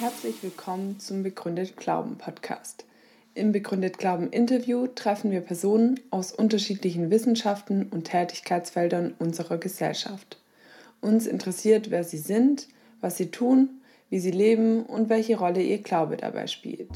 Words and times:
Herzlich 0.00 0.42
willkommen 0.42 1.00
zum 1.00 1.22
Begründet 1.24 1.76
Glauben 1.76 2.16
Podcast. 2.18 2.84
Im 3.34 3.50
Begründet 3.52 3.98
Glauben 3.98 4.30
Interview 4.30 4.86
treffen 4.86 5.30
wir 5.32 5.40
Personen 5.40 5.98
aus 6.10 6.32
unterschiedlichen 6.32 7.10
Wissenschaften 7.10 7.88
und 7.90 8.04
Tätigkeitsfeldern 8.04 9.14
unserer 9.18 9.58
Gesellschaft. 9.58 10.38
Uns 11.00 11.26
interessiert, 11.26 11.90
wer 11.90 12.04
sie 12.04 12.18
sind, 12.18 12.68
was 13.00 13.16
sie 13.16 13.30
tun, 13.30 13.80
wie 14.10 14.18
sie 14.18 14.30
leben 14.30 14.84
und 14.84 15.08
welche 15.08 15.38
Rolle 15.38 15.62
ihr 15.62 15.78
Glaube 15.78 16.16
dabei 16.16 16.46
spielt. 16.46 16.90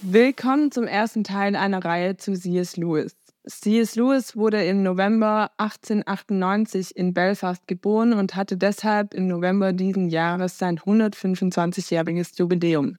Willkommen 0.00 0.70
zum 0.70 0.86
ersten 0.86 1.24
Teil 1.24 1.56
einer 1.56 1.84
Reihe 1.84 2.16
zu 2.16 2.32
C.S. 2.32 2.76
Lewis. 2.78 3.14
C.S. 3.46 3.96
Lewis 3.96 4.36
wurde 4.36 4.64
im 4.64 4.82
November 4.82 5.50
1898 5.58 6.96
in 6.96 7.12
Belfast 7.12 7.66
geboren 7.66 8.14
und 8.14 8.34
hatte 8.34 8.56
deshalb 8.56 9.12
im 9.12 9.26
November 9.28 9.72
diesen 9.72 10.08
Jahres 10.08 10.56
sein 10.58 10.78
125-jähriges 10.78 12.38
Jubiläum. 12.38 12.96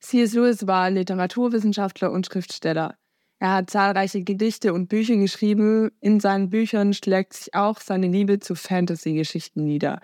C.S. 0.00 0.34
Lewis 0.34 0.66
war 0.66 0.90
Literaturwissenschaftler 0.90 2.12
und 2.12 2.26
Schriftsteller. 2.26 2.99
Er 3.40 3.54
hat 3.54 3.70
zahlreiche 3.70 4.22
Gedichte 4.22 4.74
und 4.74 4.88
Bücher 4.88 5.16
geschrieben. 5.16 5.90
In 6.00 6.20
seinen 6.20 6.50
Büchern 6.50 6.92
schlägt 6.92 7.32
sich 7.32 7.54
auch 7.54 7.80
seine 7.80 8.06
Liebe 8.06 8.38
zu 8.38 8.54
Fantasy-Geschichten 8.54 9.64
nieder. 9.64 10.02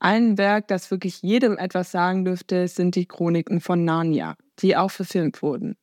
Ein 0.00 0.36
Werk, 0.36 0.66
das 0.66 0.90
wirklich 0.90 1.22
jedem 1.22 1.56
etwas 1.56 1.92
sagen 1.92 2.24
dürfte, 2.24 2.66
sind 2.66 2.96
die 2.96 3.06
Chroniken 3.06 3.60
von 3.60 3.84
Narnia, 3.84 4.34
die 4.58 4.76
auch 4.76 4.90
verfilmt 4.90 5.42
wurden. 5.42 5.76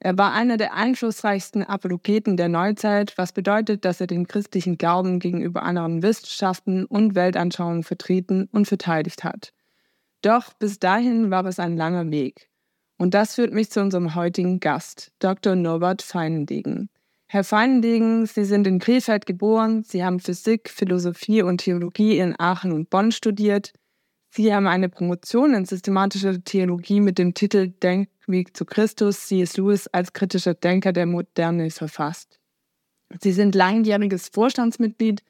Er 0.00 0.18
war 0.18 0.32
einer 0.32 0.56
der 0.56 0.74
einflussreichsten 0.74 1.62
Apologeten 1.62 2.36
der 2.36 2.48
Neuzeit, 2.48 3.16
was 3.16 3.32
bedeutet, 3.32 3.84
dass 3.84 4.00
er 4.00 4.08
den 4.08 4.26
christlichen 4.26 4.76
Glauben 4.76 5.20
gegenüber 5.20 5.62
anderen 5.62 6.02
Wissenschaften 6.02 6.84
und 6.84 7.14
Weltanschauungen 7.14 7.84
vertreten 7.84 8.48
und 8.50 8.66
verteidigt 8.66 9.22
hat. 9.22 9.52
Doch 10.20 10.52
bis 10.54 10.80
dahin 10.80 11.30
war 11.30 11.46
es 11.46 11.60
ein 11.60 11.76
langer 11.76 12.10
Weg. 12.10 12.49
Und 13.00 13.14
das 13.14 13.36
führt 13.36 13.54
mich 13.54 13.70
zu 13.70 13.80
unserem 13.80 14.14
heutigen 14.14 14.60
Gast, 14.60 15.10
Dr. 15.20 15.56
Norbert 15.56 16.02
Feinendegen. 16.02 16.90
Herr 17.28 17.44
Feinendegen, 17.44 18.26
Sie 18.26 18.44
sind 18.44 18.66
in 18.66 18.78
Krefeld 18.78 19.24
geboren, 19.24 19.82
Sie 19.84 20.04
haben 20.04 20.20
Physik, 20.20 20.68
Philosophie 20.68 21.40
und 21.40 21.62
Theologie 21.62 22.18
in 22.18 22.38
Aachen 22.38 22.72
und 22.72 22.90
Bonn 22.90 23.10
studiert. 23.10 23.72
Sie 24.28 24.54
haben 24.54 24.66
eine 24.66 24.90
Promotion 24.90 25.54
in 25.54 25.64
systematischer 25.64 26.44
Theologie 26.44 27.00
mit 27.00 27.16
dem 27.16 27.32
Titel 27.32 27.68
Denkweg 27.68 28.54
zu 28.54 28.66
Christus, 28.66 29.28
C.S. 29.28 29.56
Lewis 29.56 29.86
als 29.86 30.12
kritischer 30.12 30.52
Denker 30.52 30.92
der 30.92 31.06
Moderne 31.06 31.70
verfasst. 31.70 32.38
Sie 33.18 33.32
sind 33.32 33.54
langjähriges 33.54 34.28
Vorstandsmitglied 34.28 35.22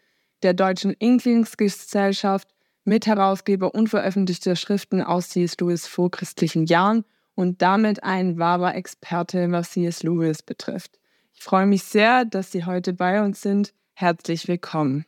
der 0.42 0.54
Deutschen 0.54 0.92
Inklingsgesellschaft, 0.94 2.48
Mitherausgeber 2.82 3.72
unveröffentlichter 3.72 4.56
Schriften 4.56 5.02
aus 5.02 5.28
C.S. 5.28 5.56
Lewis 5.60 5.86
vorchristlichen 5.86 6.66
Jahren 6.66 7.04
und 7.40 7.62
damit 7.62 8.04
ein 8.04 8.38
wahrer 8.38 8.74
Experte, 8.74 9.50
was 9.50 9.70
C.S. 9.70 10.02
Lewis 10.02 10.42
betrifft. 10.42 10.98
Ich 11.32 11.42
freue 11.42 11.64
mich 11.64 11.84
sehr, 11.84 12.26
dass 12.26 12.52
Sie 12.52 12.66
heute 12.66 12.92
bei 12.92 13.22
uns 13.22 13.40
sind. 13.40 13.72
Herzlich 13.94 14.46
willkommen. 14.46 15.06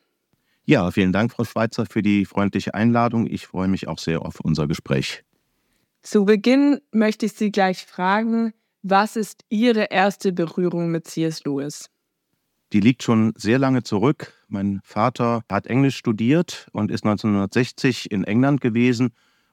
Ja, 0.65 0.91
vielen 0.91 1.13
Dank, 1.13 1.33
Frau 1.33 1.45
Schweizer, 1.45 1.85
für 1.85 2.01
die 2.01 2.25
freundliche 2.25 2.73
Einladung. 2.73 3.27
Ich 3.27 3.47
freue 3.47 3.69
mich 3.69 3.87
auch 3.87 3.99
sehr 3.99 4.23
auf 4.23 4.41
unser 4.41 4.67
Gespräch. 4.67 5.25
Zu 6.01 6.25
Beginn 6.25 6.81
möchte 6.91 7.27
ich 7.27 7.35
Sie 7.35 7.53
gleich 7.53 7.85
fragen, 7.85 8.55
was 8.83 9.17
ist 9.17 9.45
Ihre 9.51 9.91
erste 9.91 10.33
Berührung 10.33 10.91
mit 10.91 11.07
C.S. 11.07 11.45
Lewis? 11.45 11.91
Die 12.73 12.81
liegt 12.81 13.03
schon 13.03 13.35
sehr 13.37 13.59
lange 13.59 13.83
zurück. 13.83 14.33
Mein 14.49 14.81
Vater 14.85 15.45
hat 15.51 15.67
Englisch 15.67 15.99
studiert 15.99 16.69
und 16.73 16.91
ist 16.91 17.05
1960 17.05 18.11
in 18.11 18.25
England 18.25 18.63
gewesen 18.63 19.13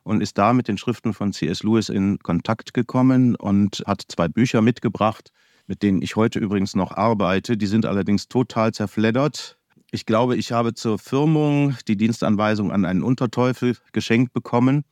und 0.09 0.21
ist 0.21 0.39
da 0.39 0.53
mit 0.53 0.67
den 0.67 0.79
Schriften 0.79 1.13
von 1.13 1.33
C.S. 1.33 1.61
Lewis 1.61 1.87
in 1.87 2.17
Kontakt 2.17 2.73
gekommen 2.73 3.35
und 3.35 3.83
hat 3.85 4.01
zwei 4.07 4.27
Bücher 4.27 4.63
mitgebracht, 4.63 5.29
mit 5.67 5.83
denen 5.83 6.01
ich 6.01 6.15
heute 6.15 6.39
übrigens 6.39 6.75
noch 6.75 6.97
arbeite. 6.97 7.57
Die 7.57 7.67
sind 7.67 7.85
allerdings 7.85 8.27
total 8.27 8.73
zerfleddert. 8.73 9.59
Ich 9.91 10.07
glaube, 10.07 10.35
ich 10.35 10.51
habe 10.51 10.73
zur 10.73 10.97
Firmung 10.97 11.75
die 11.87 11.95
Dienstanweisung 11.95 12.71
an 12.71 12.85
einen 12.85 13.03
Unterteufel 13.03 13.77
geschenkt 13.91 14.33
bekommen. 14.33 14.83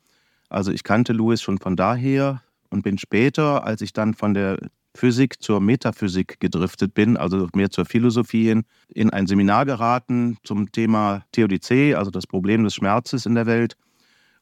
Also 0.50 0.72
ich 0.72 0.84
kannte 0.84 1.14
Louis 1.14 1.42
schon 1.42 1.58
von 1.58 1.76
daher 1.76 2.44
und 2.70 2.84
bin 2.84 3.00
später, 3.00 3.64
als 3.64 3.82
ich 3.82 3.94
dann 3.94 4.14
von 4.14 4.36
der 4.36 4.60
Physik 4.94 5.42
zur 5.42 5.62
Metaphysik 5.62 6.40
gedriftet 6.40 6.94
bin, 6.94 7.18
also 7.18 7.48
mehr 7.56 7.72
zur 7.72 7.86
Philosophie 7.86 8.50
hin, 8.50 8.66
in 8.94 9.10
ein 9.10 9.26
Seminar 9.26 9.66
geraten 9.66 10.38
zum 10.44 10.72
Thema 10.72 11.26
Theodizee, 11.32 11.96
also 11.96 12.12
das 12.12 12.28
Problem 12.28 12.64
des 12.64 12.76
Schmerzes 12.76 13.26
in 13.26 13.34
der 13.34 13.48
Welt. 13.48 13.78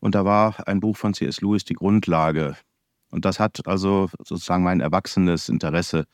Und 0.05 0.13
da 0.13 0.23
war 0.23 0.67
ein 0.67 0.81
Buch 0.81 0.97
von 0.97 1.15
C.S. 1.15 1.41
Lewis 1.41 1.65
die 1.65 1.73
Grundlage. 1.73 2.55
Und 3.09 3.25
das 3.25 3.39
hat 3.39 3.65
also 3.65 4.07
sozusagen 4.19 4.63
mein 4.63 4.79
erwachsenes 4.79 5.49
Interesse 5.49 6.05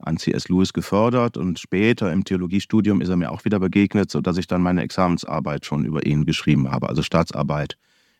an 0.00 0.16
C.S. 0.16 0.48
Lewis 0.48 0.72
gefördert 0.72 1.36
und 1.36 1.60
später 1.60 2.12
im 2.12 2.24
Theologiestudium 2.24 3.00
ist 3.00 3.08
er 3.08 3.14
mir 3.14 3.30
auch 3.30 3.44
wieder 3.44 3.60
begegnet, 3.60 4.10
sodass 4.10 4.36
ich 4.36 4.48
dann 4.48 4.62
meine 4.62 4.82
Examensarbeit 4.82 5.64
schon 5.64 5.84
über 5.84 6.04
ihn 6.04 6.26
geschrieben 6.26 6.72
habe, 6.72 6.88
also 6.88 7.02
Staatsarbeit 7.02 7.76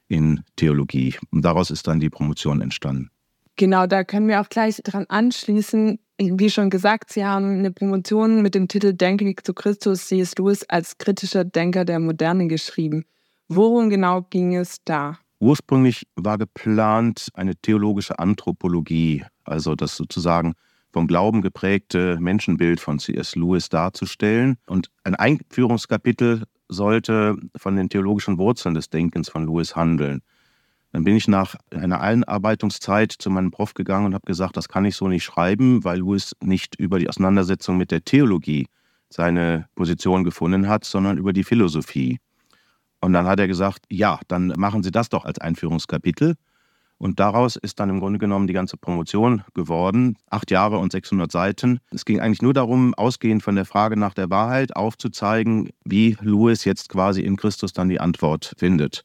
in 0.06 0.44
Theologie. 0.54 1.16
Und 1.32 1.44
daraus 1.44 1.72
ist 1.72 1.88
dann 1.88 1.98
die 1.98 2.08
Promotion 2.08 2.60
entstanden. 2.60 3.10
Genau, 3.56 3.88
da 3.88 4.04
können 4.04 4.28
wir 4.28 4.40
auch 4.40 4.48
gleich 4.48 4.80
dran 4.84 5.06
anschließen. 5.08 5.98
Wie 6.20 6.50
schon 6.50 6.70
gesagt, 6.70 7.12
Sie 7.12 7.24
haben 7.24 7.58
eine 7.58 7.72
Promotion 7.72 8.42
mit 8.42 8.54
dem 8.54 8.68
Titel 8.68 8.92
Denke 8.92 9.34
zu 9.42 9.54
Christus 9.54 10.06
C.S. 10.06 10.36
Lewis 10.38 10.62
als 10.68 10.98
kritischer 10.98 11.44
Denker 11.44 11.84
der 11.84 11.98
Moderne 11.98 12.46
geschrieben. 12.46 13.06
Worum 13.48 13.90
genau 13.90 14.22
ging 14.22 14.56
es 14.56 14.78
da? 14.84 15.18
Ursprünglich 15.38 16.06
war 16.16 16.38
geplant 16.38 17.28
eine 17.34 17.54
theologische 17.54 18.18
Anthropologie, 18.18 19.24
also 19.44 19.74
das 19.74 19.96
sozusagen 19.96 20.54
vom 20.92 21.06
Glauben 21.06 21.42
geprägte 21.42 22.18
Menschenbild 22.18 22.80
von 22.80 22.98
C.S. 22.98 23.36
Lewis 23.36 23.68
darzustellen. 23.68 24.56
Und 24.66 24.90
ein 25.04 25.14
Einführungskapitel 25.14 26.44
sollte 26.68 27.36
von 27.56 27.76
den 27.76 27.88
theologischen 27.88 28.38
Wurzeln 28.38 28.74
des 28.74 28.88
Denkens 28.90 29.28
von 29.28 29.46
Lewis 29.46 29.76
handeln. 29.76 30.22
Dann 30.92 31.04
bin 31.04 31.14
ich 31.14 31.28
nach 31.28 31.54
einer 31.70 32.00
Einarbeitungszeit 32.00 33.12
zu 33.12 33.28
meinem 33.28 33.50
Prof 33.50 33.74
gegangen 33.74 34.06
und 34.06 34.14
habe 34.14 34.26
gesagt, 34.26 34.56
das 34.56 34.68
kann 34.68 34.86
ich 34.86 34.96
so 34.96 35.06
nicht 35.06 35.24
schreiben, 35.24 35.84
weil 35.84 35.98
Lewis 35.98 36.32
nicht 36.42 36.76
über 36.76 36.98
die 36.98 37.08
Auseinandersetzung 37.08 37.76
mit 37.76 37.90
der 37.90 38.02
Theologie 38.02 38.66
seine 39.10 39.68
Position 39.74 40.24
gefunden 40.24 40.66
hat, 40.66 40.84
sondern 40.84 41.18
über 41.18 41.32
die 41.32 41.44
Philosophie. 41.44 42.18
Und 43.06 43.12
dann 43.12 43.28
hat 43.28 43.38
er 43.38 43.46
gesagt, 43.46 43.84
ja, 43.88 44.18
dann 44.26 44.52
machen 44.56 44.82
Sie 44.82 44.90
das 44.90 45.08
doch 45.08 45.24
als 45.24 45.38
Einführungskapitel. 45.38 46.34
Und 46.98 47.20
daraus 47.20 47.54
ist 47.54 47.78
dann 47.78 47.88
im 47.88 48.00
Grunde 48.00 48.18
genommen 48.18 48.48
die 48.48 48.52
ganze 48.52 48.76
Promotion 48.76 49.44
geworden. 49.54 50.16
Acht 50.28 50.50
Jahre 50.50 50.78
und 50.78 50.90
600 50.90 51.30
Seiten. 51.30 51.78
Es 51.92 52.04
ging 52.04 52.18
eigentlich 52.18 52.42
nur 52.42 52.52
darum, 52.52 52.94
ausgehend 52.94 53.44
von 53.44 53.54
der 53.54 53.64
Frage 53.64 53.96
nach 53.96 54.12
der 54.12 54.28
Wahrheit, 54.28 54.74
aufzuzeigen, 54.74 55.70
wie 55.84 56.16
Lewis 56.20 56.64
jetzt 56.64 56.88
quasi 56.88 57.20
in 57.20 57.36
Christus 57.36 57.72
dann 57.72 57.88
die 57.88 58.00
Antwort 58.00 58.54
findet. 58.58 59.04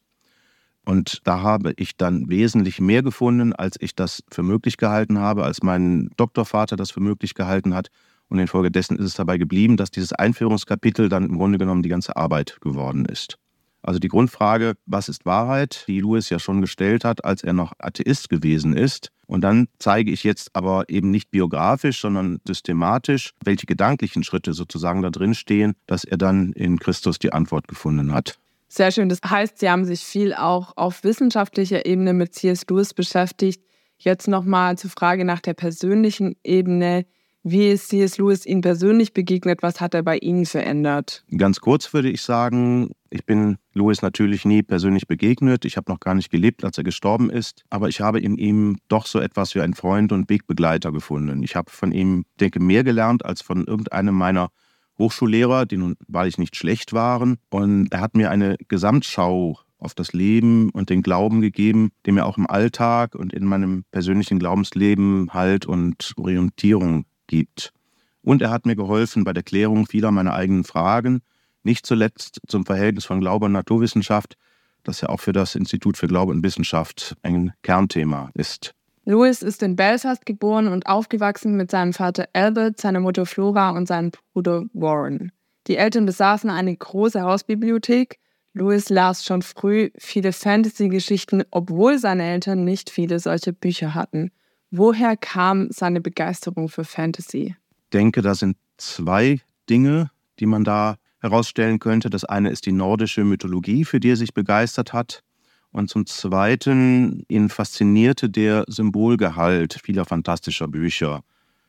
Und 0.84 1.22
da 1.26 1.44
habe 1.44 1.74
ich 1.78 1.96
dann 1.96 2.28
wesentlich 2.28 2.82
mehr 2.82 3.04
gefunden, 3.04 3.54
als 3.54 3.78
ich 3.80 3.94
das 3.94 4.24
für 4.32 4.42
möglich 4.42 4.78
gehalten 4.78 5.20
habe, 5.20 5.44
als 5.44 5.62
mein 5.62 6.10
Doktorvater 6.18 6.76
das 6.76 6.90
für 6.90 7.02
möglich 7.02 7.36
gehalten 7.36 7.76
hat. 7.76 7.90
Und 8.30 8.40
infolgedessen 8.40 8.98
ist 8.98 9.06
es 9.06 9.14
dabei 9.14 9.38
geblieben, 9.38 9.78
dass 9.78 9.92
dieses 9.92 10.12
Einführungskapitel 10.12 11.08
dann 11.08 11.26
im 11.26 11.38
Grunde 11.38 11.60
genommen 11.60 11.84
die 11.84 11.90
ganze 11.90 12.16
Arbeit 12.16 12.58
geworden 12.62 13.06
ist. 13.06 13.38
Also 13.84 14.00
die 14.00 14.08
Grundfrage, 14.08 14.76
was 14.86 15.10
ist 15.10 15.26
Wahrheit, 15.26 15.86
die 15.88 16.02
Lewis 16.02 16.30
ja 16.30 16.40
schon 16.40 16.62
gestellt 16.62 17.04
hat, 17.04 17.26
als 17.26 17.44
er 17.44 17.54
noch 17.54 17.74
Atheist 17.80 18.30
gewesen 18.30 18.76
ist. 18.76 19.12
Und 19.26 19.42
dann 19.42 19.68
zeige 19.80 20.12
ich 20.12 20.24
jetzt 20.24 20.56
aber 20.56 20.90
eben 20.90 21.10
nicht 21.10 21.32
biografisch, 21.32 22.02
sondern 22.02 22.40
systematisch, 22.46 23.32
welche 23.44 23.66
gedanklichen 23.66 24.24
Schritte 24.24 24.54
sozusagen 24.54 25.02
da 25.02 25.10
drin 25.10 25.34
stehen, 25.34 25.74
dass 25.88 26.04
er 26.04 26.18
dann 26.18 26.52
in 26.54 26.80
Christus 26.80 27.18
die 27.18 27.34
Antwort 27.34 27.68
gefunden 27.68 28.14
hat. 28.14 28.38
Sehr 28.68 28.92
schön. 28.92 29.10
Das 29.10 29.20
heißt, 29.26 29.60
Sie 29.60 29.70
haben 29.70 29.86
sich 29.86 30.02
viel 30.02 30.34
auch 30.34 30.78
auf 30.78 31.04
wissenschaftlicher 31.04 31.86
Ebene 31.86 32.14
mit 32.14 32.34
C.S. 32.34 32.66
Lewis 32.70 32.94
beschäftigt. 32.94 33.62
Jetzt 33.98 34.28
nochmal 34.28 34.78
zur 34.78 34.90
Frage 34.90 35.26
nach 35.26 35.42
der 35.42 35.54
persönlichen 35.54 36.36
Ebene. 36.44 37.06
Wie 37.44 37.70
ist 37.70 37.90
C.S. 37.90 38.18
Lewis 38.18 38.46
Ihnen 38.46 38.62
persönlich 38.62 39.14
begegnet? 39.14 39.62
Was 39.62 39.82
hat 39.82 39.94
er 39.94 40.04
bei 40.04 40.18
Ihnen 40.18 40.46
verändert? 40.46 41.24
Ganz 41.38 41.60
kurz 41.60 41.94
würde 41.94 42.10
ich 42.10 42.22
sagen, 42.22 42.92
Ich 43.14 43.26
bin 43.26 43.58
Louis 43.74 44.02
natürlich 44.02 44.46
nie 44.46 44.64
persönlich 44.64 45.06
begegnet. 45.06 45.66
Ich 45.66 45.76
habe 45.76 45.92
noch 45.92 46.00
gar 46.00 46.16
nicht 46.16 46.32
gelebt, 46.32 46.64
als 46.64 46.78
er 46.78 46.86
gestorben 46.86 47.30
ist. 47.30 47.66
Aber 47.70 47.90
ich 47.90 48.00
habe 48.00 48.22
in 48.22 48.38
ihm 48.38 48.78
doch 48.88 49.06
so 49.06 49.20
etwas 49.20 49.54
wie 49.54 49.60
einen 49.60 49.74
Freund 49.74 50.14
und 50.14 50.30
Wegbegleiter 50.30 50.94
gefunden. 50.94 51.44
Ich 51.44 51.58
habe 51.58 51.70
von 51.70 51.92
ihm, 51.92 52.24
denke, 52.40 52.62
mehr 52.62 52.86
gelernt 52.86 53.26
als 53.26 53.42
von 53.42 53.66
irgendeinem 53.68 54.16
meiner 54.16 54.50
Hochschullehrer, 54.98 55.66
die 55.66 55.76
nun 55.76 55.98
wahrlich 56.08 56.38
nicht 56.38 56.56
schlecht 56.56 56.94
waren. 56.94 57.38
Und 57.50 57.92
er 57.92 58.00
hat 58.00 58.16
mir 58.16 58.32
eine 58.32 58.56
Gesamtschau 58.70 59.60
auf 59.78 59.94
das 59.94 60.14
Leben 60.14 60.70
und 60.70 60.90
den 60.90 61.02
Glauben 61.02 61.42
gegeben, 61.42 61.92
der 62.06 62.14
mir 62.14 62.26
auch 62.26 62.38
im 62.38 62.48
Alltag 62.50 63.16
und 63.16 63.34
in 63.34 63.44
meinem 63.44 63.84
persönlichen 63.92 64.40
Glaubensleben 64.40 65.34
Halt 65.34 65.66
und 65.66 66.14
Orientierung 66.16 67.04
gibt. 67.28 67.74
Und 68.22 68.42
er 68.42 68.52
hat 68.52 68.66
mir 68.66 68.78
geholfen 68.78 69.26
bei 69.26 69.34
der 69.34 69.44
Klärung 69.44 69.86
vieler 69.86 70.12
meiner 70.12 70.34
eigenen 70.34 70.64
Fragen, 70.64 71.22
nicht 71.64 71.86
zuletzt 71.86 72.40
zum 72.48 72.66
Verhältnis 72.66 73.06
von 73.06 73.20
Glaube 73.20 73.46
und 73.46 73.52
Naturwissenschaft, 73.52 74.38
das 74.84 75.02
ja 75.02 75.10
auch 75.10 75.20
für 75.20 75.34
das 75.34 75.56
Institut 75.56 75.98
für 75.98 76.08
Glaube 76.08 76.32
und 76.32 76.44
Wissenschaft 76.44 77.16
ein 77.24 77.54
Kernthema 77.62 78.32
ist. 78.34 78.74
Louis 79.06 79.42
ist 79.42 79.64
in 79.64 79.76
Belfast 79.76 80.26
geboren 80.26 80.68
und 80.68 80.86
aufgewachsen 80.86 81.58
mit 81.58 81.72
seinem 81.72 81.94
Vater 81.94 82.30
Albert, 82.34 82.80
seiner 82.80 83.00
Mutter 83.00 83.26
Flora 83.26 83.72
und 83.72 83.88
seinem 83.88 84.12
Bruder 84.34 84.66
Warren. 84.74 85.32
Die 85.68 85.78
Eltern 85.78 86.06
besaßen 86.06 86.50
eine 86.50 86.76
große 86.76 87.22
Hausbibliothek. 87.22 88.20
Louis 88.54 88.90
las 88.90 89.26
schon 89.26 89.42
früh 89.42 89.90
viele 89.98 90.34
Fantasy-Geschichten, 90.34 91.44
obwohl 91.52 91.98
seine 91.98 92.24
Eltern 92.24 92.64
nicht 92.64 92.90
viele 92.90 93.20
solche 93.20 93.54
Bücher 93.54 93.96
hatten. 93.96 94.32
Woher 94.72 95.18
kam 95.18 95.68
seine 95.72 96.02
Begeisterung 96.02 96.70
für 96.70 96.84
Fantasy? 96.84 97.56
Ich 97.84 97.90
denke, 97.94 98.22
da 98.22 98.36
sind 98.36 98.58
zwei 98.78 99.40
Dinge, 99.70 100.12
die 100.40 100.46
man 100.46 100.64
da 100.64 100.98
herausstellen 101.22 101.80
könnte. 101.80 102.10
Das 102.10 102.26
eine 102.26 102.50
ist 102.50 102.66
die 102.66 102.72
nordische 102.72 103.24
Mythologie, 103.24 103.86
für 103.86 104.00
die 104.00 104.12
er 104.12 104.18
sich 104.18 104.34
begeistert 104.34 104.94
hat. 104.94 105.24
Und 105.72 105.90
zum 105.90 106.06
Zweiten, 106.06 107.24
ihn 107.30 107.48
faszinierte 107.48 108.30
der 108.30 108.66
Symbolgehalt 108.68 109.80
vieler 109.84 110.06
fantastischer 110.06 110.68
Bücher. 110.68 111.24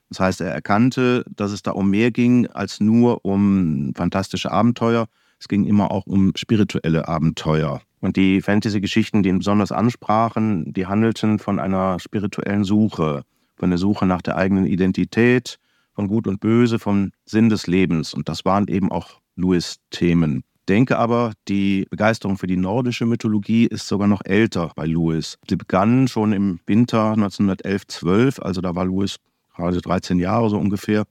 Das 0.08 0.20
heißt, 0.20 0.40
er 0.40 0.50
erkannte, 0.50 1.24
dass 1.34 1.52
es 1.52 1.62
da 1.62 1.70
um 1.70 1.88
mehr 1.88 2.10
ging 2.10 2.46
als 2.48 2.80
nur 2.80 3.24
um 3.24 3.94
fantastische 3.94 4.50
Abenteuer. 4.50 5.06
Es 5.38 5.48
ging 5.48 5.64
immer 5.64 5.90
auch 5.90 6.06
um 6.06 6.32
spirituelle 6.36 7.08
Abenteuer. 7.08 7.80
Und 8.00 8.16
die 8.16 8.42
Fantasy-Geschichten, 8.42 9.22
die 9.22 9.28
ihn 9.28 9.38
besonders 9.38 9.70
ansprachen, 9.70 10.72
die 10.72 10.86
handelten 10.86 11.38
von 11.38 11.60
einer 11.60 12.00
spirituellen 12.00 12.64
Suche, 12.64 13.22
von 13.56 13.70
der 13.70 13.78
Suche 13.78 14.04
nach 14.06 14.22
der 14.22 14.36
eigenen 14.36 14.66
Identität, 14.66 15.58
von 15.94 16.08
Gut 16.08 16.26
und 16.26 16.40
Böse, 16.40 16.78
vom 16.78 17.12
Sinn 17.24 17.48
des 17.48 17.66
Lebens. 17.66 18.12
Und 18.12 18.28
das 18.28 18.44
waren 18.44 18.66
eben 18.66 18.90
auch 18.90 19.21
Lewis-Themen. 19.36 20.44
Denke 20.68 20.96
aber, 20.98 21.32
die 21.48 21.86
Begeisterung 21.90 22.38
für 22.38 22.46
die 22.46 22.56
nordische 22.56 23.04
Mythologie 23.04 23.66
ist 23.66 23.88
sogar 23.88 24.06
noch 24.06 24.22
älter 24.24 24.70
bei 24.76 24.86
Lewis. 24.86 25.38
Sie 25.48 25.56
begann 25.56 26.06
schon 26.06 26.32
im 26.32 26.60
Winter 26.66 27.14
1911-12, 27.14 28.40
also 28.40 28.60
da 28.60 28.74
war 28.74 28.84
Lewis 28.84 29.16
gerade 29.54 29.80
13 29.80 30.18
Jahre 30.18 30.50
so 30.50 30.58
ungefähr, 30.58 31.04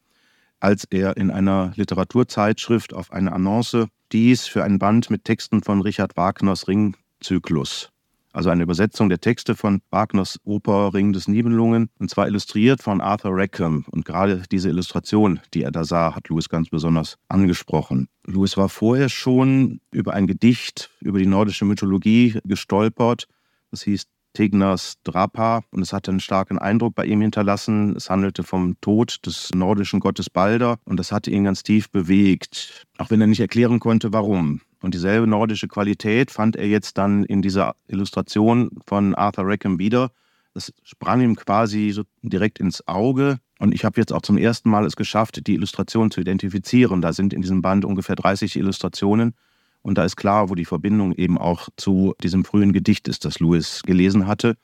als 0.60 0.86
er 0.90 1.18
in 1.18 1.32
einer 1.32 1.74
Literaturzeitschrift 1.76 2.94
auf 2.94 3.12
eine 3.12 3.34
Annonce 3.34 3.88
stieß 4.08 4.48
für 4.48 4.64
ein 4.64 4.78
Band 4.78 5.10
mit 5.10 5.24
Texten 5.24 5.64
von 5.64 5.82
Richard 5.82 6.18
Wagners 6.18 6.68
Ringzyklus 6.68 7.91
also 8.34 8.50
eine 8.50 8.64
Übersetzung 8.64 9.10
der 9.10 9.20
Texte 9.20 9.56
von 9.56 9.82
Wagners 9.90 10.40
Oper 10.44 10.94
Ring 10.94 11.14
des 11.14 11.28
Nibelungen, 11.28 11.90
und 12.00 12.10
zwar 12.10 12.28
illustriert 12.28 12.82
von 12.82 13.02
Arthur 13.02 13.32
Rackham. 13.34 13.86
Und 13.92 14.06
gerade 14.06 14.44
diese 14.52 14.70
Illustration, 14.70 15.40
die 15.54 15.64
er 15.64 15.72
da 15.72 15.84
sah, 15.84 16.16
hat 16.16 16.30
Lewis 16.30 16.50
ganz 16.50 16.70
besonders 16.70 17.18
angesprochen. 17.28 18.08
Lewis 18.26 18.58
war 18.58 18.70
vorher 18.70 19.10
schon 19.10 19.82
über 19.92 20.14
ein 20.14 20.28
Gedicht 20.28 20.90
über 21.02 21.20
die 21.20 21.26
nordische 21.26 21.66
Mythologie 21.66 22.40
gestolpert. 22.46 23.28
Das 23.72 23.84
hieß 23.84 24.06
Tegners 24.34 24.96
Drapa 25.04 25.64
und 25.72 25.82
es 25.82 25.94
hatte 25.94 26.12
einen 26.12 26.20
starken 26.20 26.58
Eindruck 26.58 26.96
bei 26.96 27.06
ihm 27.06 27.22
hinterlassen. 27.22 27.96
Es 27.96 28.10
handelte 28.10 28.44
vom 28.44 28.80
Tod 28.82 29.26
des 29.26 29.52
nordischen 29.54 30.00
Gottes 30.00 30.30
Balder 30.30 30.78
und 30.86 30.98
das 30.98 31.12
hatte 31.12 31.32
ihn 31.32 31.44
ganz 31.44 31.64
tief 31.64 31.90
bewegt, 31.90 32.86
auch 32.98 33.10
wenn 33.10 33.22
er 33.22 33.28
nicht 33.28 33.42
erklären 33.42 33.80
konnte, 33.80 34.14
warum. 34.14 34.62
Und 34.82 34.94
dieselbe 34.94 35.28
nordische 35.28 35.68
Qualität 35.68 36.32
fand 36.32 36.56
er 36.56 36.68
jetzt 36.68 36.98
dann 36.98 37.24
in 37.24 37.42
dieser 37.42 37.76
Illustration 37.88 38.72
von 38.86 39.16
Arthur 39.16 39.46
Rackham 39.48 39.80
wieder. 39.80 40.12
Das 40.54 40.74
sprang 40.84 41.22
ihm 41.22 41.36
quasi 41.36 41.92
so 41.92 42.04
direkt 42.24 42.60
ins 42.60 42.88
Auge. 42.88 43.40
Und 43.60 43.74
ich 43.74 43.86
habe 43.86 44.02
jetzt 44.02 44.12
auch 44.12 44.24
zum 44.24 44.38
ersten 44.38 44.70
Mal 44.70 44.86
es 44.86 44.96
geschafft, 44.96 45.46
die 45.46 45.54
Illustration 45.54 46.10
zu 46.10 46.20
identifizieren. 46.20 47.02
Da 47.02 47.14
sind 47.14 47.32
in 47.32 47.42
diesem 47.42 47.62
Band 47.62 47.86
ungefähr 47.86 48.16
30 48.16 48.56
Illustrationen. 48.56 49.36
Und 49.84 49.98
da 49.98 50.04
ist 50.04 50.16
klar, 50.16 50.50
wo 50.50 50.56
die 50.56 50.66
Verbindung 50.66 51.14
eben 51.14 51.38
auch 51.38 51.70
zu 51.78 52.16
diesem 52.22 52.44
frühen 52.44 52.74
Gedicht 52.74 53.08
ist, 53.08 53.24
das 53.24 53.40
Lewis 53.40 53.84
gelesen 53.84 54.28
hatte 54.28 54.58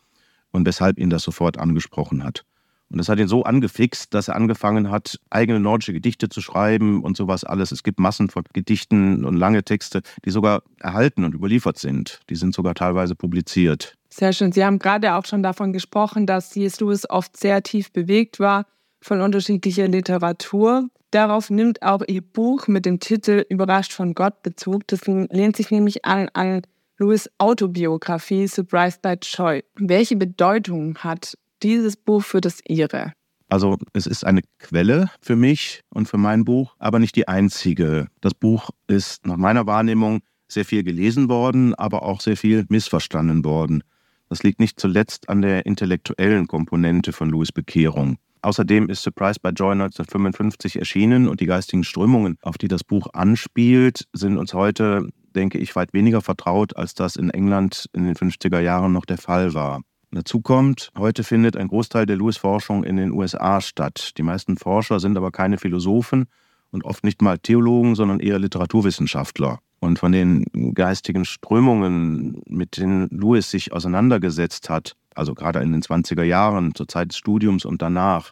und 0.51 0.65
weshalb 0.65 0.97
ihn 0.97 1.09
das 1.09 1.23
sofort 1.23 1.57
angesprochen 1.57 2.23
hat. 2.23 2.43
Und 2.89 2.99
das 2.99 3.09
hat 3.09 3.19
ihn 3.19 3.27
so 3.27 3.43
angefixt, 3.43 4.13
dass 4.13 4.29
er 4.29 4.35
angefangen 4.35 4.89
hat, 4.89 5.19
eigene 5.29 5.59
nordische 5.59 5.93
Gedichte 5.93 6.29
zu 6.29 6.41
schreiben 6.41 7.03
und 7.03 7.17
sowas 7.17 7.43
alles. 7.43 7.71
Es 7.71 7.83
gibt 7.83 7.99
Massen 7.99 8.29
von 8.29 8.43
Gedichten 8.53 9.25
und 9.25 9.35
lange 9.35 9.63
Texte, 9.63 10.01
die 10.23 10.29
sogar 10.29 10.63
erhalten 10.79 11.25
und 11.25 11.33
überliefert 11.33 11.77
sind. 11.77 12.21
Die 12.29 12.35
sind 12.35 12.53
sogar 12.55 12.75
teilweise 12.75 13.15
publiziert. 13.15 13.97
Sehr 14.09 14.31
schön. 14.31 14.51
Sie 14.53 14.63
haben 14.63 14.79
gerade 14.79 15.15
auch 15.15 15.25
schon 15.25 15.43
davon 15.43 15.73
gesprochen, 15.73 16.25
dass 16.25 16.51
C.S. 16.51 16.79
Lewis 16.79 17.09
oft 17.09 17.35
sehr 17.35 17.61
tief 17.61 17.91
bewegt 17.91 18.39
war 18.39 18.65
von 19.01 19.21
unterschiedlicher 19.21 19.87
Literatur. 19.87 20.89
Darauf 21.11 21.49
nimmt 21.49 21.81
auch 21.83 22.01
Ihr 22.07 22.21
Buch 22.21 22.67
mit 22.67 22.85
dem 22.85 22.99
Titel 22.99 23.45
Überrascht 23.49 23.93
von 23.93 24.13
Gott 24.13 24.43
Bezug. 24.43 24.87
Das 24.87 25.05
lehnt 25.05 25.57
sich 25.57 25.71
nämlich 25.71 26.05
an, 26.05 26.29
an 26.33 26.61
Lewis 26.97 27.29
Autobiografie 27.37 28.47
Surprised 28.47 29.01
by 29.01 29.15
Joy. 29.21 29.63
Welche 29.75 30.15
Bedeutung 30.15 30.97
hat 30.97 31.37
dieses 31.63 31.97
Buch 31.97 32.23
für 32.23 32.41
das 32.41 32.59
Ihre? 32.67 33.13
Also 33.49 33.77
es 33.93 34.07
ist 34.07 34.25
eine 34.25 34.41
Quelle 34.59 35.09
für 35.21 35.35
mich 35.35 35.81
und 35.89 36.07
für 36.07 36.17
mein 36.17 36.43
Buch, 36.43 36.75
aber 36.79 36.99
nicht 36.99 37.15
die 37.15 37.27
einzige. 37.27 38.07
Das 38.19 38.33
Buch 38.33 38.71
ist 38.87 39.25
nach 39.25 39.37
meiner 39.37 39.65
Wahrnehmung 39.65 40.19
sehr 40.49 40.65
viel 40.65 40.83
gelesen 40.83 41.29
worden, 41.29 41.73
aber 41.75 42.03
auch 42.03 42.21
sehr 42.21 42.37
viel 42.37 42.65
missverstanden 42.69 43.45
worden. 43.45 43.83
Das 44.29 44.43
liegt 44.43 44.59
nicht 44.59 44.79
zuletzt 44.79 45.29
an 45.29 45.41
der 45.41 45.65
intellektuellen 45.65 46.47
Komponente 46.47 47.13
von 47.13 47.29
Louis 47.29 47.51
Bekehrung. 47.51 48.17
Außerdem 48.41 48.89
ist 48.89 49.03
Surprise 49.03 49.39
by 49.41 49.49
Joy 49.49 49.73
1955 49.73 50.77
erschienen 50.77 51.27
und 51.27 51.39
die 51.39 51.45
geistigen 51.45 51.83
Strömungen, 51.83 52.37
auf 52.41 52.57
die 52.57 52.67
das 52.67 52.83
Buch 52.83 53.07
anspielt, 53.13 54.05
sind 54.13 54.37
uns 54.37 54.53
heute, 54.53 55.09
denke 55.35 55.57
ich, 55.57 55.75
weit 55.75 55.93
weniger 55.93 56.21
vertraut, 56.21 56.75
als 56.75 56.93
das 56.93 57.15
in 57.15 57.29
England 57.29 57.87
in 57.93 58.05
den 58.05 58.15
50er 58.15 58.59
Jahren 58.59 58.93
noch 58.93 59.05
der 59.05 59.17
Fall 59.17 59.53
war. 59.53 59.81
Dazu 60.11 60.39
kommt, 60.41 60.91
heute 60.97 61.23
findet 61.23 61.57
ein 61.57 61.67
Großteil 61.67 62.05
der 62.05 62.15
Lewis-Forschung 62.15 62.85
in 62.85 62.95
den 62.95 63.11
USA 63.11 63.59
statt. 63.59 64.13
Die 64.17 64.23
meisten 64.23 64.57
Forscher 64.57 64.99
sind 64.99 65.17
aber 65.17 65.31
keine 65.31 65.57
Philosophen 65.57 66.27
und 66.71 66.85
oft 66.85 67.03
nicht 67.03 67.21
mal 67.21 67.37
Theologen, 67.37 67.95
sondern 67.95 68.19
eher 68.19 68.39
Literaturwissenschaftler. 68.39 69.59
Und 69.79 69.99
von 69.99 70.11
den 70.11 70.45
geistigen 70.73 71.25
Strömungen, 71.25 72.41
mit 72.47 72.77
denen 72.77 73.09
Lewis 73.09 73.51
sich 73.51 73.73
auseinandergesetzt 73.73 74.69
hat, 74.69 74.95
also 75.13 75.35
gerade 75.35 75.59
in 75.59 75.71
den 75.71 75.81
20er 75.81 76.23
Jahren, 76.23 76.73
zur 76.73 76.87
Zeit 76.87 77.11
des 77.11 77.17
Studiums 77.17 77.65
und 77.65 77.81
danach, 77.81 78.31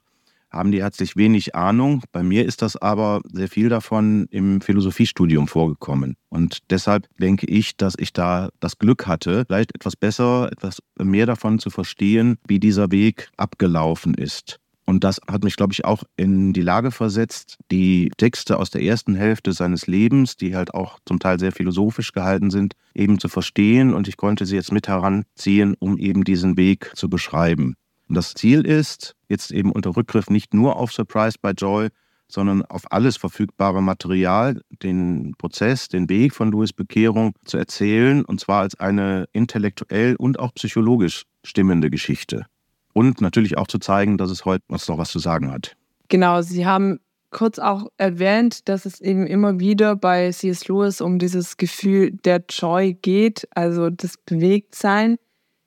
haben 0.55 0.71
die 0.71 0.81
herzlich 0.81 1.15
wenig 1.15 1.53
Ahnung. 1.55 2.01
Bei 2.11 2.23
mir 2.23 2.45
ist 2.45 2.61
das 2.61 2.77
aber 2.77 3.21
sehr 3.31 3.49
viel 3.49 3.69
davon 3.69 4.25
im 4.31 4.61
Philosophiestudium 4.61 5.47
vorgekommen. 5.47 6.15
Und 6.29 6.59
deshalb 6.69 7.07
denke 7.19 7.45
ich, 7.45 7.77
dass 7.77 7.95
ich 7.97 8.13
da 8.13 8.49
das 8.59 8.79
Glück 8.79 9.05
hatte, 9.05 9.43
vielleicht 9.45 9.75
etwas 9.75 9.95
besser, 9.95 10.51
etwas 10.51 10.79
mehr 10.97 11.25
davon 11.25 11.59
zu 11.59 11.69
verstehen, 11.69 12.37
wie 12.47 12.59
dieser 12.59 12.91
Weg 12.91 13.29
abgelaufen 13.37 14.13
ist. 14.13 14.59
Und 14.85 15.03
das 15.03 15.19
hat 15.27 15.43
mich, 15.43 15.55
glaube 15.55 15.73
ich, 15.73 15.83
auch 15.83 16.03
in 16.15 16.53
die 16.53 16.61
Lage 16.61 16.91
versetzt, 16.91 17.57
die 17.71 18.11
Texte 18.17 18.57
aus 18.57 18.69
der 18.69 18.83
ersten 18.83 19.15
Hälfte 19.15 19.51
seines 19.51 19.87
Lebens, 19.87 20.37
die 20.37 20.55
halt 20.55 20.73
auch 20.73 20.99
zum 21.05 21.19
Teil 21.19 21.39
sehr 21.39 21.51
philosophisch 21.51 22.11
gehalten 22.11 22.51
sind, 22.51 22.75
eben 22.93 23.19
zu 23.19 23.27
verstehen. 23.27 23.93
Und 23.93 24.07
ich 24.07 24.15
konnte 24.15 24.45
sie 24.45 24.55
jetzt 24.55 24.71
mit 24.71 24.87
heranziehen, 24.87 25.75
um 25.79 25.97
eben 25.97 26.23
diesen 26.23 26.55
Weg 26.55 26.91
zu 26.95 27.09
beschreiben. 27.09 27.75
Und 28.07 28.15
das 28.15 28.33
Ziel 28.33 28.65
ist, 28.65 29.15
jetzt 29.29 29.51
eben 29.51 29.71
unter 29.71 29.95
Rückgriff 29.95 30.29
nicht 30.29 30.53
nur 30.53 30.75
auf 30.75 30.91
Surprise 30.91 31.37
by 31.41 31.51
Joy, 31.51 31.89
sondern 32.27 32.63
auf 32.65 32.91
alles 32.91 33.17
verfügbare 33.17 33.81
Material, 33.81 34.61
den 34.83 35.35
Prozess, 35.37 35.87
den 35.87 36.09
Weg 36.09 36.33
von 36.33 36.51
Louis 36.51 36.73
Bekehrung 36.73 37.33
zu 37.45 37.57
erzählen, 37.57 38.25
und 38.25 38.39
zwar 38.39 38.61
als 38.61 38.79
eine 38.79 39.25
intellektuell 39.31 40.15
und 40.15 40.39
auch 40.39 40.53
psychologisch 40.55 41.23
stimmende 41.43 41.89
Geschichte. 41.89 42.45
Und 42.93 43.21
natürlich 43.21 43.57
auch 43.57 43.67
zu 43.67 43.77
zeigen, 43.77 44.17
dass 44.17 44.31
es 44.31 44.45
heute 44.45 44.63
noch 44.69 44.97
was 44.97 45.11
zu 45.11 45.19
sagen 45.19 45.51
hat. 45.51 45.75
Genau, 46.07 46.41
Sie 46.41 46.65
haben 46.65 46.99
kurz 47.29 47.59
auch 47.59 47.87
erwähnt, 47.97 48.69
dass 48.69 48.85
es 48.85 49.01
eben 49.01 49.27
immer 49.27 49.59
wieder 49.59 49.95
bei 49.95 50.31
C.S. 50.31 50.67
Lewis 50.67 51.01
um 51.01 51.19
dieses 51.19 51.57
Gefühl 51.57 52.11
der 52.23 52.43
Joy 52.49 52.93
geht, 52.93 53.47
also 53.51 53.89
das 53.89 54.17
Bewegtsein. 54.25 55.17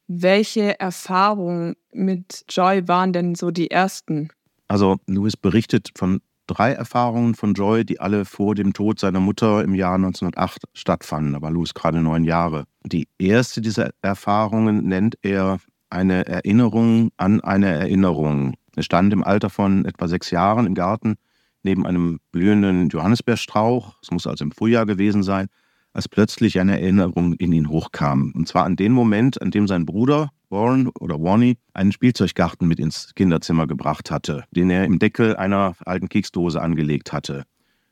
Welche 0.09 0.81
Erfahrungen 0.81 1.77
mit 1.93 2.45
Joy 2.49 2.89
waren 2.89 3.13
denn 3.13 3.35
so 3.35 3.51
die 3.51 3.71
ersten? 3.71 4.31
Also 4.67 4.97
Louis 5.07 5.37
berichtet 5.37 5.91
von 5.97 6.21
drei 6.47 6.73
Erfahrungen 6.73 7.35
von 7.35 7.53
Joy, 7.53 7.85
die 7.85 8.01
alle 8.01 8.25
vor 8.25 8.55
dem 8.55 8.73
Tod 8.73 8.99
seiner 8.99 9.21
Mutter 9.21 9.63
im 9.63 9.75
Jahr 9.75 9.97
1908 9.97 10.63
stattfanden. 10.73 11.35
Da 11.35 11.43
war 11.43 11.51
Louis 11.51 11.75
gerade 11.75 12.01
neun 12.01 12.25
Jahre. 12.25 12.65
Die 12.85 13.07
erste 13.19 13.61
dieser 13.61 13.91
Erfahrungen 14.01 14.89
nennt 14.89 15.17
er 15.23 15.59
eine 15.91 16.27
Erinnerung 16.27 17.11
an 17.19 17.43
eine 17.43 17.69
Erinnerung. 17.69 18.55
Er 18.77 18.83
stand 18.83 19.13
im 19.13 19.23
Alter 19.23 19.51
von 19.51 19.85
etwa 19.85 20.09
sechs 20.09 20.31
Jahren 20.31 20.67
im 20.67 20.75
Garten 20.75 21.17
neben 21.63 21.87
einem 21.87 22.19
blühenden 22.33 22.89
Johannisbeerstrauch, 22.89 23.97
es 24.03 24.11
muss 24.11 24.27
also 24.27 24.45
im 24.45 24.53
Frühjahr 24.53 24.87
gewesen 24.87 25.23
sein, 25.23 25.49
als 25.93 26.09
plötzlich 26.09 26.61
eine 26.61 26.81
Erinnerung 26.81 27.35
in 27.35 27.53
ihn 27.53 27.69
hochkam. 27.69 28.33
Und 28.35 28.49
zwar 28.49 28.65
an 28.65 28.77
den 28.77 28.93
Moment, 28.93 29.41
an 29.41 29.51
dem 29.51 29.67
sein 29.67 29.87
Bruder 29.87 30.31
Warren 30.51 30.89
oder 31.01 31.21
Warney 31.21 31.59
einen 31.75 31.93
Spielzeuggarten 31.93 32.67
mit 32.67 32.81
ins 32.81 33.15
Kinderzimmer 33.15 33.67
gebracht 33.67 34.11
hatte, 34.11 34.45
den 34.51 34.71
er 34.71 34.85
im 34.85 34.99
Deckel 34.99 35.37
einer 35.37 35.75
alten 35.85 36.09
Keksdose 36.09 36.61
angelegt 36.61 37.13
hatte. 37.13 37.45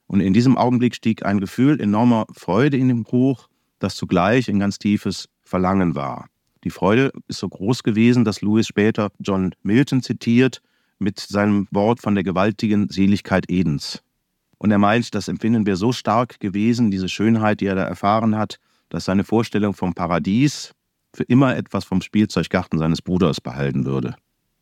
Und 0.07 0.21
in 0.21 0.33
diesem 0.33 0.57
Augenblick 0.57 0.95
stieg 0.95 1.25
ein 1.27 1.41
Gefühl 1.41 1.81
enormer 1.81 2.27
Freude 2.33 2.77
in 2.77 2.91
ihm 2.91 3.05
hoch, 3.11 3.49
das 3.79 3.97
zugleich 3.97 4.49
ein 4.49 4.61
ganz 4.61 4.79
tiefes 4.79 5.29
Verlangen 5.43 5.95
war. 5.95 6.29
Die 6.65 6.71
Freude 6.71 7.13
ist 7.29 7.39
so 7.39 7.49
groß 7.49 7.83
gewesen, 7.83 8.25
dass 8.25 8.41
Lewis 8.41 8.67
später 8.67 9.11
John 9.19 9.53
Milton 9.63 10.03
zitiert 10.03 10.63
mit 10.99 11.21
seinem 11.21 11.69
Wort 11.71 12.01
von 12.01 12.15
der 12.15 12.25
gewaltigen 12.25 12.89
Seligkeit 12.89 13.51
Edens. 13.51 14.03
Und 14.59 14.71
er 14.71 14.79
meint, 14.79 15.15
das 15.15 15.29
Empfinden 15.29 15.67
wäre 15.67 15.77
so 15.77 15.93
stark 15.93 16.41
gewesen, 16.41 16.91
diese 16.91 17.09
Schönheit, 17.09 17.61
die 17.61 17.67
er 17.67 17.75
da 17.75 17.85
erfahren 17.85 18.37
hat, 18.37 18.59
dass 18.89 19.05
seine 19.05 19.25
Vorstellung 19.25 19.75
vom 19.75 19.95
Paradies 19.95 20.73
für 21.15 21.25
immer 21.25 21.57
etwas 21.57 21.85
vom 21.85 22.01
Spielzeuggarten 22.01 22.79
seines 22.79 23.03
Bruders 23.03 23.41
behalten 23.41 23.85
würde. 23.85 24.17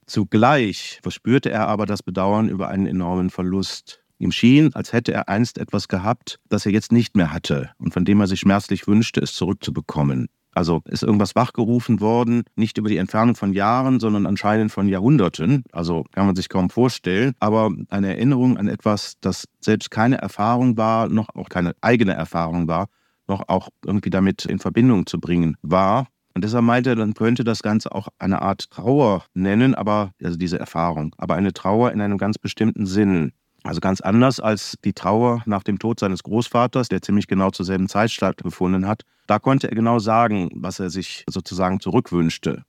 Zugleich 0.07 1.01
verspürte 1.03 1.51
er 1.51 1.69
aber 1.69 1.87
das 1.87 2.03
Bedauern 2.03 2.49
über 2.49 2.69
einen 2.69 2.87
enormen 2.87 3.31
Verlust. 3.31 4.03
Ihm 4.19 4.33
schien, 4.33 4.75
als 4.75 4.93
hätte 4.93 5.13
er 5.13 5.29
einst 5.29 5.59
etwas 5.59 5.89
gehabt, 5.89 6.39
das 6.49 6.67
er 6.67 6.73
jetzt 6.73 6.93
nicht 6.93 7.17
mehr 7.17 7.33
hatte 7.33 7.71
und 7.79 7.93
von 7.93 8.05
dem 8.05 8.21
er 8.21 8.27
sich 8.27 8.41
schmerzlich 8.41 8.87
wünschte, 8.87 9.21
es 9.21 9.35
zurückzubekommen. 9.35 10.29
Also 10.55 10.83
ist 10.87 11.03
irgendwas 11.03 11.35
wachgerufen 11.35 12.01
worden, 12.01 12.45
nicht 12.57 12.79
über 12.79 12.89
die 12.89 12.97
Entfernung 12.97 13.35
von 13.35 13.53
Jahren, 13.53 14.01
sondern 14.01 14.27
anscheinend 14.27 14.71
von 14.73 14.89
Jahrhunderten. 14.89 15.65
Also 15.73 16.05
kann 16.13 16.27
man 16.27 16.37
sich 16.37 16.49
kaum 16.49 16.71
vorstellen. 16.71 17.35
Aber 17.41 17.71
eine 17.89 18.09
Erinnerung 18.09 18.57
an 18.57 18.69
etwas, 18.69 19.15
das 19.21 19.47
selbst 19.61 19.91
keine 19.91 20.19
Erfahrung 20.19 20.77
war, 20.77 21.09
noch 21.09 21.29
auch 21.35 21.49
keine 21.49 21.75
eigene 21.81 22.15
Erfahrung 22.15 22.69
war, 22.69 22.87
noch 23.27 23.49
auch 23.49 23.69
irgendwie 23.85 24.11
damit 24.11 24.45
in 24.45 24.59
Verbindung 24.59 25.07
zu 25.07 25.21
bringen 25.21 25.57
war. 25.63 26.07
Und 26.35 26.43
deshalb 26.43 26.65
meinte 26.65 26.91
er, 26.91 26.97
dann 26.97 27.15
könnte 27.15 27.45
das 27.45 27.63
Ganze 27.63 27.93
auch 27.93 28.09
eine 28.19 28.43
Art 28.43 28.71
Trauer 28.71 29.25
nennen, 29.35 29.75
aber, 29.75 30.11
also 30.23 30.37
diese 30.37 30.59
Erfahrung, 30.59 31.15
aber 31.17 31.37
eine 31.37 31.53
Trauer 31.53 31.93
in 31.93 32.01
einem 32.01 32.19
ganz 32.19 32.39
bestimmten 32.39 32.87
Sinn. 32.87 33.33
Also 33.65 33.81
ganz 33.81 34.03
anders 34.03 34.41
als 34.41 34.77
die 34.85 34.93
Trauer 34.93 35.43
nach 35.47 35.63
dem 35.63 35.79
Tod 35.79 35.99
seines 35.99 36.23
Großvaters, 36.23 36.91
der 36.91 37.01
ziemlich 37.01 37.27
genau 37.27 37.51
zur 37.51 37.65
selben 37.65 37.89
Zeit 37.89 38.11
stattgefunden 38.11 38.87
hat. 38.87 39.03
Da 39.27 39.39
konnte 39.39 39.69
er 39.69 39.75
genau 39.75 39.99
sagen, 39.99 40.51
was 40.55 40.79
er 40.81 40.91
sich 40.91 41.25
sozusagen 41.29 41.81
zurückwünschte. 41.81 42.65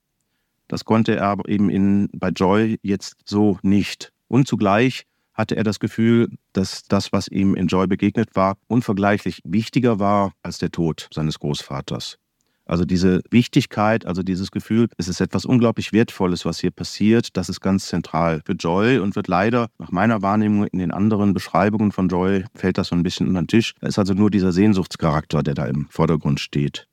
Das 0.70 0.86
konnte 0.86 1.18
er 1.18 1.28
aber 1.28 1.50
eben 1.50 1.70
in, 1.70 2.10
bei 2.14 2.30
Joy 2.30 2.80
jetzt 2.82 3.18
so 3.25 3.60
nicht. 3.62 4.14
Und 4.30 4.48
zugleich 4.48 5.06
hatte 5.34 5.58
er 5.58 5.66
das 5.66 5.82
Gefühl, 5.82 6.30
dass 6.54 6.84
das, 6.84 7.12
was 7.12 7.28
ihm 7.28 7.56
in 7.56 7.68
Joy 7.68 7.88
begegnet 7.88 8.34
war, 8.36 8.58
unvergleichlich 8.68 9.42
wichtiger 9.44 10.00
war 10.00 10.32
als 10.44 10.60
der 10.60 10.72
Tod 10.72 11.10
seines 11.14 11.40
Großvaters. 11.40 12.18
Also 12.66 12.84
diese 12.84 13.22
Wichtigkeit, 13.30 14.06
also 14.06 14.24
dieses 14.24 14.52
Gefühl, 14.52 14.88
es 14.98 15.08
ist 15.08 15.22
etwas 15.22 15.46
unglaublich 15.46 15.94
Wertvolles, 15.94 16.46
was 16.46 16.60
hier 16.60 16.72
passiert, 16.72 17.38
das 17.38 17.48
ist 17.48 17.62
ganz 17.62 17.86
zentral 17.86 18.42
für 18.44 18.54
Joy 18.54 18.98
und 18.98 19.16
wird 19.16 19.28
leider 19.28 19.68
nach 19.78 19.92
meiner 19.92 20.22
Wahrnehmung 20.22 20.66
in 20.68 20.80
den 20.80 20.92
anderen 20.92 21.34
Beschreibungen 21.34 21.92
von 21.92 22.10
Joy 22.10 22.44
fällt 22.56 22.78
das 22.78 22.88
so 22.88 22.96
ein 22.96 23.04
bisschen 23.04 23.28
unter 23.28 23.42
den 23.44 23.48
Tisch. 23.48 23.74
Da 23.82 23.88
ist 23.88 24.00
also 24.00 24.14
nur 24.14 24.32
dieser 24.32 24.52
Sehnsuchtscharakter, 24.52 25.44
der 25.44 25.54
da 25.54 25.66
im 25.66 25.88
Vordergrund 25.90 26.40
steht. 26.40 26.88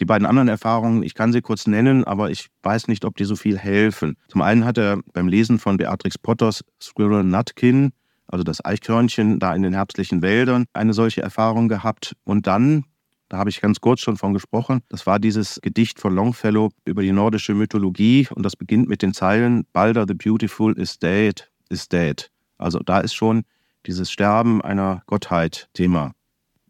Die 0.00 0.04
beiden 0.04 0.26
anderen 0.26 0.48
Erfahrungen, 0.48 1.04
ich 1.04 1.14
kann 1.14 1.32
sie 1.32 1.42
kurz 1.42 1.68
nennen, 1.68 2.02
aber 2.02 2.30
ich 2.30 2.48
weiß 2.64 2.88
nicht, 2.88 3.04
ob 3.04 3.16
die 3.16 3.24
so 3.24 3.36
viel 3.36 3.56
helfen. 3.56 4.16
Zum 4.26 4.42
einen 4.42 4.64
hat 4.64 4.76
er 4.76 4.98
beim 5.12 5.28
Lesen 5.28 5.60
von 5.60 5.76
Beatrix 5.76 6.18
Potters 6.18 6.64
Squirrel 6.80 7.22
Nutkin, 7.22 7.92
also 8.26 8.42
das 8.42 8.64
Eichhörnchen 8.64 9.38
da 9.38 9.54
in 9.54 9.62
den 9.62 9.74
herbstlichen 9.74 10.22
Wäldern, 10.22 10.64
eine 10.72 10.94
solche 10.94 11.22
Erfahrung 11.22 11.68
gehabt. 11.68 12.16
Und 12.24 12.48
dann 12.48 12.84
da 13.32 13.38
habe 13.38 13.48
ich 13.48 13.62
ganz 13.62 13.80
kurz 13.80 14.00
schon 14.00 14.18
von 14.18 14.34
gesprochen. 14.34 14.82
Das 14.90 15.06
war 15.06 15.18
dieses 15.18 15.58
Gedicht 15.62 15.98
von 15.98 16.14
Longfellow 16.14 16.68
über 16.84 17.00
die 17.00 17.12
nordische 17.12 17.54
Mythologie 17.54 18.28
und 18.34 18.42
das 18.44 18.56
beginnt 18.56 18.90
mit 18.90 19.00
den 19.00 19.14
Zeilen 19.14 19.64
Balder 19.72 20.04
the 20.06 20.12
Beautiful 20.12 20.78
is 20.78 20.98
dead, 20.98 21.50
is 21.70 21.88
dead. 21.88 22.30
Also 22.58 22.80
da 22.80 23.00
ist 23.00 23.14
schon 23.14 23.44
dieses 23.86 24.12
Sterben 24.12 24.60
einer 24.60 25.02
Gottheit 25.06 25.70
Thema 25.72 26.12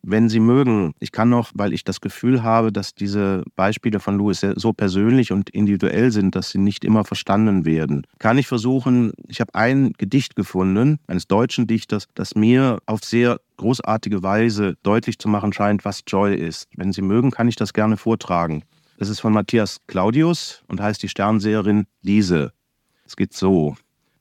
wenn 0.03 0.29
Sie 0.29 0.41
mögen, 0.41 0.95
ich 0.99 1.13
kann 1.13 1.29
noch, 1.29 1.53
weil 1.55 1.73
ich 1.73 1.85
das 1.85 2.01
Gefühl 2.01 2.43
habe, 2.43 2.73
dass 2.73 2.95
diese 2.95 3.45
Beispiele 3.55 4.01
von 4.01 4.19
Louis 4.19 4.45
so 4.57 4.73
persönlich 4.73 5.31
und 5.31 5.51
individuell 5.51 6.11
sind, 6.11 6.35
dass 6.35 6.51
sie 6.51 6.59
nicht 6.59 6.85
immer 6.85 7.05
verstanden 7.05 7.65
werden, 7.65 8.07
kann 8.19 8.37
ich 8.37 8.49
versuchen, 8.49 9.13
ich 9.29 9.41
habe 9.41 9.55
ein 9.55 9.93
Gedicht 9.99 10.35
gefunden, 10.35 10.99
eines 11.07 11.29
deutschen 11.29 11.67
Dichters, 11.67 12.09
das 12.15 12.35
mir 12.35 12.81
auf 12.87 13.05
sehr 13.05 13.41
großartige 13.59 14.23
Weise 14.25 14.77
deutlich 14.83 15.19
zu 15.19 15.29
machen 15.29 15.53
scheint, 15.53 15.85
was 15.85 16.03
Joy 16.07 16.35
ist. 16.35 16.69
Wenn 16.77 16.93
Sie 16.93 17.03
mögen, 17.03 17.31
kann 17.31 17.47
ich 17.47 17.57
das 17.57 17.73
gerne 17.73 17.97
vortragen. 17.97 18.65
Es 18.99 19.09
ist 19.09 19.21
von 19.21 19.33
Matthias 19.33 19.79
Claudius 19.87 20.63
und 20.69 20.81
heißt 20.81 21.03
die 21.03 21.09
Sternseherin 21.09 21.87
Lise. 22.03 22.53
Es 23.05 23.17
geht 23.17 23.35
so. 23.35 23.77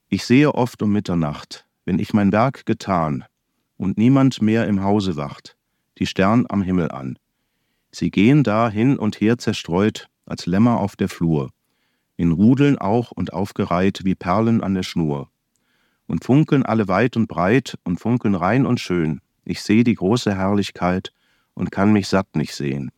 Ich 0.10 0.26
sehe 0.26 0.54
oft 0.54 0.82
um 0.82 0.92
Mitternacht, 0.92 1.66
wenn 1.86 1.98
ich 1.98 2.14
mein 2.14 2.32
Werk 2.32 2.66
getan 2.66 3.24
und 3.78 3.98
niemand 3.98 4.42
mehr 4.42 4.68
im 4.68 4.84
Hause 4.84 5.16
wacht, 5.16 5.56
die 6.02 6.08
Stern 6.08 6.48
am 6.50 6.64
Himmel 6.64 6.90
an. 6.90 7.20
Sie 7.92 8.10
gehen 8.10 8.44
da 8.44 8.72
hin 8.72 8.98
und 8.98 9.22
her 9.22 9.38
zerstreut, 9.38 10.08
als 10.26 10.48
Lämmer 10.48 10.80
auf 10.80 10.96
der 10.96 11.10
Flur, 11.10 11.52
in 12.18 12.32
Rudeln 12.32 12.80
auch 12.80 13.12
und 13.12 13.34
aufgereiht 13.34 14.04
wie 14.04 14.16
Perlen 14.16 14.64
an 14.64 14.74
der 14.74 14.82
Schnur. 14.82 15.30
Und 16.08 16.26
funkeln 16.26 16.64
alle 16.64 16.88
weit 16.88 17.18
und 17.18 17.28
breit 17.28 17.78
und 17.84 18.00
funkeln 18.00 18.34
rein 18.34 18.66
und 18.66 18.80
schön. 18.80 19.22
Ich 19.46 19.62
seh 19.62 19.84
die 19.84 19.94
große 19.94 20.36
Herrlichkeit 20.36 21.14
und 21.54 21.72
kann 21.72 21.94
mich 21.94 22.08
satt 22.08 22.36
nicht 22.36 22.56
sehen. 22.56 22.90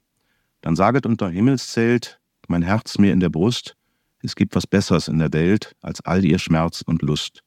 Dann 0.62 0.78
saget 0.78 1.06
unter 1.06 1.30
Himmelszelt 1.30 2.22
mein 2.48 2.62
Herz 2.62 2.98
mir 3.00 3.12
in 3.12 3.20
der 3.20 3.30
Brust, 3.30 3.76
es 4.22 4.36
gibt 4.36 4.56
was 4.56 4.66
Besseres 4.66 5.10
in 5.10 5.20
der 5.20 5.34
Welt 5.34 5.76
als 5.82 6.00
all 6.06 6.24
ihr 6.24 6.40
Schmerz 6.40 6.82
und 6.82 7.02
Lust. 7.02 7.44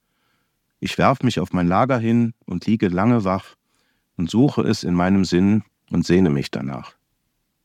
Ich 0.81 0.99
werf 0.99 1.23
mich 1.23 1.41
auf 1.41 1.55
mein 1.55 1.67
Lager 1.67 1.99
hin 1.99 2.35
und 2.45 2.67
liege 2.67 2.89
lange 2.89 3.25
wach, 3.25 3.56
und 4.17 4.31
suche 4.31 4.63
es 4.63 4.83
in 4.83 4.95
meinem 4.95 5.25
Sinn 5.25 5.63
und 5.91 6.07
sehne 6.07 6.31
mich 6.31 6.51
danach. 6.51 6.95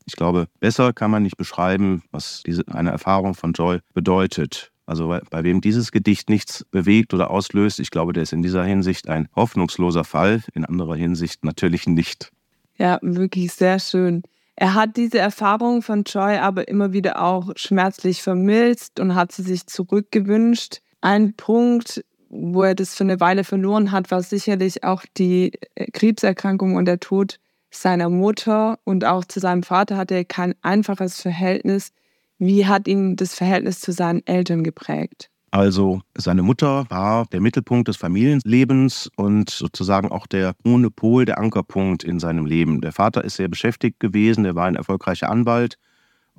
Ich 0.05 0.15
glaube, 0.15 0.48
besser 0.60 0.93
kann 0.93 1.12
man 1.12 1.24
nicht 1.24 1.38
beschreiben, 1.38 2.03
was 2.12 2.43
diese, 2.46 2.67
eine 2.67 2.91
Erfahrung 2.91 3.34
von 3.34 3.53
Joy 3.53 3.79
bedeutet. 3.93 4.72
Also 4.86 5.08
bei, 5.08 5.22
bei 5.29 5.43
wem 5.43 5.62
dieses 5.62 5.91
Gedicht 5.91 6.29
nichts 6.29 6.65
bewegt 6.72 7.13
oder 7.13 7.29
auslöst, 7.29 7.79
ich 7.79 7.91
glaube, 7.91 8.13
der 8.13 8.24
ist 8.24 8.34
in 8.34 8.41
dieser 8.41 8.63
Hinsicht 8.63 9.08
ein 9.08 9.29
hoffnungsloser 9.36 10.03
Fall, 10.03 10.43
in 10.53 10.65
anderer 10.65 10.96
Hinsicht 10.96 11.46
natürlich 11.46 11.88
nicht. 11.88 12.31
Ja, 12.77 13.00
wirklich 13.01 13.53
sehr 13.53 13.79
schön. 13.79 14.24
Er 14.55 14.74
hat 14.74 14.98
diese 14.98 15.20
Erfahrung 15.20 15.81
von 15.81 16.03
Joy 16.03 16.38
aber 16.38 16.67
immer 16.67 16.93
wieder 16.93 17.22
auch 17.22 17.51
schmerzlich 17.55 18.22
vermilzt 18.22 19.00
und 19.00 19.15
hat 19.15 19.31
sie 19.31 19.43
sich 19.43 19.65
zurückgewünscht. 19.67 20.81
Ein 21.00 21.34
Punkt, 21.36 22.03
wo 22.31 22.63
er 22.63 22.75
das 22.75 22.95
für 22.95 23.03
eine 23.03 23.19
Weile 23.19 23.43
verloren 23.43 23.91
hat, 23.91 24.09
war 24.09 24.23
sicherlich 24.23 24.83
auch 24.83 25.03
die 25.17 25.51
äh, 25.75 25.91
Krebserkrankung 25.91 26.75
und 26.75 26.85
der 26.85 27.00
Tod 27.00 27.39
seiner 27.69 28.09
Mutter 28.09 28.79
und 28.83 29.05
auch 29.05 29.25
zu 29.25 29.39
seinem 29.39 29.63
Vater 29.63 29.97
hatte 29.97 30.15
er 30.15 30.25
kein 30.25 30.55
einfaches 30.61 31.21
Verhältnis. 31.21 31.91
Wie 32.38 32.65
hat 32.65 32.88
ihn 32.88 33.15
das 33.15 33.35
Verhältnis 33.35 33.79
zu 33.79 33.91
seinen 33.91 34.25
Eltern 34.25 34.63
geprägt? 34.63 35.29
Also 35.51 36.01
seine 36.17 36.43
Mutter 36.43 36.85
war 36.89 37.25
der 37.33 37.41
Mittelpunkt 37.41 37.89
des 37.89 37.97
Familienlebens 37.97 39.09
und 39.17 39.50
sozusagen 39.50 40.09
auch 40.09 40.25
der 40.25 40.55
Monopol, 40.63 41.25
der 41.25 41.38
Ankerpunkt 41.38 42.05
in 42.05 42.19
seinem 42.19 42.45
Leben. 42.45 42.79
Der 42.79 42.93
Vater 42.93 43.25
ist 43.25 43.35
sehr 43.35 43.50
beschäftigt 43.50 44.00
gewesen, 44.00 44.45
er 44.45 44.55
war 44.55 44.67
ein 44.67 44.75
erfolgreicher 44.75 45.29
Anwalt 45.29 45.77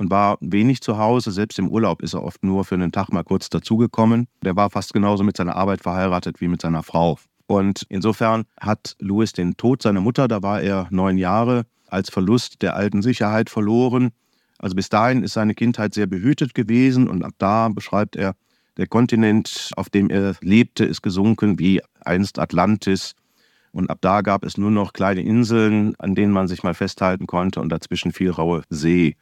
und 0.03 0.11
war 0.11 0.37
wenig 0.41 0.81
zu 0.81 0.99
Hause. 0.99 1.31
Selbst 1.31 1.61
im 1.61 1.69
Urlaub 1.69 2.03
ist 2.03 2.15
er 2.15 2.25
oft 2.25 2.43
nur 2.43 2.65
für 2.65 2.75
einen 2.75 2.91
Tag 2.91 3.13
mal 3.13 3.23
kurz 3.23 3.49
dazugekommen. 3.51 4.27
Der 4.43 4.57
war 4.57 4.69
fast 4.69 4.93
genauso 4.93 5.23
mit 5.23 5.37
seiner 5.37 5.55
Arbeit 5.55 5.81
verheiratet 5.81 6.41
wie 6.41 6.49
mit 6.49 6.61
seiner 6.61 6.83
Frau. 6.83 7.19
Und 7.47 7.87
insofern 7.89 8.43
hat 8.61 8.97
Louis 8.99 9.33
den 9.33 9.57
Tod 9.57 9.81
seiner 9.81 10.01
Mutter, 10.01 10.27
da 10.27 10.43
war 10.43 10.61
er 10.61 10.89
neun 10.91 11.19
Jahre, 11.19 11.67
als 11.87 12.11
Verlust 12.11 12.63
der 12.63 12.75
alten 12.75 13.01
Sicherheit 13.01 13.49
verloren. 13.49 14.11
Also 14.59 14.75
bis 14.75 14.89
dahin 14.89 15.23
ist 15.23 15.35
seine 15.35 15.55
Kindheit 15.55 15.95
sehr 15.95 16.09
behütet 16.09 16.53
gewesen 16.53 17.09
und 17.09 17.25
ab 17.25 17.35
da 17.39 17.69
beschreibt 17.69 18.17
er, 18.17 18.35
der 18.79 18.89
Kontinent, 18.89 19.71
auf 19.77 19.89
dem 19.89 20.11
er 20.11 20.35
lebte, 20.41 20.85
ist 20.85 21.03
gesunken 21.03 21.61
wie 21.61 21.81
einst 22.01 22.41
Atlantis. 22.41 23.15
Und 23.71 23.89
ab 23.89 23.99
da 24.01 24.23
gab 24.23 24.45
es 24.45 24.59
nur 24.59 24.73
noch 24.73 24.95
kleine 24.95 25.23
Inseln, 25.23 25.95
an 26.01 26.17
denen 26.17 26.33
man 26.33 26.49
sich 26.49 26.65
mal 26.65 26.75
festhalten 26.75 27.29
konnte 27.29 27.61
und 27.61 27.69
dazwischen 27.69 28.13
viel 28.13 28.31
raue 28.31 28.63
See. 28.69 29.15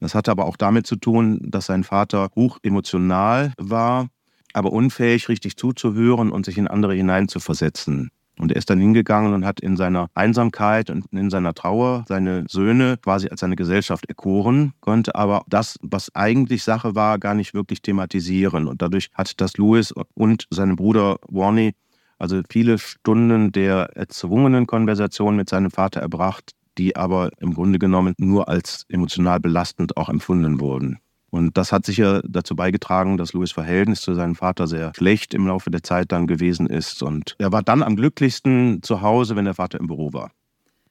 Das 0.00 0.14
hatte 0.14 0.30
aber 0.30 0.46
auch 0.46 0.56
damit 0.56 0.86
zu 0.86 0.96
tun, 0.96 1.40
dass 1.42 1.66
sein 1.66 1.84
Vater 1.84 2.30
hoch 2.36 2.58
emotional 2.62 3.52
war, 3.58 4.08
aber 4.52 4.72
unfähig, 4.72 5.28
richtig 5.28 5.56
zuzuhören 5.56 6.30
und 6.30 6.46
sich 6.46 6.58
in 6.58 6.68
andere 6.68 6.94
hineinzuversetzen. 6.94 8.10
Und 8.38 8.52
er 8.52 8.58
ist 8.58 8.70
dann 8.70 8.78
hingegangen 8.78 9.34
und 9.34 9.44
hat 9.44 9.58
in 9.58 9.76
seiner 9.76 10.08
Einsamkeit 10.14 10.90
und 10.90 11.06
in 11.12 11.28
seiner 11.28 11.54
Trauer 11.54 12.04
seine 12.06 12.44
Söhne 12.48 12.96
quasi 13.02 13.28
als 13.28 13.40
seine 13.40 13.56
Gesellschaft 13.56 14.06
erkoren, 14.08 14.72
konnte 14.80 15.16
aber 15.16 15.42
das, 15.48 15.76
was 15.82 16.14
eigentlich 16.14 16.62
Sache 16.62 16.94
war, 16.94 17.18
gar 17.18 17.34
nicht 17.34 17.52
wirklich 17.52 17.82
thematisieren. 17.82 18.68
Und 18.68 18.80
dadurch 18.80 19.10
hat 19.14 19.40
das 19.40 19.56
Louis 19.56 19.92
und 20.14 20.46
sein 20.50 20.76
Bruder 20.76 21.16
Warney 21.28 21.74
also 22.18 22.40
viele 22.50 22.78
Stunden 22.78 23.52
der 23.52 23.90
erzwungenen 23.96 24.66
Konversation 24.66 25.36
mit 25.36 25.48
seinem 25.48 25.70
Vater 25.70 26.00
erbracht, 26.00 26.52
die 26.78 26.96
aber 26.96 27.30
im 27.40 27.54
Grunde 27.54 27.78
genommen 27.78 28.14
nur 28.18 28.48
als 28.48 28.86
emotional 28.88 29.40
belastend 29.40 29.96
auch 29.96 30.08
empfunden 30.08 30.60
wurden. 30.60 30.98
Und 31.30 31.58
das 31.58 31.72
hat 31.72 31.84
sicher 31.84 32.22
dazu 32.26 32.56
beigetragen, 32.56 33.18
dass 33.18 33.34
Louis 33.34 33.52
Verhältnis 33.52 34.00
zu 34.00 34.14
seinem 34.14 34.34
Vater 34.34 34.66
sehr 34.66 34.92
schlecht 34.96 35.34
im 35.34 35.46
Laufe 35.46 35.70
der 35.70 35.82
Zeit 35.82 36.10
dann 36.10 36.26
gewesen 36.26 36.66
ist. 36.66 37.02
Und 37.02 37.36
er 37.38 37.52
war 37.52 37.62
dann 37.62 37.82
am 37.82 37.96
glücklichsten 37.96 38.82
zu 38.82 39.02
Hause, 39.02 39.36
wenn 39.36 39.44
der 39.44 39.54
Vater 39.54 39.78
im 39.78 39.88
Büro 39.88 40.12
war. 40.12 40.30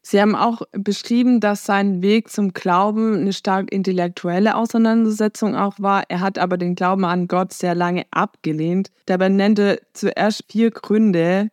Sie 0.03 0.21
haben 0.21 0.35
auch 0.35 0.61
beschrieben, 0.71 1.41
dass 1.41 1.65
sein 1.65 2.01
Weg 2.01 2.29
zum 2.29 2.53
Glauben 2.53 3.15
eine 3.15 3.33
stark 3.33 3.69
intellektuelle 3.73 4.55
Auseinandersetzung 4.55 5.55
auch 5.55 5.73
war. 5.79 6.03
Er 6.07 6.21
hat 6.21 6.37
aber 6.39 6.57
den 6.57 6.75
Glauben 6.75 7.03
an 7.03 7.27
Gott 7.27 7.51
sehr 7.51 7.75
lange 7.75 8.05
abgelehnt. 8.11 8.89
Dabei 9.05 9.27
nennt 9.27 9.59
er 9.59 9.79
zuerst 9.91 10.45
vier 10.49 10.71
Gründe, 10.71 11.49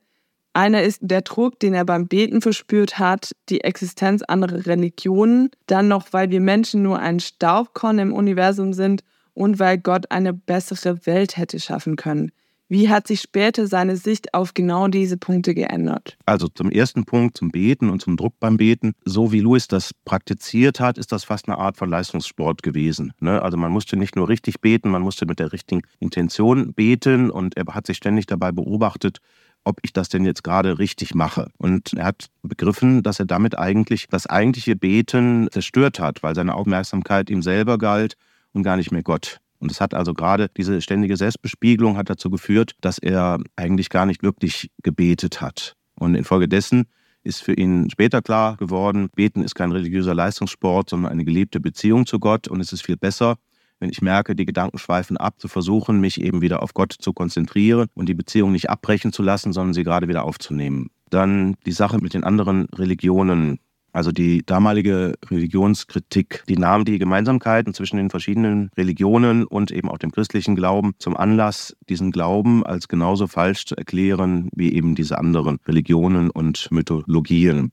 einer 0.54 0.82
ist 0.82 1.00
der 1.02 1.23
Druck, 1.23 1.61
den 1.61 1.75
er 1.75 1.84
beim 1.84 2.08
Beten 2.08 2.40
verspürt 2.40 2.99
hat, 2.99 3.32
die 3.49 3.62
Existenz 3.62 4.23
anderer 4.23 4.66
Religionen, 4.66 5.50
dann 5.66 5.88
noch, 5.88 6.12
weil 6.12 6.30
wir 6.30 6.40
Menschen 6.40 6.82
nur 6.82 6.99
ein 6.99 7.20
Staubkorn 7.20 7.99
im 7.99 8.12
Universum 8.12 8.73
sind 8.73 9.02
und 9.34 9.58
weil 9.58 9.78
Gott 9.78 10.11
eine 10.11 10.32
bessere 10.32 11.06
Welt 11.06 11.37
hätte 11.37 11.61
schaffen 11.61 11.96
können. 11.96 12.30
Wie 12.68 12.88
hat 12.88 13.06
sich 13.06 13.20
später 13.20 13.66
seine 13.66 13.96
Sicht 13.96 14.32
auf 14.32 14.54
genau 14.54 14.88
diese 14.88 15.18
Punkte 15.18 15.54
geändert? 15.54 16.16
Also 16.25 16.49
zum 16.49 16.70
ersten 16.70 17.04
Punkt, 17.04 17.37
zum 17.37 17.50
Beten 17.50 17.90
und 17.90 18.00
zum 18.00 18.16
Druck 18.16 18.40
beim 18.40 18.56
Beten. 18.56 18.94
So 19.04 19.32
wie 19.32 19.40
Louis 19.40 19.68
das 19.68 19.92
praktiziert 20.06 20.80
hat, 20.80 20.96
ist 20.96 21.12
das 21.12 21.25
fast 21.25 21.46
eine 21.46 21.58
Art 21.58 21.76
von 21.76 21.90
Leistungssport 21.90 22.62
gewesen. 22.62 23.12
Ne? 23.20 23.42
Also 23.42 23.58
man 23.58 23.70
musste 23.70 23.99
nicht 23.99 24.16
nur 24.16 24.30
richtig 24.30 24.62
beten, 24.62 24.88
man 24.88 25.02
musste 25.02 25.26
mit 25.26 25.40
der 25.40 25.52
richtigen 25.52 25.82
Intention 26.00 26.73
beten 26.73 27.30
und 27.30 27.54
er 27.56 27.66
hat 27.66 27.87
sich 27.87 27.99
ständig 27.99 28.26
dabei 28.26 28.50
beobachtet, 28.50 29.18
ob 29.64 29.78
ich 29.83 29.92
das 29.92 30.09
denn 30.09 30.25
jetzt 30.25 30.44
gerade 30.44 30.78
richtig 30.78 31.14
mache. 31.14 31.49
Und 31.59 31.94
er 31.94 32.04
hat 32.04 32.28
begriffen, 32.42 33.02
dass 33.02 33.18
er 33.18 33.26
damit 33.26 33.59
eigentlich 33.59 34.06
das 34.09 34.26
eigentliche 34.26 34.76
Beten 34.76 35.49
zerstört 35.50 35.99
hat, 35.99 36.23
weil 36.23 36.35
seine 36.35 36.54
Aufmerksamkeit 36.54 37.30
ihm 37.30 37.42
selber 37.42 37.78
galt 37.78 38.16
und 38.52 38.62
gar 38.62 38.76
nicht 38.76 38.92
mehr 38.92 39.02
Gott. 39.02 39.38
Und 39.59 39.71
es 39.71 39.80
hat 39.80 39.94
also 39.94 40.12
gerade 40.12 40.49
diese 40.56 40.83
ständige 40.83 41.16
Selbstbespiegelung 41.16 41.97
hat 41.97 42.11
dazu 42.11 42.30
geführt, 42.30 42.73
dass 42.80 42.99
er 42.99 43.38
eigentlich 43.56 43.88
gar 43.88 44.04
nicht 44.04 44.23
wirklich 44.23 44.71
gebetet 44.83 45.40
hat. 45.40 45.75
Und 45.94 46.14
infolgedessen 46.14 46.85
ist 47.23 47.42
für 47.42 47.54
ihn 47.54 47.88
später 47.90 48.21
klar 48.21 48.56
geworden, 48.56 49.09
Beten 49.14 49.42
ist 49.42 49.54
kein 49.54 49.73
religiöser 49.73 50.14
Leistungssport, 50.14 50.90
sondern 50.90 51.11
eine 51.11 51.25
gelebte 51.25 51.61
Beziehung 51.61 52.04
zu 52.04 52.18
Gott. 52.18 52.47
Und 52.49 52.61
es 52.61 52.73
ist 52.73 52.85
viel 52.85 52.99
besser, 52.99 53.37
wenn 53.84 53.90
ich 53.90 54.00
merke, 54.00 54.34
die 54.34 54.46
Gedanken 54.46 54.78
schweifen 54.78 55.18
ab, 55.18 55.34
zu 55.38 55.46
versuchen, 55.46 56.00
mich 56.00 56.18
eben 56.18 56.40
wieder 56.40 56.62
auf 56.62 56.72
Gott 56.72 56.94
zu 56.98 57.12
konzentrieren 57.12 57.88
und 57.92 58.08
die 58.08 58.14
Beziehung 58.14 58.50
nicht 58.50 58.70
abbrechen 58.70 59.12
zu 59.12 59.22
lassen, 59.22 59.52
sondern 59.52 59.74
sie 59.74 59.84
gerade 59.84 60.08
wieder 60.08 60.24
aufzunehmen. 60.24 60.88
Dann 61.10 61.56
die 61.66 61.72
Sache 61.72 61.98
mit 61.98 62.14
den 62.14 62.24
anderen 62.24 62.64
Religionen. 62.74 63.58
Also 63.92 64.10
die 64.10 64.42
damalige 64.44 65.16
Religionskritik, 65.30 66.44
die 66.48 66.56
nahm 66.56 66.86
die 66.86 66.98
Gemeinsamkeiten 66.98 67.74
zwischen 67.74 67.98
den 67.98 68.08
verschiedenen 68.08 68.70
Religionen 68.74 69.44
und 69.44 69.70
eben 69.70 69.90
auch 69.90 69.98
dem 69.98 70.12
christlichen 70.12 70.56
Glauben 70.56 70.94
zum 70.98 71.14
Anlass, 71.14 71.76
diesen 71.90 72.10
Glauben 72.10 72.64
als 72.64 72.88
genauso 72.88 73.26
falsch 73.26 73.66
zu 73.66 73.76
erklären 73.76 74.48
wie 74.56 74.72
eben 74.72 74.94
diese 74.94 75.18
anderen 75.18 75.58
Religionen 75.66 76.30
und 76.30 76.70
Mythologien. 76.70 77.70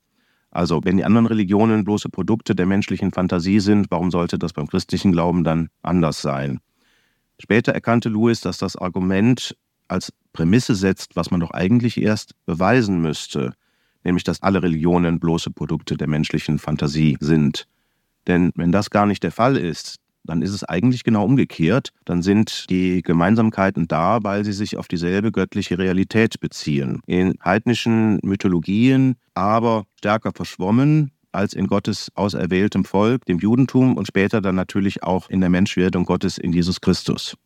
Also 0.52 0.80
wenn 0.84 0.98
die 0.98 1.04
anderen 1.04 1.26
Religionen 1.26 1.82
bloße 1.82 2.10
Produkte 2.10 2.54
der 2.54 2.66
menschlichen 2.66 3.10
Fantasie 3.10 3.58
sind, 3.58 3.90
warum 3.90 4.10
sollte 4.10 4.38
das 4.38 4.52
beim 4.52 4.68
christlichen 4.68 5.10
Glauben 5.10 5.44
dann 5.44 5.70
anders 5.80 6.20
sein? 6.20 6.60
Später 7.40 7.72
erkannte 7.72 8.10
Lewis, 8.10 8.42
dass 8.42 8.58
das 8.58 8.76
Argument 8.76 9.56
als 9.88 10.12
Prämisse 10.34 10.74
setzt, 10.74 11.16
was 11.16 11.30
man 11.30 11.40
doch 11.40 11.52
eigentlich 11.52 12.00
erst 12.00 12.34
beweisen 12.44 13.00
müsste, 13.00 13.54
nämlich 14.04 14.24
dass 14.24 14.42
alle 14.42 14.62
Religionen 14.62 15.18
bloße 15.18 15.50
Produkte 15.50 15.96
der 15.96 16.06
menschlichen 16.06 16.58
Fantasie 16.58 17.16
sind. 17.18 17.66
Denn 18.26 18.52
wenn 18.54 18.72
das 18.72 18.90
gar 18.90 19.06
nicht 19.06 19.22
der 19.22 19.32
Fall 19.32 19.56
ist, 19.56 19.96
dann 20.24 20.42
ist 20.42 20.52
es 20.52 20.64
eigentlich 20.64 21.04
genau 21.04 21.24
umgekehrt. 21.24 21.90
Dann 22.04 22.22
sind 22.22 22.70
die 22.70 23.02
Gemeinsamkeiten 23.02 23.88
da, 23.88 24.18
weil 24.22 24.44
sie 24.44 24.52
sich 24.52 24.76
auf 24.76 24.88
dieselbe 24.88 25.32
göttliche 25.32 25.78
Realität 25.78 26.40
beziehen. 26.40 27.00
In 27.06 27.34
heidnischen 27.44 28.18
Mythologien 28.22 29.16
aber 29.34 29.84
stärker 29.98 30.32
verschwommen 30.34 31.12
als 31.32 31.54
in 31.54 31.66
Gottes 31.66 32.10
auserwähltem 32.14 32.84
Volk, 32.84 33.24
dem 33.24 33.38
Judentum 33.38 33.96
und 33.96 34.06
später 34.06 34.40
dann 34.40 34.54
natürlich 34.54 35.02
auch 35.02 35.30
in 35.30 35.40
der 35.40 35.48
Menschwerdung 35.48 36.04
Gottes 36.04 36.38
in 36.38 36.52
Jesus 36.52 36.80
Christus. 36.80 37.36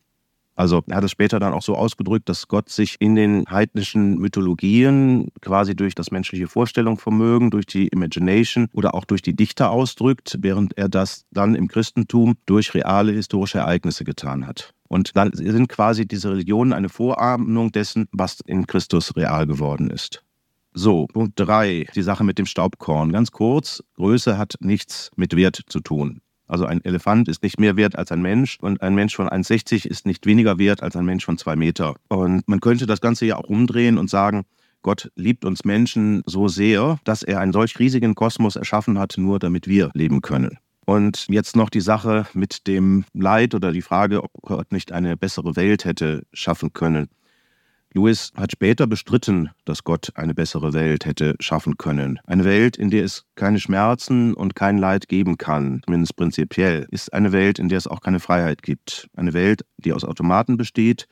Also 0.56 0.82
er 0.88 0.96
hat 0.96 1.04
es 1.04 1.10
später 1.10 1.38
dann 1.38 1.52
auch 1.52 1.62
so 1.62 1.76
ausgedrückt, 1.76 2.28
dass 2.30 2.48
Gott 2.48 2.70
sich 2.70 2.96
in 2.98 3.14
den 3.14 3.44
heidnischen 3.48 4.18
Mythologien 4.18 5.28
quasi 5.42 5.76
durch 5.76 5.94
das 5.94 6.10
menschliche 6.10 6.48
Vorstellungsvermögen, 6.48 7.50
durch 7.50 7.66
die 7.66 7.88
Imagination 7.88 8.68
oder 8.72 8.94
auch 8.94 9.04
durch 9.04 9.20
die 9.20 9.36
Dichter 9.36 9.70
ausdrückt, 9.70 10.38
während 10.40 10.76
er 10.78 10.88
das 10.88 11.26
dann 11.30 11.54
im 11.54 11.68
Christentum 11.68 12.34
durch 12.46 12.74
reale 12.74 13.12
historische 13.12 13.58
Ereignisse 13.58 14.04
getan 14.04 14.46
hat. 14.46 14.72
Und 14.88 15.14
dann 15.16 15.30
sind 15.32 15.68
quasi 15.68 16.06
diese 16.06 16.30
Religionen 16.30 16.72
eine 16.72 16.88
Vorahnung 16.88 17.70
dessen, 17.70 18.08
was 18.12 18.40
in 18.46 18.66
Christus 18.66 19.14
real 19.14 19.46
geworden 19.46 19.90
ist. 19.90 20.22
So, 20.72 21.06
Punkt 21.06 21.40
3, 21.40 21.86
die 21.94 22.02
Sache 22.02 22.24
mit 22.24 22.38
dem 22.38 22.46
Staubkorn. 22.46 23.12
Ganz 23.12 23.30
kurz, 23.30 23.82
Größe 23.94 24.38
hat 24.38 24.54
nichts 24.60 25.10
mit 25.16 25.34
Wert 25.36 25.60
zu 25.68 25.80
tun. 25.80 26.20
Also 26.46 26.64
ein 26.66 26.84
Elefant 26.84 27.28
ist 27.28 27.42
nicht 27.42 27.58
mehr 27.58 27.76
wert 27.76 27.96
als 27.96 28.12
ein 28.12 28.22
Mensch 28.22 28.58
und 28.60 28.80
ein 28.82 28.94
Mensch 28.94 29.16
von 29.16 29.28
1,60 29.28 29.86
ist 29.86 30.06
nicht 30.06 30.26
weniger 30.26 30.58
wert 30.58 30.82
als 30.82 30.96
ein 30.96 31.04
Mensch 31.04 31.24
von 31.24 31.38
zwei 31.38 31.56
Meter. 31.56 31.94
Und 32.08 32.46
man 32.46 32.60
könnte 32.60 32.86
das 32.86 33.00
Ganze 33.00 33.26
ja 33.26 33.36
auch 33.36 33.48
umdrehen 33.48 33.98
und 33.98 34.08
sagen, 34.08 34.44
Gott 34.82 35.10
liebt 35.16 35.44
uns 35.44 35.64
Menschen 35.64 36.22
so 36.26 36.46
sehr, 36.46 36.98
dass 37.02 37.24
er 37.24 37.40
einen 37.40 37.52
solch 37.52 37.78
riesigen 37.78 38.14
Kosmos 38.14 38.54
erschaffen 38.54 38.98
hat, 38.98 39.14
nur 39.18 39.40
damit 39.40 39.66
wir 39.66 39.90
leben 39.94 40.20
können. 40.20 40.58
Und 40.84 41.26
jetzt 41.28 41.56
noch 41.56 41.68
die 41.68 41.80
Sache 41.80 42.26
mit 42.32 42.68
dem 42.68 43.04
Leid 43.12 43.56
oder 43.56 43.72
die 43.72 43.82
Frage, 43.82 44.22
ob 44.22 44.30
Gott 44.42 44.70
nicht 44.70 44.92
eine 44.92 45.16
bessere 45.16 45.56
Welt 45.56 45.84
hätte 45.84 46.22
schaffen 46.32 46.72
können. 46.72 47.08
Lewis 47.96 48.30
hat 48.36 48.52
später 48.52 48.86
bestritten, 48.86 49.48
dass 49.64 49.82
Gott 49.82 50.12
eine 50.16 50.34
bessere 50.34 50.74
Welt 50.74 51.06
hätte 51.06 51.34
schaffen 51.40 51.78
können. 51.78 52.20
Eine 52.26 52.44
Welt, 52.44 52.76
in 52.76 52.90
der 52.90 53.04
es 53.04 53.24
keine 53.36 53.58
Schmerzen 53.58 54.34
und 54.34 54.54
kein 54.54 54.76
Leid 54.76 55.08
geben 55.08 55.38
kann, 55.38 55.80
zumindest 55.86 56.14
prinzipiell, 56.14 56.86
ist 56.90 57.14
eine 57.14 57.32
Welt, 57.32 57.58
in 57.58 57.70
der 57.70 57.78
es 57.78 57.86
auch 57.86 58.02
keine 58.02 58.20
Freiheit 58.20 58.62
gibt. 58.62 59.08
Eine 59.16 59.32
Welt, 59.32 59.64
die 59.78 59.94
aus 59.94 60.04
Automaten 60.04 60.58
besteht, 60.58 61.06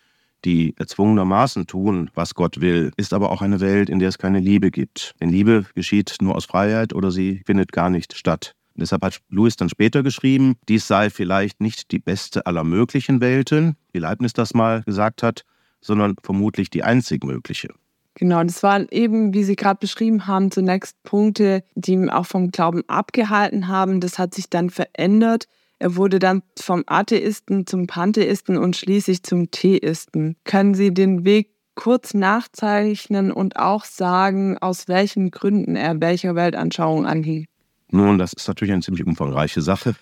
die 0.44 0.74
erzwungenermaßen 0.76 1.66
tun, 1.66 2.10
was 2.12 2.34
Gott 2.34 2.60
will, 2.60 2.92
ist 2.98 3.14
aber 3.14 3.30
auch 3.30 3.40
eine 3.40 3.60
Welt, 3.60 3.88
in 3.88 3.98
der 3.98 4.10
es 4.10 4.18
keine 4.18 4.40
Liebe 4.40 4.70
gibt. 4.70 5.14
Denn 5.22 5.30
Liebe 5.30 5.64
geschieht 5.74 6.16
nur 6.20 6.34
aus 6.34 6.44
Freiheit 6.44 6.92
oder 6.92 7.10
sie 7.10 7.40
findet 7.46 7.72
gar 7.72 7.88
nicht 7.88 8.14
statt. 8.14 8.54
Deshalb 8.74 9.02
hat 9.02 9.20
Lewis 9.30 9.56
dann 9.56 9.70
später 9.70 10.02
geschrieben, 10.02 10.56
dies 10.68 10.86
sei 10.86 11.08
vielleicht 11.08 11.62
nicht 11.62 11.92
die 11.92 11.98
beste 11.98 12.44
aller 12.44 12.64
möglichen 12.64 13.22
Welten, 13.22 13.76
wie 13.92 14.00
Leibniz 14.00 14.34
das 14.34 14.52
mal 14.52 14.82
gesagt 14.82 15.22
hat, 15.22 15.44
sondern 15.84 16.16
vermutlich 16.22 16.70
die 16.70 16.82
einzig 16.82 17.24
mögliche. 17.24 17.68
Genau, 18.14 18.42
das 18.42 18.62
waren 18.62 18.86
eben, 18.90 19.34
wie 19.34 19.44
Sie 19.44 19.56
gerade 19.56 19.78
beschrieben 19.80 20.26
haben, 20.26 20.50
zunächst 20.50 21.02
Punkte, 21.02 21.64
die 21.74 21.92
ihn 21.92 22.10
auch 22.10 22.26
vom 22.26 22.50
Glauben 22.50 22.82
abgehalten 22.88 23.68
haben. 23.68 24.00
Das 24.00 24.18
hat 24.18 24.34
sich 24.34 24.48
dann 24.48 24.70
verändert. 24.70 25.46
Er 25.80 25.96
wurde 25.96 26.20
dann 26.20 26.42
vom 26.58 26.84
Atheisten 26.86 27.66
zum 27.66 27.86
Pantheisten 27.86 28.56
und 28.56 28.76
schließlich 28.76 29.24
zum 29.24 29.50
Theisten. 29.50 30.36
Können 30.44 30.74
Sie 30.74 30.94
den 30.94 31.24
Weg 31.24 31.50
kurz 31.74 32.14
nachzeichnen 32.14 33.32
und 33.32 33.56
auch 33.56 33.84
sagen, 33.84 34.58
aus 34.58 34.86
welchen 34.86 35.32
Gründen 35.32 35.74
er 35.74 36.00
welcher 36.00 36.36
Weltanschauung 36.36 37.06
anhing? 37.06 37.46
Nun, 37.90 38.18
das 38.18 38.32
ist 38.32 38.46
natürlich 38.46 38.72
eine 38.72 38.82
ziemlich 38.82 39.04
umfangreiche 39.04 39.60
Sache. 39.60 39.96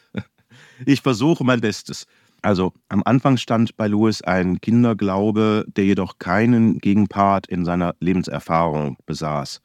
Ich 0.85 1.01
versuche 1.01 1.45
mein 1.45 1.61
Bestes. 1.61 2.07
Also 2.43 2.73
am 2.89 3.03
Anfang 3.05 3.37
stand 3.37 3.77
bei 3.77 3.87
Lewis 3.87 4.21
ein 4.23 4.61
Kinderglaube, 4.61 5.65
der 5.69 5.85
jedoch 5.85 6.19
keinen 6.19 6.79
Gegenpart 6.79 7.47
in 7.47 7.65
seiner 7.65 7.95
Lebenserfahrung 8.01 8.97
besaß. 9.07 9.61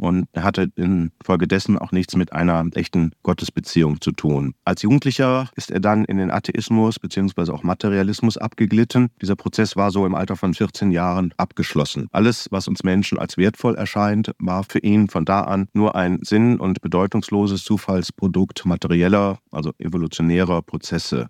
Und 0.00 0.28
er 0.32 0.44
hatte 0.44 0.70
infolgedessen 0.76 1.76
auch 1.76 1.92
nichts 1.92 2.16
mit 2.16 2.32
einer 2.32 2.64
echten 2.72 3.12
Gottesbeziehung 3.22 4.00
zu 4.00 4.12
tun. 4.12 4.54
Als 4.64 4.80
Jugendlicher 4.80 5.50
ist 5.56 5.70
er 5.70 5.80
dann 5.80 6.06
in 6.06 6.16
den 6.16 6.30
Atheismus 6.30 6.98
bzw. 6.98 7.52
auch 7.52 7.64
Materialismus 7.64 8.38
abgeglitten. 8.38 9.10
Dieser 9.20 9.36
Prozess 9.36 9.76
war 9.76 9.90
so 9.90 10.06
im 10.06 10.14
Alter 10.14 10.36
von 10.36 10.54
14 10.54 10.90
Jahren 10.90 11.34
abgeschlossen. 11.36 12.08
Alles, 12.12 12.46
was 12.50 12.66
uns 12.66 12.82
Menschen 12.82 13.18
als 13.18 13.36
wertvoll 13.36 13.74
erscheint, 13.74 14.30
war 14.38 14.64
für 14.64 14.78
ihn 14.78 15.08
von 15.08 15.26
da 15.26 15.42
an 15.42 15.68
nur 15.74 15.94
ein 15.96 16.20
sinn- 16.22 16.60
und 16.60 16.80
bedeutungsloses 16.80 17.62
Zufallsprodukt 17.62 18.64
materieller, 18.64 19.38
also 19.50 19.72
evolutionärer 19.78 20.62
Prozesse. 20.62 21.28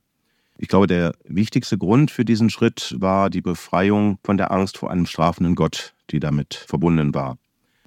Ich 0.63 0.69
glaube, 0.69 0.87
der 0.87 1.15
wichtigste 1.25 1.79
Grund 1.79 2.11
für 2.11 2.27
diesen 2.27 2.51
Schritt 2.51 2.95
war 2.99 3.31
die 3.31 3.41
Befreiung 3.41 4.19
von 4.23 4.37
der 4.37 4.51
Angst 4.51 4.77
vor 4.77 4.91
einem 4.91 5.07
strafenden 5.07 5.55
Gott, 5.55 5.95
die 6.11 6.21
damit 6.21 6.53
verbunden 6.53 7.15
war. 7.15 7.39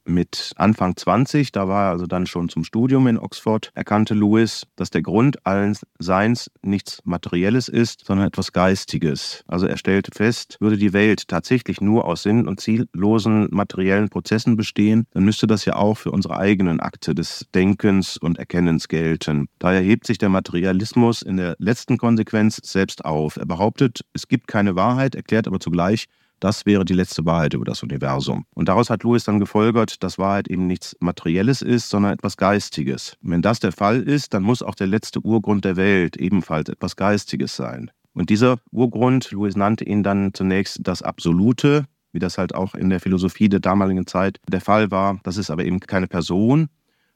Mit 0.05 0.51
Anfang 0.55 0.95
20, 0.95 1.51
da 1.51 1.67
war 1.67 1.85
er 1.85 1.91
also 1.91 2.05
dann 2.05 2.25
schon 2.25 2.49
zum 2.49 2.63
Studium 2.63 3.07
in 3.07 3.17
Oxford, 3.17 3.71
erkannte 3.73 4.13
Lewis, 4.13 4.67
dass 4.75 4.89
der 4.89 5.01
Grund 5.01 5.45
allen 5.45 5.77
Seins 5.99 6.51
nichts 6.61 6.99
Materielles 7.03 7.67
ist, 7.69 8.05
sondern 8.05 8.27
etwas 8.27 8.51
Geistiges. 8.51 9.43
Also 9.47 9.67
er 9.67 9.77
stellte 9.77 10.11
fest, 10.13 10.57
würde 10.59 10.77
die 10.77 10.93
Welt 10.93 11.27
tatsächlich 11.27 11.81
nur 11.81 12.05
aus 12.05 12.23
sinn- 12.23 12.47
und 12.47 12.59
ziellosen 12.59 13.47
materiellen 13.51 14.09
Prozessen 14.09 14.55
bestehen, 14.55 15.05
dann 15.11 15.23
müsste 15.23 15.47
das 15.47 15.65
ja 15.65 15.75
auch 15.75 15.95
für 15.95 16.11
unsere 16.11 16.37
eigenen 16.37 16.79
Akte 16.79 17.15
des 17.15 17.47
Denkens 17.53 18.17
und 18.17 18.37
Erkennens 18.37 18.87
gelten. 18.87 19.47
Daher 19.59 19.81
hebt 19.81 20.05
sich 20.05 20.17
der 20.17 20.29
Materialismus 20.29 21.21
in 21.21 21.37
der 21.37 21.55
letzten 21.59 21.97
Konsequenz 21.97 22.59
selbst 22.63 23.05
auf. 23.05 23.37
Er 23.37 23.45
behauptet, 23.45 24.01
es 24.13 24.27
gibt 24.27 24.47
keine 24.47 24.75
Wahrheit, 24.75 25.15
erklärt 25.15 25.47
aber 25.47 25.59
zugleich, 25.59 26.07
das 26.39 26.65
wäre 26.65 26.83
die 26.85 26.93
letzte 26.93 27.25
Wahrheit 27.25 27.53
über 27.53 27.65
das 27.65 27.83
Universum. 27.83 28.45
Und 28.53 28.67
daraus 28.67 28.89
hat 28.89 29.03
Lewis 29.03 29.23
dann 29.23 29.39
gefolgert, 29.39 30.03
dass 30.03 30.17
Wahrheit 30.17 30.47
eben 30.49 30.67
nichts 30.67 30.95
Materielles 30.99 31.61
ist, 31.61 31.89
sondern 31.89 32.13
etwas 32.13 32.37
Geistiges. 32.37 33.17
Und 33.23 33.31
wenn 33.31 33.41
das 33.41 33.59
der 33.59 33.71
Fall 33.71 34.01
ist, 34.01 34.33
dann 34.33 34.43
muss 34.43 34.61
auch 34.61 34.75
der 34.75 34.87
letzte 34.87 35.19
Urgrund 35.21 35.65
der 35.65 35.75
Welt 35.75 36.17
ebenfalls 36.17 36.69
etwas 36.69 36.95
Geistiges 36.95 37.55
sein. 37.55 37.91
Und 38.13 38.29
dieser 38.29 38.57
Urgrund, 38.71 39.31
Lewis 39.31 39.55
nannte 39.55 39.85
ihn 39.85 40.03
dann 40.03 40.33
zunächst 40.33 40.79
das 40.83 41.01
Absolute, 41.01 41.85
wie 42.11 42.19
das 42.19 42.37
halt 42.37 42.53
auch 42.53 42.75
in 42.75 42.89
der 42.89 42.99
Philosophie 42.99 43.49
der 43.49 43.59
damaligen 43.59 44.05
Zeit 44.05 44.39
der 44.47 44.61
Fall 44.61 44.91
war. 44.91 45.19
Das 45.23 45.37
ist 45.37 45.49
aber 45.49 45.65
eben 45.65 45.79
keine 45.79 46.07
Person, 46.07 46.69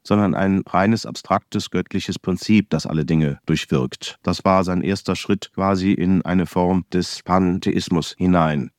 sondern 0.04 0.34
ein 0.34 0.64
reines, 0.68 1.06
abstraktes, 1.06 1.70
göttliches 1.70 2.18
Prinzip, 2.18 2.70
das 2.70 2.86
alle 2.86 3.06
Dinge 3.06 3.40
durchwirkt. 3.46 4.18
Das 4.24 4.44
war 4.44 4.64
sein 4.64 4.82
erster 4.82 5.16
Schritt 5.16 5.52
quasi 5.54 5.92
in 5.92 6.24
eine 6.24 6.46
Form 6.46 6.86
des 6.92 7.22
Pantheismus 7.24 8.16
hinein. 8.18 8.72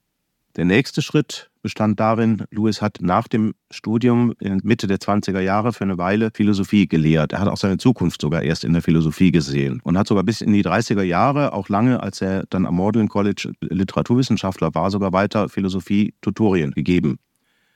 Der 0.59 0.65
nächste 0.65 1.03
Schritt 1.03 1.53
bestand 1.63 2.01
darin, 2.01 2.43
Lewis 2.51 2.83
hat 2.83 2.99
nach 3.01 3.29
dem 3.29 3.55
Studium 3.71 4.35
in 4.41 4.61
Mitte 4.65 4.89
der 4.89 4.99
20er 4.99 5.39
Jahre 5.39 5.73
für 5.73 5.85
eine 5.85 5.99
Weile 5.99 6.33
Philosophie 6.35 6.89
gelehrt. 6.89 7.33
Er 7.33 7.39
hat 7.39 7.47
auch 7.47 7.57
seine 7.57 7.79
Zukunft 7.79 8.21
sogar 8.21 8.43
erst 8.43 8.65
in 8.65 8.73
der 8.73 8.83
Philosophie 8.83 9.31
gesehen 9.31 9.81
und 9.85 9.97
hat 9.97 10.09
sogar 10.09 10.25
bis 10.25 10.41
in 10.41 10.53
die 10.53 10.65
30er 10.65 11.05
Jahre, 11.05 11.53
auch 11.53 11.69
lange, 11.69 12.03
als 12.03 12.21
er 12.23 12.45
dann 12.51 12.67
am 12.67 12.77
Magdalen 12.77 13.09
College 13.09 13.53
Literaturwissenschaftler 13.61 14.75
war, 14.75 14.91
sogar 14.91 15.13
weiter 15.13 15.49
Philosophie-Tutorien 15.49 16.73
gegeben. 16.73 17.21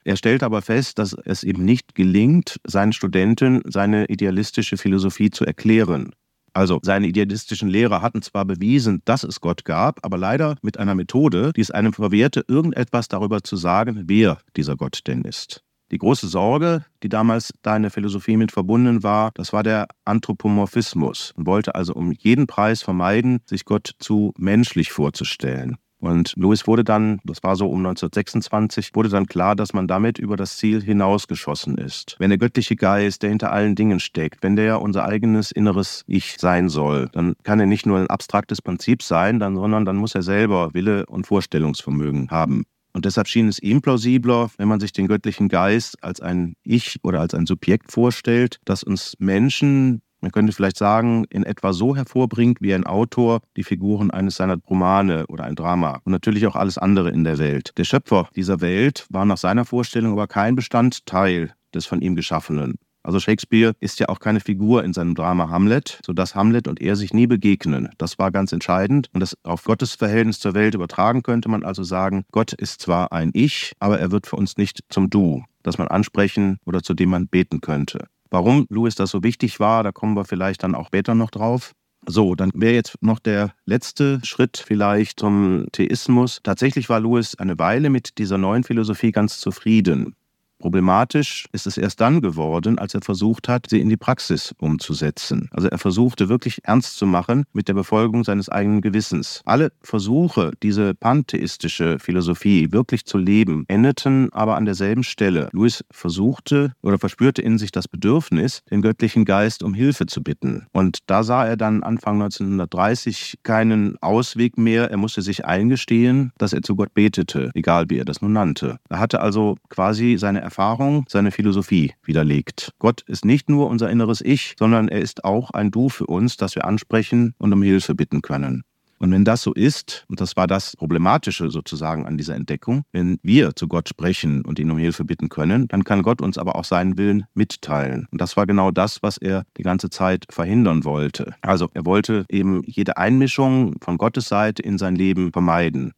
Er 0.03 0.17
stellt 0.17 0.43
aber 0.43 0.61
fest, 0.61 0.99
dass 0.99 1.13
es 1.25 1.45
eben 1.45 1.65
nicht 1.65 1.95
gelingt, 1.95 2.59
seinen 2.65 2.93
Studenten 2.93 3.63
seine 3.65 4.07
idealistische 4.07 4.77
Philosophie 4.77 5.31
zu 5.31 5.45
erklären. 5.45 6.17
Also 6.55 6.81
seine 6.83 7.07
idealistischen 7.07 7.69
Lehrer 7.69 8.03
hatten 8.03 8.23
zwar 8.23 8.45
bewiesen, 8.45 9.01
dass 9.05 9.25
es 9.25 9.41
Gott 9.41 9.65
gab, 9.65 10.05
aber 10.05 10.19
leider 10.19 10.57
mit 10.63 10.79
einer 10.79 10.95
Methode, 10.95 11.53
die 11.55 11.63
es 11.63 11.71
einem 11.71 11.93
verwehrte, 11.93 12.45
irgendetwas 12.47 13.09
darüber 13.09 13.43
zu 13.43 13.57
sagen, 13.57 14.05
wer 14.07 14.39
dieser 14.57 14.77
Gott 14.77 15.01
denn 15.07 15.23
ist. 15.23 15.65
Die 15.91 15.99
große 15.99 16.27
Sorge, 16.27 16.85
die 17.03 17.11
damals 17.11 17.53
da 17.61 17.77
in 17.77 17.83
der 17.83 17.91
Philosophie 17.91 18.39
mit 18.39 18.51
verbunden 18.51 19.03
war, 19.03 19.31
das 19.35 19.53
war 19.53 19.63
der 19.63 19.89
Anthropomorphismus 20.07 21.33
und 21.37 21.47
wollte 21.47 21.75
also 21.75 21.93
um 21.95 22.13
jeden 22.13 22.47
Preis 22.47 22.83
vermeiden, 22.83 23.41
sich 23.45 23.67
Gott 23.67 23.95
zu 23.99 24.33
menschlich 24.39 24.91
vorzustellen. 24.91 25.77
Und 26.03 26.33
Louis 26.37 26.67
wurde 26.67 26.83
dann, 26.83 27.21
das 27.23 27.45
war 27.45 27.55
so 27.55 27.67
um 27.67 27.79
1926, 27.79 28.91
wurde 28.95 29.09
dann 29.09 29.27
klar, 29.27 29.55
dass 29.55 29.73
man 29.73 29.87
damit 29.87 30.19
über 30.19 30.37
das 30.37 30.57
Ziel 30.57 30.83
hinausgeschossen 30.83 31.79
ist. 31.79 32.17
Wenn 32.19 32.31
der 32.31 32.41
göttliche 32.41 32.75
Geist, 32.75 33.23
der 33.23 33.31
hinter 33.31 33.53
allen 33.53 33.77
Dingen 33.77 34.01
steckt, 34.01 34.43
wenn 34.43 34.57
der 34.57 34.83
unser 34.83 35.05
eigenes 35.05 35.53
inneres 35.53 36.03
Ich 36.09 36.39
sein 36.39 36.69
soll, 36.69 37.09
dann 37.13 37.35
kann 37.45 37.61
er 37.61 37.67
nicht 37.67 37.87
nur 37.87 37.99
ein 37.99 38.09
abstraktes 38.09 38.61
Prinzip 38.61 39.01
sein, 39.01 39.39
dann, 39.39 39.55
sondern 39.55 39.85
dann 39.85 39.95
muss 39.95 40.17
er 40.17 40.23
selber 40.23 40.75
Wille 40.75 41.07
und 41.07 41.25
Vorstellungsvermögen 41.25 42.33
haben. 42.33 42.65
Und 42.93 43.05
deshalb 43.05 43.29
schien 43.29 43.47
es 43.47 43.61
ihm 43.61 43.81
plausibler, 43.81 44.51
wenn 44.57 44.67
man 44.67 44.81
sich 44.81 44.93
den 44.93 45.07
göttlichen 45.07 45.49
Geist 45.49 46.03
als 46.03 46.21
ein 46.21 46.55
Ich 46.65 46.99
oder 47.05 47.21
als 47.21 47.33
ein 47.33 47.47
Subjekt 47.47 47.93
vorstellt, 47.93 48.59
das 48.65 48.83
uns 48.83 49.15
Menschen 49.21 50.03
man 50.23 50.33
könnte 50.33 50.53
vielleicht 50.53 50.79
sagen, 50.79 51.25
in 51.31 51.43
etwa 51.45 51.73
so 51.73 51.95
hervorbringt, 51.95 52.63
wie 52.63 52.73
ein 52.73 52.87
Autor 52.87 53.41
die 53.57 53.65
Figuren 53.65 54.11
eines 54.11 54.37
seiner 54.37 54.57
Romane 54.57 55.27
oder 55.27 55.45
ein 55.45 55.57
Drama 55.57 56.01
und 56.05 56.13
natürlich 56.13 56.47
auch 56.47 56.57
alles 56.57 56.79
andere 56.79 57.11
in 57.11 57.25
der 57.25 57.39
Welt. 57.39 57.73
Der 57.77 57.85
Schöpfer 57.85 58.29
dieser 58.35 58.61
Welt 58.61 59.07
war 59.11 59.25
nach 59.25 59.37
seiner 59.37 59.65
Vorstellung 59.65 60.13
aber 60.13 60.29
kein 60.29 60.55
Bestandteil 60.55 61.53
des 61.75 61.87
von 61.87 62.01
ihm 62.01 62.17
Geschaffenen. 62.17 62.79
Also 63.05 63.19
Shakespeare 63.19 63.75
ist 63.81 63.99
ja 63.99 64.09
auch 64.09 64.21
keine 64.21 64.39
Figur 64.39 64.85
in 64.85 64.93
seinem 64.93 65.15
Drama 65.17 65.51
Hamlet, 65.51 65.99
sodass 66.07 66.37
Hamlet 66.37 66.69
und 66.69 66.81
er 66.81 66.95
sich 66.95 67.13
nie 67.13 67.27
begegnen. 67.27 67.89
Das 67.99 68.19
war 68.19 68.31
ganz 68.31 68.53
entscheidend. 68.53 69.09
Und 69.13 69.21
das 69.21 69.37
auf 69.43 69.65
Gottes 69.65 69.95
Verhältnis 69.95 70.39
zur 70.39 70.55
Welt 70.55 70.75
übertragen 70.75 71.23
könnte 71.25 71.49
man 71.49 71.65
also 71.65 71.83
sagen, 71.83 72.25
Gott 72.31 72.53
ist 72.53 72.81
zwar 72.81 73.13
ein 73.13 73.31
Ich, 73.35 73.73
aber 73.81 73.99
er 73.99 74.13
wird 74.13 74.29
für 74.29 74.37
uns 74.37 74.57
nicht 74.57 74.85
zum 74.89 75.11
Du, 75.11 75.43
das 75.65 75.79
man 75.79 75.89
ansprechen 75.89 76.59
oder 76.65 76.83
zu 76.83 76.95
dem 76.95 77.11
man 77.11 77.27
beten 77.27 77.61
könnte. 77.61 78.07
Warum 78.33 78.65
Louis 78.71 78.95
das 78.95 79.11
so 79.11 79.23
wichtig 79.23 79.61
war, 79.61 79.83
da 79.83 79.93
kommen 79.93 80.17
wir 80.17 80.25
vielleicht 80.25 80.63
dann 80.63 80.75
auch 80.75 80.87
später 80.87 81.15
noch 81.15 81.31
drauf. 81.31 81.73
So, 82.07 82.35
dann 82.35 82.51
wäre 82.55 82.73
jetzt 82.73 82.97
noch 83.03 83.19
der 83.19 83.53
letzte 83.67 84.21
Schritt 84.25 84.57
vielleicht 84.57 85.21
zum 85.21 85.67
Theismus. 85.71 86.41
Tatsächlich 86.43 86.89
war 86.89 86.99
Louis 86.99 87.35
eine 87.35 87.59
Weile 87.59 87.91
mit 87.91 88.17
dieser 88.17 88.39
neuen 88.39 88.65
Philosophie 88.65 89.13
ganz 89.13 89.39
zufrieden. 89.39 90.17
Problematisch 90.63 91.47
ist 91.51 91.67
es 91.67 91.77
erst 91.77 92.01
dann 92.01 92.21
geworden, 92.21 92.79
als 92.79 92.95
er 92.95 93.03
versucht 93.03 93.49
hat, 93.49 93.67
sie 93.69 93.81
in 93.81 93.89
die 93.89 93.97
Praxis 93.97 94.55
umzusetzen. 94.61 95.49
Also 95.51 95.67
er 95.67 95.77
versuchte 95.77 96.29
wirklich 96.29 96.61
ernst 96.63 96.99
zu 96.99 97.05
machen 97.05 97.47
mit 97.53 97.67
der 97.67 97.75
Befolgung 97.75 98.23
seines 98.23 98.49
eigenen 98.49 98.81
Gewissens. 98.81 99.43
Alle 99.45 99.73
Versuche, 99.83 100.53
diese 100.63 100.95
pantheistische 100.95 101.99
Philosophie 101.99 102.71
wirklich 102.71 103.07
zu 103.07 103.19
leben, 103.19 103.65
endeten 103.67 104.33
aber 104.33 104.55
an 104.55 104.65
derselben 104.65 105.03
Stelle. 105.03 105.49
Louis 105.51 105.85
versuchte 105.91 106.75
oder 106.81 106.97
verspürte 106.97 107.43
in 107.43 107.59
sich 107.59 107.73
das 107.73 107.89
Bedürfnis, 107.89 108.63
den 108.71 108.83
göttlichen 108.83 109.25
Geist 109.25 109.65
um 109.65 109.75
Hilfe 109.75 110.07
zu 110.07 110.23
bitten. 110.23 110.69
Und 110.71 110.99
da 111.07 111.25
sah 111.25 111.45
er 111.45 111.57
dann 111.57 111.83
Anfang 111.83 112.23
1930 112.23 113.41
keinen 113.43 114.01
Ausweg 114.01 114.57
mehr. 114.59 114.93
Er 114.93 114.97
musste 114.97 115.23
sich 115.23 115.45
eingestehen, 115.45 116.31
dass 116.39 116.53
er 116.53 116.63
zu 116.63 116.77
Gott 116.77 116.95
betete, 116.95 117.51
egal 117.55 117.87
wie 117.89 117.99
er 117.99 118.05
das 118.05 118.23
nun 118.23 118.35
nannte. 118.35 118.79
Er 118.89 119.01
hatte 119.01 119.21
also 119.21 119.57
quasi 119.69 120.15
seine 120.19 120.52
Erfahrung 120.53 121.07
seine 121.09 121.31
Philosophie 121.31 121.95
widerlegt. 122.05 122.73
Gott 122.79 123.01
ist 123.07 123.25
nicht 123.25 123.49
nur 123.49 123.71
unser 123.71 123.89
inneres 123.89 124.21
Ich, 124.21 124.55
sondern 124.59 124.89
er 124.89 125.01
ist 125.01 125.25
auch 125.25 125.51
ein 125.53 125.71
Du 125.71 125.89
für 125.89 126.05
uns, 126.05 126.37
das 126.37 126.55
wir 126.57 126.67
ansprechen 126.67 127.35
und 127.39 127.55
um 127.55 127.63
Hilfe 127.63 127.95
bitten 127.95 128.21
können. 128.21 128.63
Und 128.99 129.11
wenn 129.13 129.25
das 129.25 129.43
so 129.43 129.55
ist, 129.55 130.05
und 130.09 130.21
das 130.21 130.37
war 130.37 130.47
das 130.47 130.77
Problematische 130.77 131.51
sozusagen 131.51 132.07
an 132.07 132.19
dieser 132.19 132.35
Entdeckung, 132.37 132.83
wenn 132.93 133.19
wir 133.23 133.57
zu 133.57 133.67
Gott 133.67 133.89
sprechen 133.89 134.45
und 134.45 134.59
ihn 134.59 134.71
um 134.71 134.77
Hilfe 134.77 135.05
bitten 135.05 135.31
können, 135.31 135.69
dann 135.69 135.85
kann 135.85 136.03
Gott 136.03 136.21
uns 136.21 136.37
aber 136.37 136.55
auch 136.55 136.65
seinen 136.65 136.99
Willen 136.99 137.25
mitteilen. 137.33 138.07
Und 138.13 138.21
das 138.21 138.37
war 138.37 138.47
genau 138.47 138.71
das, 138.71 139.03
was 139.03 139.17
er 139.17 139.45
die 139.57 139.63
ganze 139.63 139.89
Zeit 139.89 140.27
verhindern 140.29 140.85
wollte. 140.85 141.35
Also 141.41 141.71
er 141.73 141.87
wollte 141.87 142.27
eben 142.29 142.63
jede 142.67 142.99
Einmischung 142.99 143.77
von 143.81 143.97
Gottes 143.97 144.29
Seite 144.29 144.61
in 144.61 144.77
sein 144.77 144.97
Leben 144.97 145.33
vermeiden. 145.33 145.95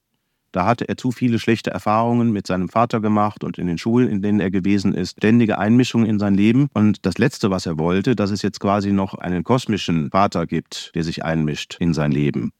Da 0.54 0.66
hatte 0.66 0.88
er 0.88 0.96
zu 0.96 1.10
viele 1.10 1.40
schlechte 1.40 1.72
Erfahrungen 1.72 2.30
mit 2.30 2.46
seinem 2.46 2.68
Vater 2.68 3.00
gemacht 3.00 3.42
und 3.42 3.58
in 3.58 3.66
den 3.66 3.76
Schulen, 3.76 4.08
in 4.08 4.22
denen 4.22 4.38
er 4.38 4.52
gewesen 4.52 4.94
ist, 4.94 5.16
ständige 5.16 5.58
Einmischung 5.58 6.06
in 6.06 6.20
sein 6.20 6.34
Leben. 6.34 6.68
Und 6.72 7.04
das 7.04 7.18
Letzte, 7.18 7.50
was 7.50 7.66
er 7.66 7.76
wollte, 7.76 8.14
dass 8.14 8.30
es 8.30 8.42
jetzt 8.42 8.60
quasi 8.60 8.92
noch 8.92 9.14
einen 9.14 9.42
kosmischen 9.42 10.12
Vater 10.12 10.46
gibt, 10.46 10.92
der 10.94 11.02
sich 11.02 11.24
einmischt 11.24 11.78
in 11.80 11.92
sein 11.92 12.12
Leben. 12.12 12.52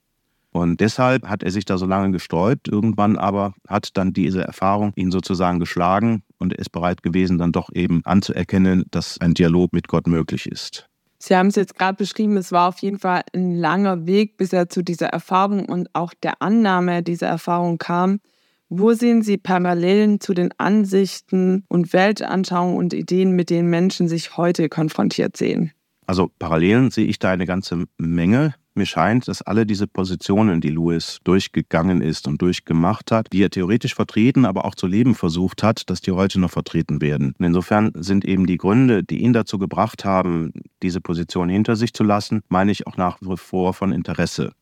Und 0.51 0.81
deshalb 0.81 1.29
hat 1.29 1.45
er 1.45 1.53
sich 1.53 1.67
da 1.67 1.79
so 1.79 1.87
lange 1.87 2.11
gesträubt. 2.11 2.67
Irgendwann 2.67 3.17
aber 3.17 3.55
hat 3.69 3.97
dann 3.97 4.13
diese 4.13 4.43
Erfahrung 4.43 4.93
ihn 4.97 5.13
sozusagen 5.13 5.61
geschlagen 5.61 6.25
und 6.39 6.53
er 6.53 6.59
ist 6.59 6.73
bereit 6.73 7.05
gewesen, 7.05 7.39
dann 7.39 7.53
doch 7.53 7.71
eben 7.73 8.03
anzuerkennen, 8.05 8.87
dass 8.91 9.21
ein 9.21 9.35
Dialog 9.35 9.73
mit 9.73 9.87
Gott 9.87 10.09
möglich 10.09 10.47
ist. 10.47 10.89
Sie 11.27 11.35
haben 11.35 11.47
es 11.47 11.55
jetzt 11.55 11.79
gerade 11.79 11.97
beschrieben, 11.97 12.37
es 12.37 12.53
war 12.53 12.69
auf 12.69 12.81
jeden 12.81 12.99
Fall 12.99 13.23
ein 13.35 13.55
langer 13.55 14.07
Weg, 14.07 14.37
bis 14.37 14.53
er 14.53 14.69
zu 14.69 14.85
dieser 14.85 15.07
Erfahrung 15.07 15.65
und 15.65 15.89
auch 15.95 16.13
der 16.13 16.43
Annahme 16.43 17.03
dieser 17.03 17.29
Erfahrung 17.29 17.79
kam. 17.79 18.21
Wo 18.69 18.93
sehen 18.93 19.23
Sie 19.23 19.39
Parallelen 19.39 20.21
zu 20.21 20.35
den 20.35 20.51
Ansichten 20.59 21.65
und 21.69 21.95
Weltanschauungen 21.95 22.77
und 22.77 22.93
Ideen, 22.93 23.31
mit 23.31 23.49
denen 23.49 23.71
Menschen 23.71 24.07
sich 24.07 24.37
heute 24.37 24.69
konfrontiert 24.69 25.39
sehen? 25.39 25.73
Also 26.07 26.31
Parallelen 26.39 26.91
sehe 26.91 27.07
ich 27.07 27.19
da 27.21 27.31
eine 27.31 27.47
ganze 27.47 27.87
Menge. 27.97 28.55
Mir 28.77 28.87
scheint, 28.87 29.29
dass 29.29 29.41
alle 29.41 29.67
diese 29.67 29.87
Positionen, 29.87 30.61
die 30.61 30.71
Lewis 30.71 31.21
durchgegangen 31.23 32.01
ist 32.01 32.27
und 32.27 32.43
durchgemacht 32.43 33.13
hat, 33.13 33.29
die 33.33 33.41
er 33.41 33.51
theoretisch 33.51 33.95
vertreten, 33.95 34.45
aber 34.45 34.65
auch 34.65 34.75
zu 34.75 34.89
leben 34.89 35.15
versucht 35.15 35.63
hat, 35.63 35.89
dass 35.89 36.01
die 36.01 36.11
heute 36.11 36.41
noch 36.41 36.51
vertreten 36.51 37.01
werden. 37.01 37.37
Und 37.39 37.47
insofern 37.47 37.93
sind 37.95 38.25
eben 38.25 38.47
die 38.47 38.57
Gründe, 38.57 39.05
die 39.05 39.23
ihn 39.23 39.33
dazu 39.33 39.59
gebracht 39.59 40.05
haben, 40.05 40.53
diese 40.83 41.01
Position 41.01 41.49
hinter 41.49 41.77
sich 41.77 41.95
zu 41.95 42.03
lassen, 42.03 42.43
meine 42.49 42.73
ich 42.73 42.89
auch 42.89 42.97
nach 42.97 43.19
wie 43.21 43.37
vor 43.37 43.75
von 43.75 43.93
Interesse. 43.93 44.53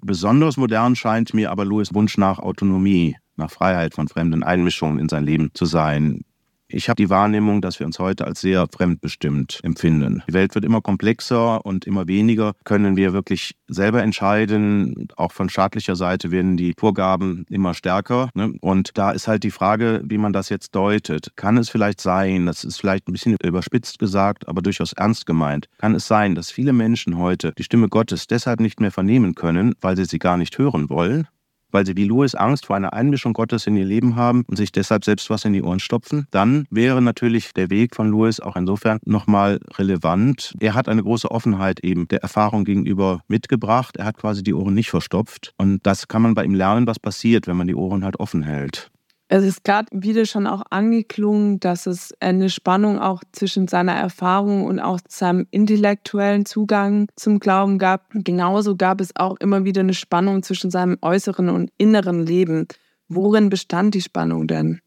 Besonders 0.00 0.56
modern 0.56 0.94
scheint 0.94 1.34
mir 1.34 1.50
aber 1.50 1.64
Lewis 1.64 1.92
Wunsch 1.92 2.18
nach 2.18 2.38
Autonomie, 2.38 3.16
nach 3.34 3.50
Freiheit 3.50 3.94
von 3.94 4.06
fremden 4.06 4.44
Einmischungen 4.44 5.00
in 5.00 5.08
sein 5.08 5.24
Leben 5.24 5.50
zu 5.54 5.64
sein. 5.64 6.22
Ich 6.68 6.88
habe 6.88 6.96
die 6.96 7.10
Wahrnehmung, 7.10 7.62
dass 7.62 7.78
wir 7.78 7.86
uns 7.86 8.00
heute 8.00 8.26
als 8.26 8.40
sehr 8.40 8.66
fremdbestimmt 8.66 9.60
empfinden. 9.62 10.22
Die 10.28 10.32
Welt 10.32 10.54
wird 10.56 10.64
immer 10.64 10.80
komplexer 10.80 11.64
und 11.64 11.86
immer 11.86 12.08
weniger 12.08 12.54
können 12.64 12.96
wir 12.96 13.12
wirklich 13.12 13.54
selber 13.68 14.02
entscheiden. 14.02 15.06
Auch 15.16 15.30
von 15.30 15.48
staatlicher 15.48 15.94
Seite 15.94 16.32
werden 16.32 16.56
die 16.56 16.74
Vorgaben 16.76 17.46
immer 17.48 17.72
stärker. 17.74 18.30
Ne? 18.34 18.54
Und 18.60 18.98
da 18.98 19.12
ist 19.12 19.28
halt 19.28 19.44
die 19.44 19.52
Frage, 19.52 20.02
wie 20.04 20.18
man 20.18 20.32
das 20.32 20.48
jetzt 20.48 20.74
deutet. 20.74 21.32
Kann 21.36 21.56
es 21.56 21.68
vielleicht 21.68 22.00
sein, 22.00 22.46
das 22.46 22.64
ist 22.64 22.78
vielleicht 22.78 23.08
ein 23.08 23.12
bisschen 23.12 23.36
überspitzt 23.44 24.00
gesagt, 24.00 24.48
aber 24.48 24.60
durchaus 24.60 24.92
ernst 24.92 25.24
gemeint, 25.24 25.68
kann 25.78 25.94
es 25.94 26.08
sein, 26.08 26.34
dass 26.34 26.50
viele 26.50 26.72
Menschen 26.72 27.16
heute 27.16 27.52
die 27.56 27.64
Stimme 27.64 27.88
Gottes 27.88 28.26
deshalb 28.26 28.58
nicht 28.58 28.80
mehr 28.80 28.90
vernehmen 28.90 29.36
können, 29.36 29.74
weil 29.80 29.96
sie 29.96 30.04
sie 30.04 30.18
gar 30.18 30.36
nicht 30.36 30.58
hören 30.58 30.90
wollen, 30.90 31.28
weil 31.70 31.86
sie 31.86 31.96
wie 31.96 32.04
Louis 32.04 32.34
Angst 32.34 32.66
vor 32.66 32.76
einer 32.76 32.92
Einmischung 32.92 33.32
Gottes 33.32 33.66
in 33.66 33.76
ihr 33.76 33.84
Leben 33.84 34.16
haben 34.16 34.44
und 34.46 34.56
sich 34.56 34.72
deshalb 34.72 35.04
selbst 35.04 35.30
was 35.30 35.44
in 35.44 35.52
die 35.52 35.62
Ohren 35.62 35.80
stopfen, 35.80 36.26
dann 36.30 36.66
wäre 36.70 37.02
natürlich 37.02 37.52
der 37.54 37.70
Weg 37.70 37.94
von 37.94 38.08
Louis 38.08 38.40
auch 38.40 38.56
insofern 38.56 38.98
nochmal 39.04 39.60
relevant. 39.78 40.54
Er 40.60 40.74
hat 40.74 40.88
eine 40.88 41.02
große 41.02 41.30
Offenheit 41.30 41.80
eben 41.80 42.08
der 42.08 42.22
Erfahrung 42.22 42.64
gegenüber 42.64 43.20
mitgebracht. 43.28 43.96
Er 43.96 44.04
hat 44.04 44.18
quasi 44.18 44.42
die 44.42 44.54
Ohren 44.54 44.74
nicht 44.74 44.90
verstopft. 44.90 45.52
Und 45.58 45.86
das 45.86 46.08
kann 46.08 46.22
man 46.22 46.34
bei 46.34 46.44
ihm 46.44 46.54
lernen, 46.54 46.86
was 46.86 46.98
passiert, 46.98 47.46
wenn 47.46 47.56
man 47.56 47.66
die 47.66 47.74
Ohren 47.74 48.04
halt 48.04 48.18
offen 48.20 48.42
hält. 48.42 48.90
Es 49.28 49.44
ist 49.44 49.64
gerade 49.64 49.88
wieder 49.90 50.24
schon 50.24 50.46
auch 50.46 50.62
angeklungen, 50.70 51.58
dass 51.58 51.86
es 51.86 52.14
eine 52.20 52.48
Spannung 52.48 53.00
auch 53.00 53.22
zwischen 53.32 53.66
seiner 53.66 53.94
Erfahrung 53.94 54.64
und 54.64 54.78
auch 54.78 55.00
seinem 55.08 55.48
intellektuellen 55.50 56.46
Zugang 56.46 57.08
zum 57.16 57.40
Glauben 57.40 57.78
gab. 57.78 58.06
Genauso 58.12 58.76
gab 58.76 59.00
es 59.00 59.16
auch 59.16 59.36
immer 59.40 59.64
wieder 59.64 59.80
eine 59.80 59.94
Spannung 59.94 60.44
zwischen 60.44 60.70
seinem 60.70 60.96
äußeren 61.02 61.48
und 61.48 61.72
inneren 61.76 62.24
Leben. 62.24 62.68
Worin 63.08 63.48
bestand 63.48 63.94
die 63.94 64.02
Spannung 64.02 64.46
denn? 64.46 64.80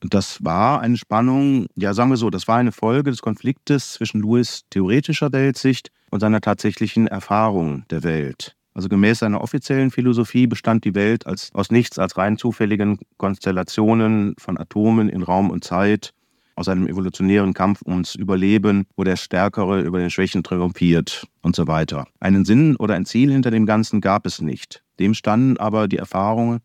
Das 0.00 0.44
war 0.44 0.80
eine 0.80 0.96
Spannung, 0.98 1.66
ja 1.74 1.94
sagen 1.94 2.10
wir 2.10 2.16
so, 2.16 2.28
das 2.28 2.48
war 2.48 2.56
eine 2.56 2.72
Folge 2.72 3.10
des 3.10 3.22
Konfliktes 3.22 3.92
zwischen 3.92 4.20
Louis 4.20 4.62
theoretischer 4.68 5.32
Weltsicht 5.32 5.90
und 6.10 6.20
seiner 6.20 6.40
tatsächlichen 6.40 7.06
Erfahrung 7.06 7.84
der 7.88 8.02
Welt. 8.02 8.56
Also 8.74 8.88
gemäß 8.88 9.18
seiner 9.18 9.42
offiziellen 9.42 9.90
Philosophie 9.90 10.46
bestand 10.46 10.84
die 10.84 10.94
Welt 10.94 11.26
als, 11.26 11.50
aus 11.52 11.70
nichts 11.70 11.98
als 11.98 12.16
rein 12.16 12.38
zufälligen 12.38 12.98
Konstellationen 13.18 14.34
von 14.38 14.58
Atomen 14.58 15.08
in 15.08 15.22
Raum 15.22 15.50
und 15.50 15.62
Zeit, 15.64 16.12
aus 16.54 16.68
einem 16.68 16.86
evolutionären 16.86 17.54
Kampf 17.54 17.82
ums 17.86 18.14
Überleben, 18.14 18.86
wo 18.96 19.04
der 19.04 19.16
Stärkere 19.16 19.80
über 19.80 19.98
den 19.98 20.10
Schwächen 20.10 20.42
triumphiert 20.42 21.26
und 21.42 21.56
so 21.56 21.66
weiter. 21.66 22.06
Einen 22.20 22.44
Sinn 22.44 22.76
oder 22.76 22.94
ein 22.94 23.06
Ziel 23.06 23.32
hinter 23.32 23.50
dem 23.50 23.66
Ganzen 23.66 24.00
gab 24.00 24.26
es 24.26 24.40
nicht. 24.40 24.82
Dem 24.98 25.14
standen 25.14 25.56
aber 25.56 25.88
die 25.88 25.96
Erfahrungen 25.96 26.60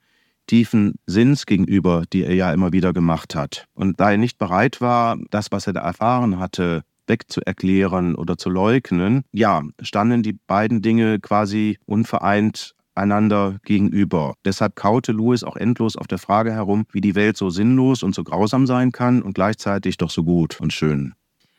tiefen 0.47 0.95
Sinns 1.05 1.45
gegenüber, 1.45 2.03
die 2.11 2.23
er 2.23 2.33
ja 2.33 2.53
immer 2.53 2.71
wieder 2.71 2.93
gemacht 2.93 3.35
hat. 3.35 3.65
Und 3.73 3.99
da 3.99 4.11
er 4.11 4.17
nicht 4.17 4.37
bereit 4.37 4.81
war, 4.81 5.17
das, 5.29 5.51
was 5.51 5.67
er 5.67 5.73
da 5.73 5.81
erfahren 5.81 6.39
hatte, 6.39 6.83
wegzuerklären 7.07 8.15
oder 8.15 8.37
zu 8.37 8.49
leugnen, 8.49 9.23
ja, 9.31 9.63
standen 9.81 10.23
die 10.23 10.37
beiden 10.47 10.81
Dinge 10.81 11.19
quasi 11.19 11.77
unvereint 11.85 12.75
einander 12.95 13.57
gegenüber. 13.63 14.33
Deshalb 14.43 14.75
kaute 14.75 15.11
Louis 15.11 15.43
auch 15.43 15.55
endlos 15.55 15.95
auf 15.95 16.07
der 16.07 16.17
Frage 16.17 16.51
herum, 16.51 16.85
wie 16.91 17.01
die 17.01 17.15
Welt 17.15 17.37
so 17.37 17.49
sinnlos 17.49 18.03
und 18.03 18.15
so 18.15 18.23
grausam 18.23 18.65
sein 18.65 18.91
kann 18.91 19.21
und 19.21 19.33
gleichzeitig 19.33 19.97
doch 19.97 20.09
so 20.09 20.23
gut 20.23 20.59
und 20.59 20.73
schön. 20.73 21.13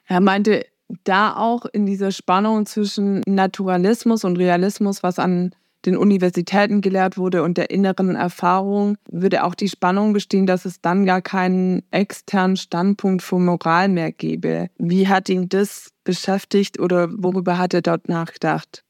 Er 0.06 0.20
meinte 0.20 0.66
da 1.04 1.36
auch 1.36 1.66
in 1.66 1.86
dieser 1.86 2.10
Spannung 2.10 2.66
zwischen 2.66 3.22
Naturalismus 3.26 4.24
und 4.24 4.36
Realismus, 4.36 5.02
was 5.02 5.18
an 5.18 5.54
den 5.86 5.96
Universitäten 5.96 6.80
gelehrt 6.80 7.16
wurde 7.16 7.42
und 7.42 7.56
der 7.56 7.70
inneren 7.70 8.16
Erfahrung, 8.16 8.96
würde 9.10 9.44
auch 9.44 9.54
die 9.54 9.68
Spannung 9.68 10.12
bestehen, 10.12 10.46
dass 10.46 10.64
es 10.64 10.80
dann 10.80 11.06
gar 11.06 11.22
keinen 11.22 11.82
externen 11.90 12.56
Standpunkt 12.56 13.22
für 13.22 13.38
Moral 13.38 13.88
mehr 13.88 14.12
gäbe. 14.12 14.68
Wie 14.78 15.08
hat 15.08 15.28
ihn 15.28 15.48
das 15.48 15.90
beschäftigt 16.04 16.80
oder 16.80 17.08
worüber 17.12 17.58
hat 17.58 17.74
er 17.74 17.82
dort 17.82 18.08
nachgedacht? 18.08 18.84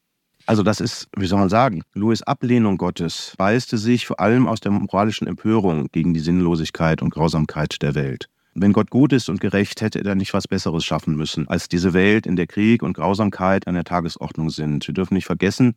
Also 0.45 0.63
das 0.63 0.79
ist, 0.79 1.07
wie 1.15 1.27
soll 1.27 1.37
man 1.37 1.49
sagen, 1.49 1.83
Louis 1.93 2.23
Ablehnung 2.23 2.77
Gottes 2.77 3.33
speiste 3.33 3.77
sich 3.77 4.07
vor 4.07 4.19
allem 4.19 4.47
aus 4.47 4.59
der 4.59 4.71
moralischen 4.71 5.27
Empörung 5.27 5.89
gegen 5.91 6.15
die 6.15 6.19
Sinnlosigkeit 6.19 7.03
und 7.03 7.11
Grausamkeit 7.11 7.83
der 7.83 7.93
Welt. 7.93 8.29
Wenn 8.55 8.73
Gott 8.73 8.89
gut 8.89 9.13
ist 9.13 9.29
und 9.29 9.41
gerecht, 9.41 9.81
hätte 9.81 9.99
er 9.99 10.03
dann 10.03 10.17
nicht 10.17 10.33
was 10.33 10.47
Besseres 10.47 10.83
schaffen 10.83 11.15
müssen, 11.15 11.47
als 11.47 11.69
diese 11.69 11.93
Welt, 11.93 12.25
in 12.25 12.35
der 12.35 12.47
Krieg 12.47 12.81
und 12.81 12.93
Grausamkeit 12.93 13.67
an 13.67 13.75
der 13.75 13.83
Tagesordnung 13.83 14.49
sind. 14.49 14.87
Wir 14.87 14.95
dürfen 14.95 15.13
nicht 15.13 15.27
vergessen, 15.27 15.75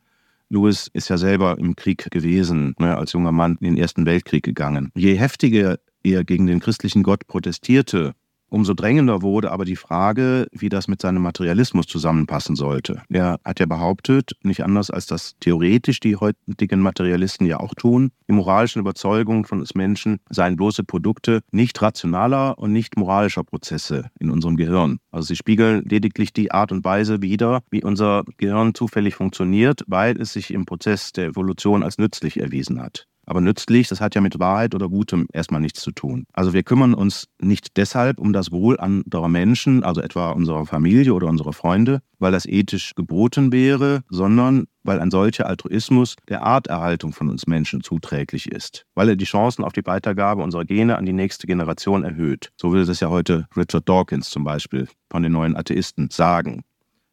Louis 0.53 0.91
ist 0.93 1.09
ja 1.09 1.17
selber 1.17 1.59
im 1.59 1.77
Krieg 1.77 2.11
gewesen, 2.11 2.75
ne, 2.79 2.97
als 2.97 3.12
junger 3.12 3.33
Mann 3.33 3.57
in 3.61 3.75
den 3.75 3.77
Ersten 3.79 4.05
Weltkrieg 4.05 4.45
gegangen. 4.45 4.93
Je 4.95 5.15
heftiger 5.15 5.79
er 6.03 6.25
gegen 6.25 6.47
den 6.47 6.61
christlichen 6.61 7.03
Gott 7.03 7.27
protestierte, 7.27 8.15
Umso 8.53 8.75
drängender 8.75 9.23
wurde 9.23 9.51
aber 9.51 9.65
die 9.65 9.77
Frage, 9.77 10.47
wie 10.53 10.69
das 10.69 10.87
mit 10.87 11.01
seinem 11.01 11.23
Materialismus 11.23 11.87
zusammenpassen 11.87 12.55
sollte. 12.55 13.01
Er 13.09 13.41
hat 13.47 13.61
ja 13.61 13.65
behauptet, 13.65 14.33
nicht 14.43 14.62
anders 14.62 14.91
als 14.91 15.07
das 15.07 15.38
theoretisch 15.41 16.01
die 16.01 16.17
heutigen 16.17 16.81
Materialisten 16.81 17.47
ja 17.47 17.61
auch 17.61 17.73
tun, 17.75 18.11
die 18.29 18.35
moralischen 18.35 18.81
Überzeugungen 18.81 19.47
von 19.47 19.61
uns 19.61 19.75
Menschen 19.75 20.19
seien 20.29 20.57
bloße 20.57 20.85
Produkte 20.85 21.41
nicht 21.51 21.81
rationaler 21.81 22.59
und 22.59 22.75
nicht 22.75 22.99
moralischer 22.99 23.43
Prozesse 23.43 24.11
in 24.21 24.31
unserem 24.31 24.59
Gehirn. 24.59 24.99
Also 25.11 25.29
sie 25.29 25.37
spiegeln 25.37 25.87
lediglich 25.88 26.35
die 26.35 26.53
Art 26.53 26.73
und 26.73 26.85
Weise 26.85 27.23
wider, 27.23 27.62
wie 27.71 27.83
unser 27.83 28.23
Gehirn 28.37 28.75
zufällig 28.75 29.15
funktioniert, 29.15 29.83
weil 29.87 30.21
es 30.21 30.35
sich 30.35 30.53
im 30.53 30.67
Prozess 30.67 31.12
der 31.12 31.29
Evolution 31.29 31.83
als 31.83 31.97
nützlich 31.97 32.38
erwiesen 32.38 32.83
hat. 32.83 33.07
Aber 33.33 33.40
nützlich, 33.40 33.88
das 33.88 34.03
hat 34.03 34.14
ja 34.14 34.21
mit 34.21 34.40
Wahrheit 34.40 34.75
oder 34.75 34.90
Gutem 34.90 35.27
erstmal 35.33 35.62
nichts 35.62 35.81
zu 35.81 35.90
tun. 35.90 36.27
Also 36.35 36.53
wir 36.53 36.62
kümmern 36.62 36.92
uns 36.92 37.29
nicht 37.40 37.79
deshalb 37.79 38.21
um 38.21 38.35
das 38.35 38.53
Wohl 38.53 38.79
anderer 38.79 39.31
Menschen, 39.31 39.85
also 39.85 40.03
etwa 40.03 40.33
unserer 40.33 40.66
Familie 40.66 41.14
oder 41.14 41.29
unserer 41.29 41.55
Freunde, 41.55 42.03
weil 42.18 42.31
das 42.31 42.45
ethisch 42.45 42.95
geboten 42.95 43.51
wäre, 43.51 44.03
sondern 44.11 44.66
weil 44.83 45.01
ein 45.01 45.11
solcher 45.11 45.47
Altruismus 45.47 46.16
der 46.29 46.42
Arterhaltung 46.42 47.14
von 47.14 47.31
uns 47.31 47.47
Menschen 47.47 47.83
zuträglich 47.83 48.53
ist, 48.53 48.85
weil 48.95 49.09
er 49.09 49.16
die 49.16 49.25
Chancen 49.25 49.64
auf 49.64 49.73
die 49.73 49.87
Weitergabe 49.87 50.42
unserer 50.42 50.66
Gene 50.66 50.99
an 50.99 51.07
die 51.07 51.14
nächste 51.14 51.47
Generation 51.47 52.05
erhöht. 52.05 52.51
So 52.61 52.71
will 52.75 52.83
es 52.83 53.01
ja 53.01 53.09
heute 53.09 53.47
Richard 53.57 53.88
Dawkins 53.88 54.29
zum 54.29 54.45
Beispiel 54.45 54.88
von 55.11 55.23
den 55.23 55.33
neuen 55.33 55.57
Atheisten 55.57 56.11
sagen. 56.11 56.64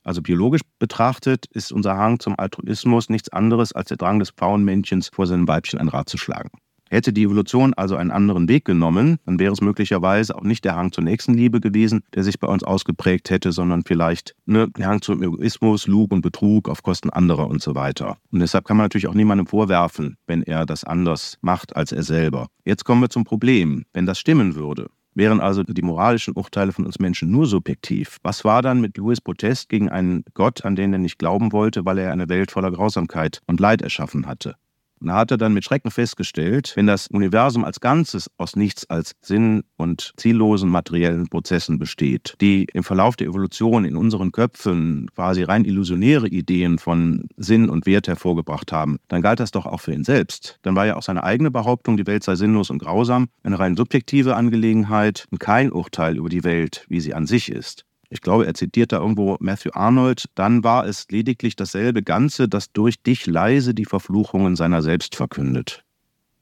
Also 0.10 0.24
biologisch 0.24 0.62
betrachtet 0.80 1.46
ist 1.54 1.72
unser 1.72 1.96
Hang 1.96 2.20
zum 2.20 2.34
Altruismus 2.36 3.10
nichts 3.10 3.30
anderes 3.30 3.74
als 3.74 3.90
der 3.90 3.98
Drang 3.98 4.18
des 4.18 4.32
Pfauenmännchens, 4.32 5.12
vor 5.14 5.28
seinem 5.28 5.48
Weibchen 5.48 5.78
ein 5.78 5.88
Rad 5.88 6.10
zu 6.10 6.18
schlagen. 6.18 6.50
Hätte 6.90 7.14
die 7.14 7.22
Evolution 7.22 7.76
also 7.76 7.96
einen 7.96 8.10
anderen 8.10 8.50
Weg 8.50 8.66
genommen, 8.66 9.20
dann 9.28 9.38
wäre 9.38 9.54
es 9.54 9.62
möglicherweise 9.62 10.36
auch 10.36 10.42
nicht 10.42 10.66
der 10.66 10.76
Hang 10.76 10.92
zur 10.92 11.04
Nächstenliebe 11.04 11.62
gewesen, 11.62 12.02
der 12.16 12.24
sich 12.24 12.40
bei 12.40 12.48
uns 12.48 12.64
ausgeprägt 12.64 13.30
hätte, 13.30 13.52
sondern 13.52 13.84
vielleicht 13.84 14.36
ne, 14.48 14.68
der 14.76 14.88
Hang 14.88 15.04
zum 15.04 15.22
Egoismus, 15.22 15.86
Lug 15.86 16.12
und 16.12 16.22
Betrug 16.22 16.70
auf 16.70 16.82
Kosten 16.82 17.12
anderer 17.12 17.48
und 17.48 17.62
so 17.62 17.76
weiter. 17.76 18.18
Und 18.32 18.40
deshalb 18.40 18.66
kann 18.66 18.78
man 18.78 18.86
natürlich 18.86 19.08
auch 19.10 19.14
niemandem 19.14 19.46
vorwerfen, 19.46 20.18
wenn 20.26 20.42
er 20.42 20.66
das 20.66 20.86
anders 20.86 21.38
macht 21.42 21.76
als 21.76 21.92
er 21.92 22.02
selber. 22.02 22.48
Jetzt 22.66 22.84
kommen 22.84 23.02
wir 23.02 23.12
zum 23.12 23.26
Problem. 23.26 23.86
Wenn 23.94 24.08
das 24.08 24.18
stimmen 24.18 24.56
würde, 24.56 24.88
Wären 25.16 25.42
also 25.42 25.64
die 25.64 25.82
moralischen 25.82 26.36
Urteile 26.36 26.72
von 26.72 26.86
uns 26.86 27.00
Menschen 27.00 27.32
nur 27.32 27.46
subjektiv, 27.46 28.18
was 28.24 28.46
war 28.46 28.62
dann 28.62 28.80
mit 28.80 28.98
Louis 28.98 29.20
Protest 29.20 29.70
gegen 29.70 29.90
einen 29.90 30.24
Gott, 30.34 30.64
an 30.64 30.76
den 30.76 30.94
er 30.94 31.00
nicht 31.00 31.20
glauben 31.20 31.52
wollte, 31.52 31.86
weil 31.86 31.98
er 31.98 32.12
eine 32.12 32.30
Welt 32.30 32.52
voller 32.52 32.72
Grausamkeit 32.72 33.42
und 33.48 33.60
Leid 33.60 33.82
erschaffen 33.82 34.28
hatte? 34.28 34.56
Und 35.02 35.08
da 35.08 35.16
hat 35.16 35.32
er 35.32 35.38
dann 35.38 35.54
mit 35.54 35.64
Schrecken 35.64 35.92
festgestellt, 35.92 36.74
wenn 36.76 36.88
das 36.88 37.08
Universum 37.08 37.64
als 37.64 37.80
Ganzes 37.80 38.30
aus 38.38 38.56
nichts 38.56 38.90
als 38.90 39.16
sinn- 39.22 39.64
und 39.78 40.14
ziellosen 40.18 40.70
materiellen 40.70 41.28
Prozessen 41.28 41.80
besteht, 41.80 42.36
die 42.42 42.68
im 42.74 42.84
Verlauf 42.84 43.16
der 43.16 43.28
Evolution 43.28 43.86
in 43.86 43.96
unseren 43.96 44.32
Köpfen 44.32 45.10
quasi 45.16 45.44
rein 45.44 45.66
illusionäre 45.66 46.28
Ideen 46.28 46.80
von 46.80 47.28
Sinn 47.38 47.70
und 47.70 47.86
Wert 47.86 48.08
hervorgebracht 48.08 48.72
haben, 48.72 48.98
dann 49.08 49.22
galt 49.22 49.40
das 49.40 49.52
doch 49.52 49.66
auch 49.66 49.82
für 49.82 49.94
ihn 49.94 50.04
selbst. 50.04 50.60
Dann 50.62 50.76
war 50.76 50.86
ja 50.86 50.96
auch 50.96 51.04
seine 51.04 51.24
eigene 51.24 51.52
Behauptung, 51.52 51.98
die 51.98 52.08
Welt 52.08 52.24
sei 52.24 52.36
sinnlos 52.36 52.70
und 52.70 52.80
grausam, 52.80 53.30
eine 53.44 53.60
rein 53.60 53.76
subjektive 53.76 54.36
Angelegenheit 54.36 55.26
und 55.32 55.40
kein 55.40 55.72
Urteil 55.72 56.18
über 56.18 56.30
die 56.30 56.44
Welt, 56.44 56.86
wie 56.90 57.00
sie 57.00 57.14
an 57.14 57.26
sich 57.26 57.52
ist 57.52 57.86
ich 58.10 58.22
glaube, 58.22 58.46
er 58.46 58.54
zitiert 58.54 58.92
da 58.92 58.98
irgendwo 59.00 59.38
Matthew 59.40 59.72
Arnold, 59.74 60.26
dann 60.36 60.64
war 60.64 60.86
es 60.86 61.08
lediglich 61.10 61.56
dasselbe 61.56 62.04
Ganze, 62.04 62.50
das 62.50 62.72
durch 62.72 63.02
dich 63.02 63.28
leise 63.28 63.74
die 63.74 63.86
Verfluchungen 63.86 64.56
seiner 64.56 64.82
selbst 64.82 65.16
verkündet. 65.16 65.84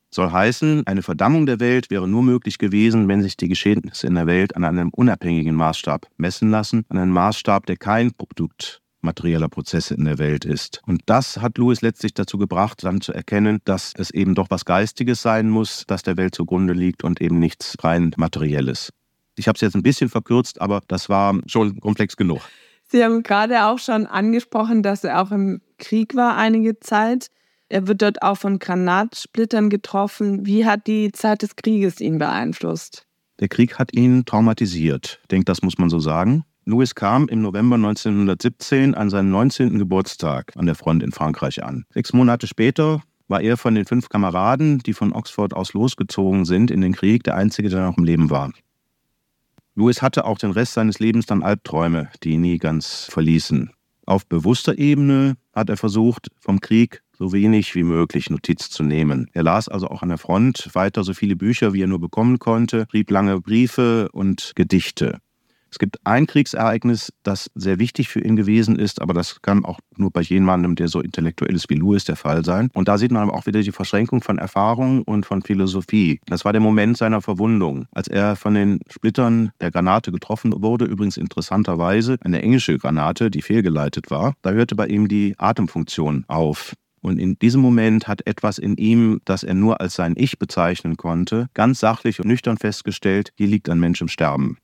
Soll 0.10 0.32
heißen, 0.32 0.88
eine 0.88 1.04
Verdammung 1.04 1.46
der 1.46 1.60
Welt 1.60 1.90
wäre 1.90 2.08
nur 2.08 2.24
möglich 2.24 2.58
gewesen, 2.58 3.08
wenn 3.10 3.22
sich 3.22 3.36
die 3.36 3.50
Geschehnisse 3.50 4.08
in 4.08 4.16
der 4.16 4.26
Welt 4.26 4.56
an 4.56 4.64
einem 4.64 4.90
unabhängigen 4.90 5.56
Maßstab 5.56 6.08
messen 6.16 6.50
lassen, 6.50 6.86
an 6.90 6.98
einem 6.98 7.12
Maßstab, 7.12 7.66
der 7.66 7.76
kein 7.76 8.14
Produkt 8.14 8.82
materieller 9.02 9.48
Prozesse 9.48 9.94
in 9.94 10.06
der 10.06 10.18
Welt 10.18 10.44
ist. 10.44 10.82
Und 10.86 11.02
das 11.06 11.38
hat 11.38 11.58
Lewis 11.58 11.82
letztlich 11.82 12.14
dazu 12.14 12.38
gebracht, 12.38 12.84
dann 12.84 13.02
zu 13.02 13.14
erkennen, 13.14 13.60
dass 13.64 13.94
es 13.96 14.12
eben 14.12 14.36
doch 14.36 14.48
was 14.50 14.66
Geistiges 14.66 15.22
sein 15.22 15.50
muss, 15.50 15.84
das 15.88 16.04
der 16.04 16.18
Welt 16.18 16.36
zugrunde 16.36 16.74
liegt 16.74 17.04
und 17.04 17.22
eben 17.22 17.40
nichts 17.40 17.76
rein 17.84 18.12
Materielles. 18.18 18.92
Ich 19.38 19.48
habe 19.48 19.56
es 19.56 19.62
jetzt 19.62 19.76
ein 19.76 19.84
bisschen 19.84 20.10
verkürzt, 20.10 20.60
aber 20.60 20.82
das 20.88 21.10
war 21.10 21.36
schon 21.46 21.80
komplex 21.80 22.18
genug. 22.18 22.42
Sie 22.90 23.04
haben 23.04 23.24
gerade 23.24 23.66
auch 23.66 23.80
schon 23.80 24.06
angesprochen, 24.06 24.82
dass 24.82 25.04
er 25.04 25.22
auch 25.22 25.32
im 25.32 25.62
Krieg 25.78 26.16
war 26.16 26.38
einige 26.38 26.80
Zeit. 26.80 27.30
Er 27.70 27.88
wird 27.88 28.02
dort 28.02 28.22
auch 28.22 28.38
von 28.38 28.60
Granatsplittern 28.60 29.70
getroffen. 29.70 30.46
Wie 30.46 30.66
hat 30.66 30.88
die 30.88 31.12
Zeit 31.12 31.42
des 31.42 31.56
Krieges 31.56 32.00
ihn 32.00 32.18
beeinflusst? 32.18 33.06
Der 33.40 33.50
Krieg 33.50 33.78
hat 33.78 33.94
ihn 33.94 34.26
traumatisiert. 34.26 35.20
Ich 35.22 35.28
denke, 35.28 35.46
das 35.46 35.62
muss 35.62 35.78
man 35.78 35.90
so 35.90 36.00
sagen. 36.00 36.44
Louis 36.66 36.96
kam 36.96 37.28
im 37.28 37.42
November 37.42 37.76
1917 37.76 38.96
an 38.96 39.10
seinen 39.10 39.32
19. 39.32 39.78
Geburtstag 39.78 40.52
an 40.56 40.66
der 40.66 40.76
Front 40.76 41.04
in 41.04 41.12
Frankreich 41.12 41.64
an. 41.64 41.86
Sechs 41.94 42.14
Monate 42.14 42.48
später 42.48 43.04
war 43.28 43.42
er 43.42 43.58
von 43.58 43.76
den 43.76 43.86
fünf 43.86 44.10
Kameraden, 44.10 44.80
die 44.80 44.94
von 44.94 45.14
Oxford 45.14 45.54
aus 45.54 45.74
losgezogen 45.74 46.46
sind 46.46 46.72
in 46.72 46.82
den 46.82 46.94
Krieg, 46.94 47.24
der 47.24 47.36
einzige, 47.36 47.70
der 47.70 47.86
noch 47.86 47.98
im 47.98 48.06
Leben 48.06 48.30
war. 48.30 48.52
Louis 49.78 50.02
hatte 50.02 50.26
auch 50.26 50.40
den 50.40 50.50
Rest 50.50 50.74
seines 50.74 50.98
Lebens 50.98 51.28
dann 51.28 51.44
Albträume, 51.44 52.10
die 52.24 52.32
ihn 52.32 52.42
nie 52.42 52.58
ganz 52.58 53.08
verließen. 53.12 53.70
Auf 54.08 54.26
bewusster 54.26 54.80
Ebene 54.80 55.38
hat 55.54 55.70
er 55.70 55.78
versucht, 55.78 56.30
vom 56.40 56.60
Krieg 56.62 57.04
so 57.14 57.32
wenig 57.32 57.76
wie 57.76 57.84
möglich 57.84 58.32
Notiz 58.32 58.72
zu 58.72 58.82
nehmen. 58.82 59.30
Er 59.34 59.44
las 59.44 59.70
also 59.70 59.88
auch 59.88 60.02
an 60.02 60.10
der 60.10 60.18
Front 60.18 60.72
weiter 60.74 61.04
so 61.04 61.14
viele 61.14 61.36
Bücher, 61.36 61.74
wie 61.74 61.84
er 61.84 61.88
nur 61.88 62.00
bekommen 62.00 62.40
konnte, 62.40 62.88
schrieb 62.90 63.12
lange 63.12 63.40
Briefe 63.40 64.10
und 64.14 64.54
Gedichte. 64.56 65.20
Es 65.78 65.80
gibt 65.80 66.00
ein 66.06 66.26
Kriegsereignis, 66.26 67.14
das 67.22 67.52
sehr 67.54 67.78
wichtig 67.78 68.10
für 68.10 68.20
ihn 68.20 68.36
gewesen 68.36 68.80
ist, 68.80 69.00
aber 69.00 69.14
das 69.14 69.44
kann 69.44 69.64
auch 69.64 69.80
nur 69.96 70.10
bei 70.10 70.22
jemandem, 70.22 70.74
der 70.74 70.88
so 70.88 71.02
intellektuell 71.02 71.54
ist 71.54 71.70
wie 71.70 71.76
Louis, 71.76 72.04
der 72.04 72.16
Fall 72.16 72.44
sein. 72.44 72.72
Und 72.74 72.88
da 72.88 72.98
sieht 72.98 73.12
man 73.12 73.30
auch 73.30 73.46
wieder 73.46 73.62
die 73.62 73.72
Verschränkung 73.72 74.24
von 74.24 74.40
Erfahrung 74.40 75.04
und 75.04 75.28
von 75.28 75.44
Philosophie. 75.44 76.20
Das 76.26 76.46
war 76.46 76.52
der 76.52 76.62
Moment 76.62 76.98
seiner 76.98 77.22
Verwundung, 77.22 77.86
als 77.92 78.08
er 78.08 78.36
von 78.36 78.56
den 78.56 78.80
Splittern 78.90 79.52
der 79.62 79.70
Granate 79.70 80.12
getroffen 80.12 80.52
wurde, 80.64 80.86
übrigens 80.86 81.16
interessanterweise 81.16 82.18
eine 82.22 82.42
englische 82.42 82.80
Granate, 82.80 83.30
die 83.30 83.44
fehlgeleitet 83.44 84.10
war. 84.10 84.34
Da 84.42 84.54
hörte 84.54 84.74
bei 84.74 84.88
ihm 84.88 85.08
die 85.08 85.36
Atemfunktion 85.38 86.26
auf. 86.28 86.74
Und 87.02 87.20
in 87.20 87.38
diesem 87.38 87.62
Moment 87.62 88.08
hat 88.08 88.26
etwas 88.26 88.58
in 88.58 88.78
ihm, 88.78 89.22
das 89.26 89.44
er 89.44 89.54
nur 89.54 89.80
als 89.80 89.94
sein 89.94 90.16
Ich 90.18 90.40
bezeichnen 90.40 90.98
konnte, 90.98 91.50
ganz 91.54 91.80
sachlich 91.80 92.20
und 92.20 92.28
nüchtern 92.28 92.58
festgestellt, 92.58 93.32
hier 93.36 93.46
liegt 93.46 93.70
ein 93.70 93.80
Mensch 93.80 94.02
im 94.02 94.08
Sterben. 94.08 94.58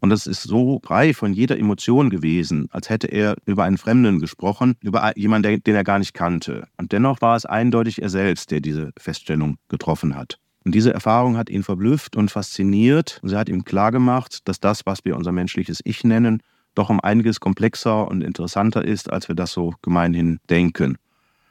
Und 0.00 0.10
das 0.10 0.26
ist 0.26 0.42
so 0.42 0.80
frei 0.84 1.12
von 1.12 1.32
jeder 1.32 1.58
Emotion 1.58 2.10
gewesen, 2.10 2.68
als 2.70 2.88
hätte 2.88 3.08
er 3.08 3.36
über 3.46 3.64
einen 3.64 3.78
Fremden 3.78 4.20
gesprochen, 4.20 4.76
über 4.82 5.16
jemanden, 5.16 5.62
den 5.62 5.74
er 5.74 5.84
gar 5.84 5.98
nicht 5.98 6.14
kannte. 6.14 6.68
Und 6.76 6.92
dennoch 6.92 7.20
war 7.20 7.36
es 7.36 7.44
eindeutig 7.44 8.00
er 8.00 8.08
selbst, 8.08 8.50
der 8.50 8.60
diese 8.60 8.92
Feststellung 8.98 9.56
getroffen 9.68 10.14
hat. 10.14 10.38
Und 10.64 10.74
diese 10.74 10.92
Erfahrung 10.92 11.36
hat 11.36 11.50
ihn 11.50 11.62
verblüfft 11.62 12.16
und 12.16 12.30
fasziniert. 12.30 13.20
Und 13.22 13.30
sie 13.30 13.36
hat 13.36 13.48
ihm 13.48 13.64
klargemacht, 13.64 14.46
dass 14.46 14.60
das, 14.60 14.84
was 14.84 15.04
wir 15.04 15.16
unser 15.16 15.32
menschliches 15.32 15.80
Ich 15.84 16.04
nennen, 16.04 16.42
doch 16.74 16.90
um 16.90 17.00
einiges 17.00 17.40
komplexer 17.40 18.06
und 18.06 18.22
interessanter 18.22 18.84
ist, 18.84 19.10
als 19.10 19.28
wir 19.28 19.34
das 19.34 19.52
so 19.52 19.74
gemeinhin 19.82 20.38
denken. 20.50 20.96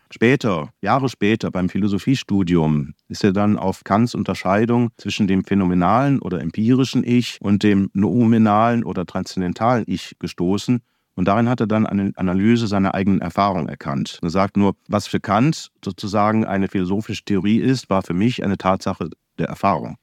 Später, 0.10 0.70
Jahre 0.82 1.10
später 1.10 1.52
beim 1.52 1.68
Philosophiestudium 1.68 2.94
ist 3.10 3.24
er 3.24 3.34
dann 3.34 3.58
auf 3.58 3.84
Kants 3.84 4.16
Unterscheidung 4.16 4.90
zwischen 4.98 5.28
dem 5.28 5.44
phänomenalen 5.44 6.20
oder 6.20 6.42
empirischen 6.42 7.04
Ich 7.04 7.38
und 7.42 7.64
dem 7.64 7.90
noumenalen 7.94 8.86
oder 8.86 9.06
transzendentalen 9.06 9.84
Ich 9.86 10.16
gestoßen. 10.20 10.80
Und 11.16 11.28
darin 11.28 11.50
hat 11.50 11.60
er 11.60 11.68
dann 11.68 11.86
eine 11.86 12.14
Analyse 12.16 12.68
seiner 12.68 12.94
eigenen 12.94 13.22
Erfahrung 13.22 13.68
erkannt. 13.68 14.20
Er 14.22 14.30
sagt 14.30 14.56
nur, 14.56 14.76
was 14.88 15.08
für 15.08 15.20
Kant 15.20 15.72
sozusagen 15.84 16.46
eine 16.46 16.68
philosophische 16.68 17.26
Theorie 17.26 17.58
ist, 17.58 17.90
war 17.90 18.04
für 18.04 18.14
mich 18.14 18.44
eine 18.44 18.58
Tatsache 18.58 19.10
der 19.40 19.48
Erfahrung. 19.48 19.98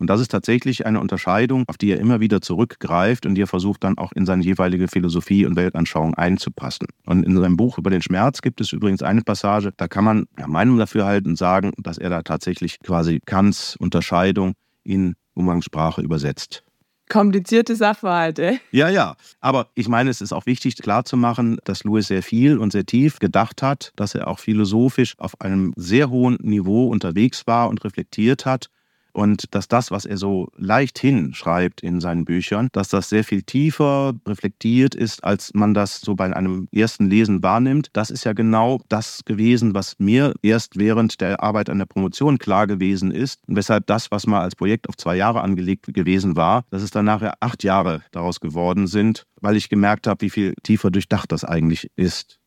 Und 0.00 0.08
das 0.08 0.20
ist 0.20 0.30
tatsächlich 0.30 0.86
eine 0.86 0.98
Unterscheidung, 0.98 1.64
auf 1.68 1.76
die 1.76 1.90
er 1.90 2.00
immer 2.00 2.20
wieder 2.20 2.40
zurückgreift 2.40 3.26
und 3.26 3.34
die 3.34 3.42
er 3.42 3.46
versucht 3.46 3.84
dann 3.84 3.98
auch 3.98 4.12
in 4.12 4.24
seine 4.24 4.42
jeweilige 4.42 4.88
Philosophie 4.88 5.44
und 5.44 5.56
Weltanschauung 5.56 6.14
einzupassen. 6.14 6.86
Und 7.04 7.22
in 7.22 7.36
seinem 7.36 7.58
Buch 7.58 7.76
über 7.76 7.90
den 7.90 8.00
Schmerz 8.00 8.40
gibt 8.40 8.62
es 8.62 8.72
übrigens 8.72 9.02
eine 9.02 9.20
Passage, 9.20 9.72
da 9.76 9.88
kann 9.88 10.04
man 10.04 10.26
ja, 10.38 10.46
Meinung 10.48 10.78
dafür 10.78 11.04
halten 11.04 11.28
und 11.28 11.36
sagen, 11.36 11.72
dass 11.76 11.98
er 11.98 12.08
da 12.08 12.22
tatsächlich 12.22 12.80
quasi 12.80 13.20
Kants 13.24 13.76
Unterscheidung 13.76 14.54
in 14.82 15.14
Umgangssprache 15.34 16.00
übersetzt 16.00 16.64
komplizierte 17.10 17.74
Sachverhalte. 17.74 18.60
Ja, 18.70 18.88
ja. 18.88 19.16
Aber 19.40 19.66
ich 19.74 19.88
meine, 19.88 20.10
es 20.10 20.20
ist 20.20 20.32
auch 20.32 20.46
wichtig 20.46 20.76
klarzumachen, 20.76 21.58
dass 21.64 21.82
Louis 21.82 22.06
sehr 22.06 22.22
viel 22.22 22.56
und 22.56 22.70
sehr 22.70 22.86
tief 22.86 23.18
gedacht 23.18 23.62
hat, 23.62 23.92
dass 23.96 24.14
er 24.14 24.28
auch 24.28 24.38
philosophisch 24.38 25.14
auf 25.18 25.38
einem 25.40 25.74
sehr 25.76 26.08
hohen 26.08 26.38
Niveau 26.40 26.86
unterwegs 26.86 27.48
war 27.48 27.68
und 27.68 27.84
reflektiert 27.84 28.46
hat 28.46 28.70
und 29.12 29.54
dass 29.54 29.68
das, 29.68 29.90
was 29.90 30.04
er 30.04 30.16
so 30.16 30.48
leicht 30.56 30.98
hinschreibt 30.98 31.82
in 31.82 32.00
seinen 32.00 32.24
Büchern, 32.24 32.68
dass 32.72 32.88
das 32.88 33.08
sehr 33.08 33.24
viel 33.24 33.42
tiefer 33.42 34.14
reflektiert 34.26 34.94
ist, 34.94 35.24
als 35.24 35.52
man 35.54 35.74
das 35.74 36.00
so 36.00 36.14
bei 36.14 36.34
einem 36.34 36.68
ersten 36.72 37.08
Lesen 37.08 37.42
wahrnimmt. 37.42 37.88
Das 37.92 38.10
ist 38.10 38.24
ja 38.24 38.32
genau 38.32 38.80
das 38.88 39.24
gewesen, 39.24 39.74
was 39.74 39.94
mir 39.98 40.34
erst 40.42 40.78
während 40.78 41.20
der 41.20 41.42
Arbeit 41.42 41.70
an 41.70 41.78
der 41.78 41.86
Promotion 41.86 42.38
klar 42.38 42.66
gewesen 42.66 43.10
ist 43.10 43.40
und 43.46 43.56
weshalb 43.56 43.86
das, 43.86 44.10
was 44.10 44.26
mal 44.26 44.40
als 44.40 44.56
Projekt 44.56 44.88
auf 44.88 44.96
zwei 44.96 45.16
Jahre 45.16 45.40
angelegt 45.40 45.92
gewesen 45.92 46.36
war, 46.36 46.64
dass 46.70 46.82
es 46.82 46.90
dann 46.90 47.04
nachher 47.04 47.34
acht 47.40 47.64
Jahre 47.64 48.02
daraus 48.12 48.40
geworden 48.40 48.86
sind, 48.86 49.26
weil 49.40 49.56
ich 49.56 49.68
gemerkt 49.68 50.06
habe, 50.06 50.22
wie 50.22 50.30
viel 50.30 50.54
tiefer 50.62 50.90
durchdacht 50.90 51.32
das 51.32 51.44
eigentlich 51.44 51.90
ist. 51.96 52.39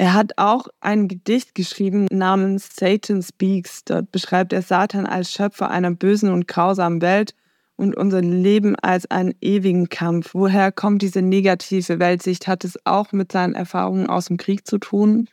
Er 0.00 0.14
hat 0.14 0.38
auch 0.38 0.68
ein 0.80 1.08
Gedicht 1.08 1.54
geschrieben 1.54 2.06
namens 2.10 2.70
Satan 2.74 3.22
Speaks. 3.22 3.84
Dort 3.84 4.10
beschreibt 4.10 4.54
er 4.54 4.62
Satan 4.62 5.04
als 5.04 5.30
Schöpfer 5.30 5.70
einer 5.70 5.90
bösen 5.90 6.32
und 6.32 6.48
grausamen 6.48 7.02
Welt 7.02 7.34
und 7.76 7.94
unser 7.94 8.22
Leben 8.22 8.76
als 8.76 9.10
einen 9.10 9.34
ewigen 9.42 9.90
Kampf. 9.90 10.30
Woher 10.32 10.72
kommt 10.72 11.02
diese 11.02 11.20
negative 11.20 11.98
Weltsicht? 11.98 12.48
Hat 12.48 12.64
es 12.64 12.78
auch 12.86 13.12
mit 13.12 13.30
seinen 13.30 13.54
Erfahrungen 13.54 14.06
aus 14.06 14.24
dem 14.24 14.38
Krieg 14.38 14.66
zu 14.66 14.78
tun? 14.78 15.28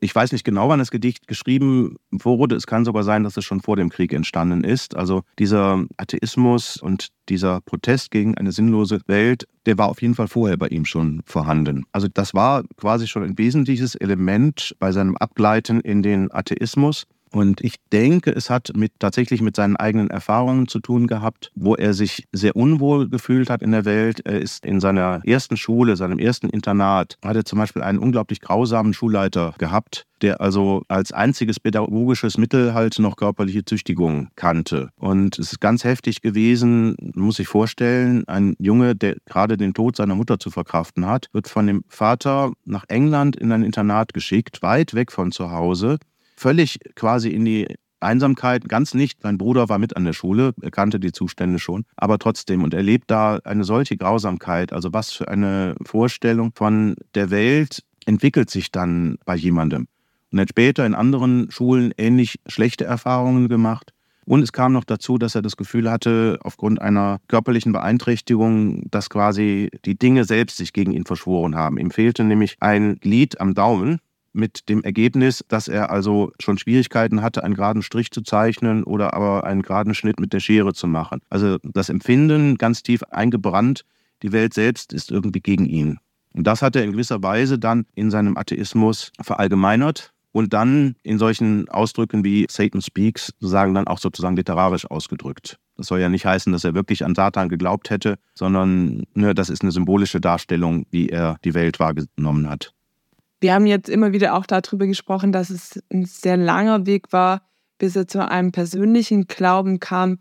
Ich 0.00 0.14
weiß 0.14 0.32
nicht 0.32 0.44
genau, 0.44 0.68
wann 0.68 0.78
das 0.78 0.90
Gedicht 0.90 1.26
geschrieben 1.26 1.96
wurde. 2.10 2.54
Es 2.54 2.66
kann 2.66 2.84
sogar 2.84 3.02
sein, 3.02 3.24
dass 3.24 3.36
es 3.36 3.44
schon 3.44 3.60
vor 3.60 3.76
dem 3.76 3.88
Krieg 3.88 4.12
entstanden 4.12 4.62
ist. 4.62 4.96
Also 4.96 5.22
dieser 5.38 5.84
Atheismus 5.96 6.76
und 6.76 7.08
dieser 7.28 7.60
Protest 7.62 8.10
gegen 8.10 8.36
eine 8.36 8.52
sinnlose 8.52 9.00
Welt, 9.06 9.46
der 9.64 9.78
war 9.78 9.88
auf 9.88 10.02
jeden 10.02 10.14
Fall 10.14 10.28
vorher 10.28 10.56
bei 10.56 10.68
ihm 10.68 10.84
schon 10.84 11.22
vorhanden. 11.24 11.84
Also 11.92 12.08
das 12.12 12.34
war 12.34 12.62
quasi 12.76 13.08
schon 13.08 13.24
ein 13.24 13.38
wesentliches 13.38 13.94
Element 13.94 14.76
bei 14.78 14.92
seinem 14.92 15.16
Abgleiten 15.16 15.80
in 15.80 16.02
den 16.02 16.30
Atheismus. 16.32 17.06
Und 17.36 17.60
ich 17.60 17.74
denke, 17.92 18.30
es 18.30 18.48
hat 18.48 18.72
mit, 18.74 18.92
tatsächlich 18.98 19.42
mit 19.42 19.56
seinen 19.56 19.76
eigenen 19.76 20.08
Erfahrungen 20.08 20.68
zu 20.68 20.80
tun 20.80 21.06
gehabt, 21.06 21.52
wo 21.54 21.74
er 21.74 21.92
sich 21.92 22.26
sehr 22.32 22.56
unwohl 22.56 23.10
gefühlt 23.10 23.50
hat 23.50 23.60
in 23.60 23.72
der 23.72 23.84
Welt. 23.84 24.22
Er 24.24 24.40
ist 24.40 24.64
in 24.64 24.80
seiner 24.80 25.20
ersten 25.22 25.58
Schule, 25.58 25.96
seinem 25.96 26.18
ersten 26.18 26.48
Internat, 26.48 27.18
hat 27.22 27.36
er 27.36 27.44
zum 27.44 27.58
Beispiel 27.58 27.82
einen 27.82 27.98
unglaublich 27.98 28.40
grausamen 28.40 28.94
Schulleiter 28.94 29.52
gehabt, 29.58 30.06
der 30.22 30.40
also 30.40 30.82
als 30.88 31.12
einziges 31.12 31.60
pädagogisches 31.60 32.38
Mittel 32.38 32.72
halt 32.72 32.98
noch 33.00 33.16
körperliche 33.16 33.66
Züchtigung 33.66 34.28
kannte. 34.36 34.88
Und 34.96 35.38
es 35.38 35.52
ist 35.52 35.60
ganz 35.60 35.84
heftig 35.84 36.22
gewesen, 36.22 36.96
muss 37.14 37.38
ich 37.38 37.48
vorstellen, 37.48 38.26
ein 38.28 38.56
Junge, 38.58 38.96
der 38.96 39.16
gerade 39.26 39.58
den 39.58 39.74
Tod 39.74 39.96
seiner 39.96 40.14
Mutter 40.14 40.38
zu 40.38 40.50
verkraften 40.50 41.04
hat, 41.04 41.28
wird 41.34 41.48
von 41.48 41.66
dem 41.66 41.84
Vater 41.88 42.52
nach 42.64 42.86
England 42.88 43.36
in 43.36 43.52
ein 43.52 43.62
Internat 43.62 44.14
geschickt, 44.14 44.62
weit 44.62 44.94
weg 44.94 45.12
von 45.12 45.32
zu 45.32 45.50
Hause 45.50 45.98
völlig 46.36 46.78
quasi 46.94 47.30
in 47.30 47.44
die 47.44 47.66
Einsamkeit, 48.00 48.68
ganz 48.68 48.94
nicht. 48.94 49.22
Sein 49.22 49.38
Bruder 49.38 49.68
war 49.68 49.78
mit 49.78 49.96
an 49.96 50.04
der 50.04 50.12
Schule, 50.12 50.52
er 50.60 50.70
kannte 50.70 51.00
die 51.00 51.12
Zustände 51.12 51.58
schon, 51.58 51.84
aber 51.96 52.18
trotzdem. 52.18 52.62
Und 52.62 52.74
er 52.74 52.82
lebt 52.82 53.10
da 53.10 53.38
eine 53.44 53.64
solche 53.64 53.96
Grausamkeit. 53.96 54.72
Also 54.72 54.92
was 54.92 55.12
für 55.12 55.28
eine 55.28 55.74
Vorstellung 55.84 56.52
von 56.54 56.96
der 57.14 57.30
Welt 57.30 57.82
entwickelt 58.04 58.50
sich 58.50 58.70
dann 58.70 59.18
bei 59.24 59.34
jemandem. 59.34 59.88
Und 60.30 60.38
er 60.38 60.42
hat 60.42 60.50
später 60.50 60.86
in 60.86 60.94
anderen 60.94 61.50
Schulen 61.50 61.92
ähnlich 61.96 62.38
schlechte 62.46 62.84
Erfahrungen 62.84 63.48
gemacht. 63.48 63.92
Und 64.26 64.42
es 64.42 64.52
kam 64.52 64.72
noch 64.72 64.84
dazu, 64.84 65.18
dass 65.18 65.36
er 65.36 65.42
das 65.42 65.56
Gefühl 65.56 65.88
hatte, 65.88 66.38
aufgrund 66.42 66.80
einer 66.80 67.20
körperlichen 67.28 67.72
Beeinträchtigung, 67.72 68.90
dass 68.90 69.08
quasi 69.08 69.70
die 69.84 69.96
Dinge 69.96 70.24
selbst 70.24 70.56
sich 70.56 70.72
gegen 70.72 70.90
ihn 70.90 71.06
verschworen 71.06 71.54
haben. 71.54 71.78
Ihm 71.78 71.92
fehlte 71.92 72.24
nämlich 72.24 72.56
ein 72.58 72.96
Glied 72.96 73.40
am 73.40 73.54
Daumen 73.54 74.00
mit 74.36 74.68
dem 74.68 74.84
Ergebnis, 74.84 75.44
dass 75.48 75.66
er 75.66 75.90
also 75.90 76.32
schon 76.40 76.58
Schwierigkeiten 76.58 77.22
hatte, 77.22 77.42
einen 77.42 77.54
geraden 77.54 77.82
Strich 77.82 78.10
zu 78.10 78.22
zeichnen 78.22 78.84
oder 78.84 79.14
aber 79.14 79.44
einen 79.44 79.62
geraden 79.62 79.94
Schnitt 79.94 80.20
mit 80.20 80.32
der 80.32 80.40
Schere 80.40 80.74
zu 80.74 80.86
machen. 80.86 81.20
Also 81.30 81.58
das 81.62 81.88
Empfinden 81.88 82.56
ganz 82.56 82.82
tief 82.82 83.02
eingebrannt, 83.04 83.84
die 84.22 84.32
Welt 84.32 84.54
selbst 84.54 84.92
ist 84.92 85.10
irgendwie 85.10 85.40
gegen 85.40 85.66
ihn. 85.66 85.98
Und 86.32 86.46
das 86.46 86.62
hat 86.62 86.76
er 86.76 86.84
in 86.84 86.92
gewisser 86.92 87.22
Weise 87.22 87.58
dann 87.58 87.86
in 87.94 88.10
seinem 88.10 88.36
Atheismus 88.36 89.10
verallgemeinert 89.20 90.12
und 90.32 90.52
dann 90.52 90.96
in 91.02 91.18
solchen 91.18 91.66
Ausdrücken 91.70 92.22
wie 92.22 92.46
Satan 92.50 92.82
Speaks 92.82 93.32
sozusagen 93.40 93.72
dann 93.72 93.86
auch 93.86 93.98
sozusagen 93.98 94.36
literarisch 94.36 94.84
ausgedrückt. 94.90 95.58
Das 95.78 95.86
soll 95.86 96.00
ja 96.00 96.10
nicht 96.10 96.26
heißen, 96.26 96.52
dass 96.52 96.64
er 96.64 96.74
wirklich 96.74 97.04
an 97.04 97.14
Satan 97.14 97.48
geglaubt 97.48 97.88
hätte, 97.88 98.18
sondern 98.34 99.04
ne, 99.14 99.34
das 99.34 99.48
ist 99.48 99.62
eine 99.62 99.72
symbolische 99.72 100.20
Darstellung, 100.20 100.86
wie 100.90 101.08
er 101.08 101.38
die 101.44 101.54
Welt 101.54 101.80
wahrgenommen 101.80 102.50
hat. 102.50 102.74
Wir 103.40 103.54
haben 103.54 103.66
jetzt 103.66 103.88
immer 103.88 104.12
wieder 104.12 104.34
auch 104.34 104.46
darüber 104.46 104.86
gesprochen, 104.86 105.32
dass 105.32 105.50
es 105.50 105.82
ein 105.92 106.06
sehr 106.06 106.36
langer 106.36 106.86
Weg 106.86 107.12
war, 107.12 107.42
bis 107.78 107.96
er 107.96 108.08
zu 108.08 108.26
einem 108.26 108.52
persönlichen 108.52 109.26
Glauben 109.26 109.80
kam. 109.80 110.18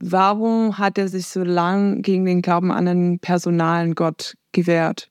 Warum 0.00 0.78
hat 0.78 0.98
er 0.98 1.08
sich 1.08 1.26
so 1.26 1.42
lang 1.42 2.02
gegen 2.02 2.24
den 2.24 2.42
Glauben 2.42 2.70
an 2.70 2.88
einen 2.88 3.18
personalen 3.20 3.94
Gott 3.94 4.34
gewehrt? 4.52 5.08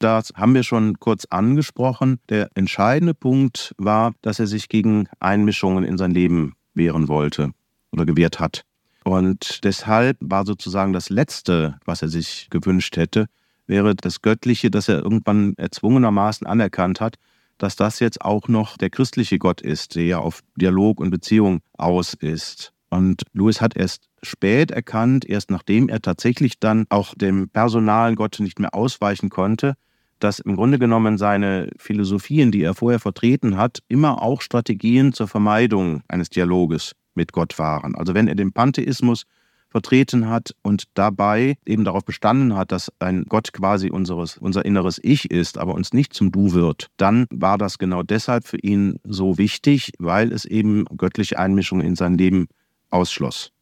Das 0.00 0.32
haben 0.34 0.54
wir 0.54 0.62
schon 0.62 0.98
kurz 0.98 1.26
angesprochen. 1.26 2.20
Der 2.30 2.48
entscheidende 2.54 3.12
Punkt 3.14 3.74
war, 3.76 4.14
dass 4.22 4.40
er 4.40 4.46
sich 4.46 4.68
gegen 4.68 5.08
Einmischungen 5.20 5.84
in 5.84 5.98
sein 5.98 6.10
Leben 6.10 6.54
wehren 6.74 7.06
wollte 7.08 7.52
oder 7.92 8.06
gewehrt 8.06 8.40
hat. 8.40 8.64
Und 9.04 9.62
deshalb 9.62 10.16
war 10.20 10.46
sozusagen 10.46 10.92
das 10.92 11.10
Letzte, 11.10 11.78
was 11.84 12.02
er 12.02 12.08
sich 12.08 12.48
gewünscht 12.50 12.96
hätte, 12.96 13.26
wäre 13.70 13.94
das 13.94 14.20
Göttliche, 14.20 14.70
das 14.70 14.88
er 14.88 15.02
irgendwann 15.02 15.54
erzwungenermaßen 15.56 16.46
anerkannt 16.46 17.00
hat, 17.00 17.14
dass 17.56 17.76
das 17.76 18.00
jetzt 18.00 18.20
auch 18.20 18.48
noch 18.48 18.76
der 18.76 18.90
christliche 18.90 19.38
Gott 19.38 19.62
ist, 19.62 19.94
der 19.94 20.04
ja 20.04 20.18
auf 20.18 20.40
Dialog 20.56 21.00
und 21.00 21.10
Beziehung 21.10 21.60
aus 21.78 22.12
ist. 22.12 22.72
Und 22.90 23.22
Louis 23.32 23.60
hat 23.60 23.76
erst 23.76 24.08
spät 24.22 24.70
erkannt, 24.70 25.24
erst 25.24 25.50
nachdem 25.50 25.88
er 25.88 26.02
tatsächlich 26.02 26.58
dann 26.58 26.86
auch 26.90 27.14
dem 27.14 27.48
personalen 27.48 28.16
Gott 28.16 28.40
nicht 28.40 28.58
mehr 28.58 28.74
ausweichen 28.74 29.30
konnte, 29.30 29.74
dass 30.18 30.40
im 30.40 30.56
Grunde 30.56 30.78
genommen 30.78 31.16
seine 31.16 31.70
Philosophien, 31.78 32.50
die 32.50 32.62
er 32.62 32.74
vorher 32.74 32.98
vertreten 33.00 33.56
hat, 33.56 33.78
immer 33.88 34.20
auch 34.20 34.42
Strategien 34.42 35.12
zur 35.12 35.28
Vermeidung 35.28 36.02
eines 36.08 36.28
Dialoges 36.28 36.92
mit 37.14 37.32
Gott 37.32 37.58
waren. 37.58 37.94
Also 37.94 38.14
wenn 38.14 38.28
er 38.28 38.34
den 38.34 38.52
Pantheismus 38.52 39.24
vertreten 39.70 40.28
hat 40.28 40.54
und 40.62 40.84
dabei 40.94 41.56
eben 41.64 41.84
darauf 41.84 42.04
bestanden 42.04 42.56
hat, 42.56 42.72
dass 42.72 42.92
ein 42.98 43.24
Gott 43.28 43.52
quasi 43.52 43.90
unseres, 43.90 44.36
unser 44.36 44.64
inneres 44.64 45.00
Ich 45.02 45.30
ist, 45.30 45.58
aber 45.58 45.74
uns 45.74 45.92
nicht 45.92 46.12
zum 46.12 46.32
Du 46.32 46.52
wird, 46.52 46.88
dann 46.96 47.26
war 47.30 47.56
das 47.56 47.78
genau 47.78 48.02
deshalb 48.02 48.46
für 48.46 48.58
ihn 48.58 48.98
so 49.04 49.38
wichtig, 49.38 49.92
weil 49.98 50.32
es 50.32 50.44
eben 50.44 50.84
göttliche 50.96 51.38
Einmischung 51.38 51.80
in 51.80 51.94
sein 51.94 52.18
Leben 52.18 52.48
ausschloss. 52.90 53.52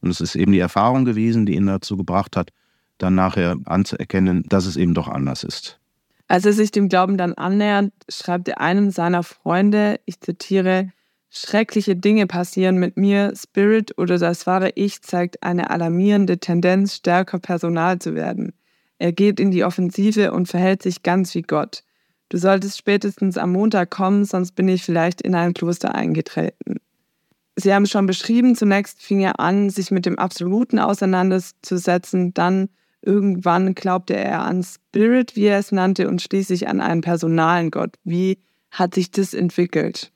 Und 0.00 0.10
es 0.10 0.20
ist 0.20 0.34
eben 0.34 0.52
die 0.52 0.58
Erfahrung 0.58 1.04
gewesen, 1.04 1.46
die 1.46 1.54
ihn 1.54 1.66
dazu 1.66 1.96
gebracht 1.96 2.36
hat, 2.36 2.50
dann 2.98 3.14
nachher 3.14 3.56
anzuerkennen, 3.64 4.44
dass 4.48 4.66
es 4.66 4.76
eben 4.76 4.94
doch 4.94 5.08
anders 5.08 5.44
ist. 5.44 5.78
Als 6.26 6.44
er 6.44 6.52
sich 6.52 6.70
dem 6.70 6.88
Glauben 6.88 7.18
dann 7.18 7.34
annähert, 7.34 7.92
schreibt 8.08 8.48
er 8.48 8.60
einem 8.60 8.90
seiner 8.90 9.22
Freunde, 9.22 10.00
ich 10.06 10.20
zitiere, 10.20 10.90
Schreckliche 11.34 11.96
Dinge 11.96 12.26
passieren 12.26 12.76
mit 12.76 12.98
mir, 12.98 13.32
Spirit 13.34 13.96
oder 13.96 14.18
das 14.18 14.46
wahre 14.46 14.72
Ich 14.74 15.00
zeigt 15.00 15.42
eine 15.42 15.70
alarmierende 15.70 16.36
Tendenz, 16.36 16.96
stärker 16.96 17.38
Personal 17.38 17.98
zu 17.98 18.14
werden. 18.14 18.52
Er 18.98 19.12
geht 19.12 19.40
in 19.40 19.50
die 19.50 19.64
Offensive 19.64 20.32
und 20.32 20.48
verhält 20.48 20.82
sich 20.82 21.02
ganz 21.02 21.34
wie 21.34 21.40
Gott. 21.40 21.84
Du 22.28 22.36
solltest 22.36 22.76
spätestens 22.76 23.38
am 23.38 23.52
Montag 23.52 23.88
kommen, 23.88 24.26
sonst 24.26 24.52
bin 24.52 24.68
ich 24.68 24.82
vielleicht 24.82 25.22
in 25.22 25.34
ein 25.34 25.54
Kloster 25.54 25.94
eingetreten. 25.94 26.76
Sie 27.56 27.72
haben 27.72 27.86
schon 27.86 28.04
beschrieben, 28.04 28.54
zunächst 28.54 29.02
fing 29.02 29.20
er 29.20 29.40
an, 29.40 29.70
sich 29.70 29.90
mit 29.90 30.04
dem 30.04 30.18
Absoluten 30.18 30.78
auseinanderzusetzen, 30.78 32.34
dann 32.34 32.68
irgendwann 33.00 33.74
glaubte 33.74 34.14
er 34.14 34.42
an 34.42 34.62
Spirit, 34.62 35.34
wie 35.34 35.46
er 35.46 35.58
es 35.58 35.72
nannte, 35.72 36.08
und 36.08 36.20
schließlich 36.20 36.68
an 36.68 36.82
einen 36.82 37.00
personalen 37.00 37.70
Gott. 37.70 37.96
Wie 38.04 38.38
hat 38.70 38.94
sich 38.94 39.10
das 39.10 39.32
entwickelt? 39.32 40.12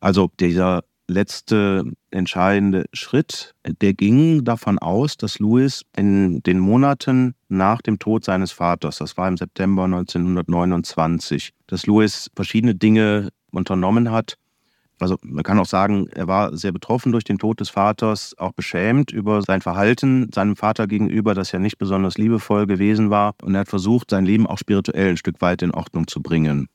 Also 0.00 0.30
dieser 0.40 0.82
letzte 1.08 1.84
entscheidende 2.10 2.86
Schritt, 2.92 3.54
der 3.80 3.94
ging 3.94 4.44
davon 4.44 4.78
aus, 4.78 5.16
dass 5.16 5.38
Louis 5.38 5.82
in 5.96 6.42
den 6.42 6.58
Monaten 6.58 7.34
nach 7.48 7.80
dem 7.80 7.98
Tod 7.98 8.24
seines 8.24 8.52
Vaters, 8.52 8.98
das 8.98 9.16
war 9.16 9.28
im 9.28 9.36
September 9.36 9.84
1929, 9.84 11.52
dass 11.66 11.86
Louis 11.86 12.30
verschiedene 12.34 12.74
Dinge 12.74 13.30
unternommen 13.52 14.10
hat. 14.10 14.36
Also 14.98 15.18
man 15.22 15.44
kann 15.44 15.58
auch 15.58 15.66
sagen, 15.66 16.08
er 16.08 16.26
war 16.26 16.56
sehr 16.56 16.72
betroffen 16.72 17.12
durch 17.12 17.24
den 17.24 17.38
Tod 17.38 17.60
des 17.60 17.68
Vaters, 17.68 18.34
auch 18.38 18.52
beschämt 18.52 19.12
über 19.12 19.42
sein 19.42 19.60
Verhalten 19.60 20.30
seinem 20.34 20.56
Vater 20.56 20.86
gegenüber, 20.86 21.34
das 21.34 21.52
ja 21.52 21.58
nicht 21.58 21.76
besonders 21.76 22.16
liebevoll 22.16 22.66
gewesen 22.66 23.10
war. 23.10 23.34
Und 23.42 23.54
er 23.54 23.60
hat 23.60 23.68
versucht, 23.68 24.10
sein 24.10 24.24
Leben 24.24 24.46
auch 24.46 24.58
spirituell 24.58 25.10
ein 25.10 25.16
Stück 25.18 25.42
weit 25.42 25.60
in 25.60 25.70
Ordnung 25.72 26.06
zu 26.06 26.22
bringen. 26.22 26.68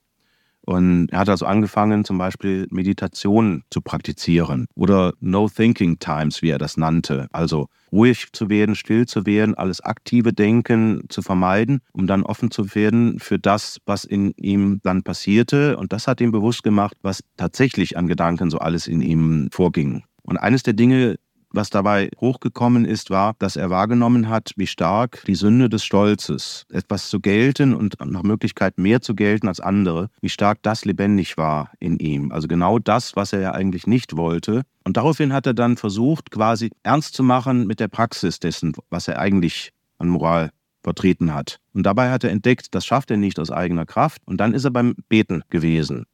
Und 0.66 1.08
er 1.12 1.20
hat 1.20 1.30
also 1.30 1.46
angefangen, 1.46 2.06
zum 2.06 2.18
Beispiel 2.18 2.68
Meditation 2.70 3.64
zu 3.70 3.82
praktizieren 3.82 4.68
oder 4.76 5.14
No 5.20 5.50
Thinking 5.50 6.00
Times, 6.00 6.42
wie 6.42 6.50
er 6.50 6.60
das 6.60 6.78
nannte. 6.78 7.28
Also 7.32 7.68
ruhig 7.92 8.28
zu 8.32 8.50
werden, 8.50 8.76
still 8.76 9.06
zu 9.06 9.26
werden, 9.26 9.56
alles 9.56 9.82
aktive 9.82 10.34
Denken 10.34 11.04
zu 11.10 11.22
vermeiden, 11.22 11.82
um 11.94 12.08
dann 12.08 12.24
offen 12.24 12.52
zu 12.52 12.76
werden 12.76 13.20
für 13.20 13.40
das, 13.40 13.80
was 13.86 14.06
in 14.06 14.32
ihm 14.38 14.80
dann 14.84 15.04
passierte. 15.04 15.78
Und 15.78 15.94
das 15.94 16.08
hat 16.08 16.22
ihm 16.22 16.32
bewusst 16.32 16.64
gemacht, 16.64 16.96
was 17.02 17.24
tatsächlich 17.38 17.98
an 17.98 18.08
Gedanken 18.08 18.50
so 18.50 18.60
alles 18.60 18.88
in 18.88 19.02
ihm 19.02 19.50
vorging. 19.52 20.04
Und 20.24 20.38
eines 20.38 20.64
der 20.64 20.74
Dinge, 20.74 21.18
was 21.54 21.70
dabei 21.70 22.10
hochgekommen 22.20 22.86
ist, 22.86 23.10
war, 23.10 23.36
dass 23.40 23.56
er 23.56 23.70
wahrgenommen 23.70 24.30
hat, 24.30 24.52
wie 24.56 24.68
stark 24.68 25.24
die 25.28 25.36
Sünde 25.36 25.70
des 25.70 25.84
Stolzes, 25.84 26.66
etwas 26.72 27.10
zu 27.10 27.20
gelten 27.20 27.74
und 27.74 27.96
nach 28.04 28.24
Möglichkeit 28.24 28.78
mehr 28.78 29.02
zu 29.02 29.16
gelten 29.16 29.48
als 29.48 29.60
andere, 29.60 30.10
wie 30.22 30.30
stark 30.30 30.60
das 30.62 30.86
lebendig 30.86 31.38
war 31.38 31.72
in 31.80 31.98
ihm. 32.00 32.32
Also 32.32 32.48
genau 32.48 32.80
das, 32.80 33.16
was 33.16 33.34
er 33.34 33.42
ja 33.42 33.52
eigentlich 33.54 33.88
nicht 33.88 34.16
wollte. 34.16 34.64
Und 34.84 34.98
daraufhin 34.98 35.34
hat 35.34 35.46
er 35.46 35.54
dann 35.54 35.78
versucht, 35.78 36.32
quasi 36.32 36.72
ernst 36.84 37.14
zu 37.14 37.24
machen 37.24 37.68
mit 37.68 37.80
der 37.80 37.88
Praxis 37.88 38.40
dessen, 38.40 38.74
was 38.90 39.08
er 39.08 39.20
eigentlich 39.20 39.72
an 39.98 40.10
Moral 40.10 40.52
vertreten 40.84 41.34
hat. 41.34 41.60
Und 41.74 41.84
dabei 41.84 42.12
hat 42.12 42.24
er 42.24 42.32
entdeckt, 42.32 42.74
das 42.74 42.86
schafft 42.86 43.12
er 43.12 43.18
nicht 43.18 43.40
aus 43.40 43.52
eigener 43.52 43.86
Kraft. 43.86 44.22
Und 44.26 44.38
dann 44.38 44.54
ist 44.54 44.66
er 44.66 44.72
beim 44.72 44.96
Beten 45.10 45.44
gewesen. 45.50 46.06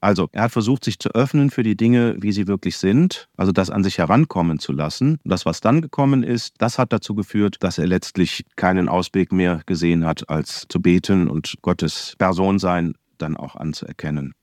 Also, 0.00 0.28
er 0.32 0.42
hat 0.44 0.52
versucht, 0.52 0.84
sich 0.84 0.98
zu 0.98 1.10
öffnen 1.10 1.50
für 1.50 1.62
die 1.62 1.76
Dinge, 1.76 2.16
wie 2.18 2.32
sie 2.32 2.46
wirklich 2.46 2.76
sind, 2.76 3.28
also 3.36 3.50
das 3.50 3.70
an 3.70 3.82
sich 3.82 3.98
herankommen 3.98 4.58
zu 4.58 4.72
lassen. 4.72 5.18
Und 5.24 5.30
das, 5.30 5.46
was 5.46 5.60
dann 5.60 5.80
gekommen 5.80 6.22
ist, 6.22 6.54
das 6.58 6.78
hat 6.78 6.92
dazu 6.92 7.14
geführt, 7.14 7.56
dass 7.60 7.78
er 7.78 7.86
letztlich 7.86 8.44
keinen 8.56 8.88
Ausweg 8.88 9.32
mehr 9.32 9.62
gesehen 9.66 10.04
hat, 10.04 10.28
als 10.28 10.66
zu 10.68 10.80
beten 10.80 11.28
und 11.28 11.54
Gottes 11.62 12.14
Personsein 12.18 12.94
dann 13.18 13.36
auch 13.36 13.56
anzuerkennen. 13.56 14.34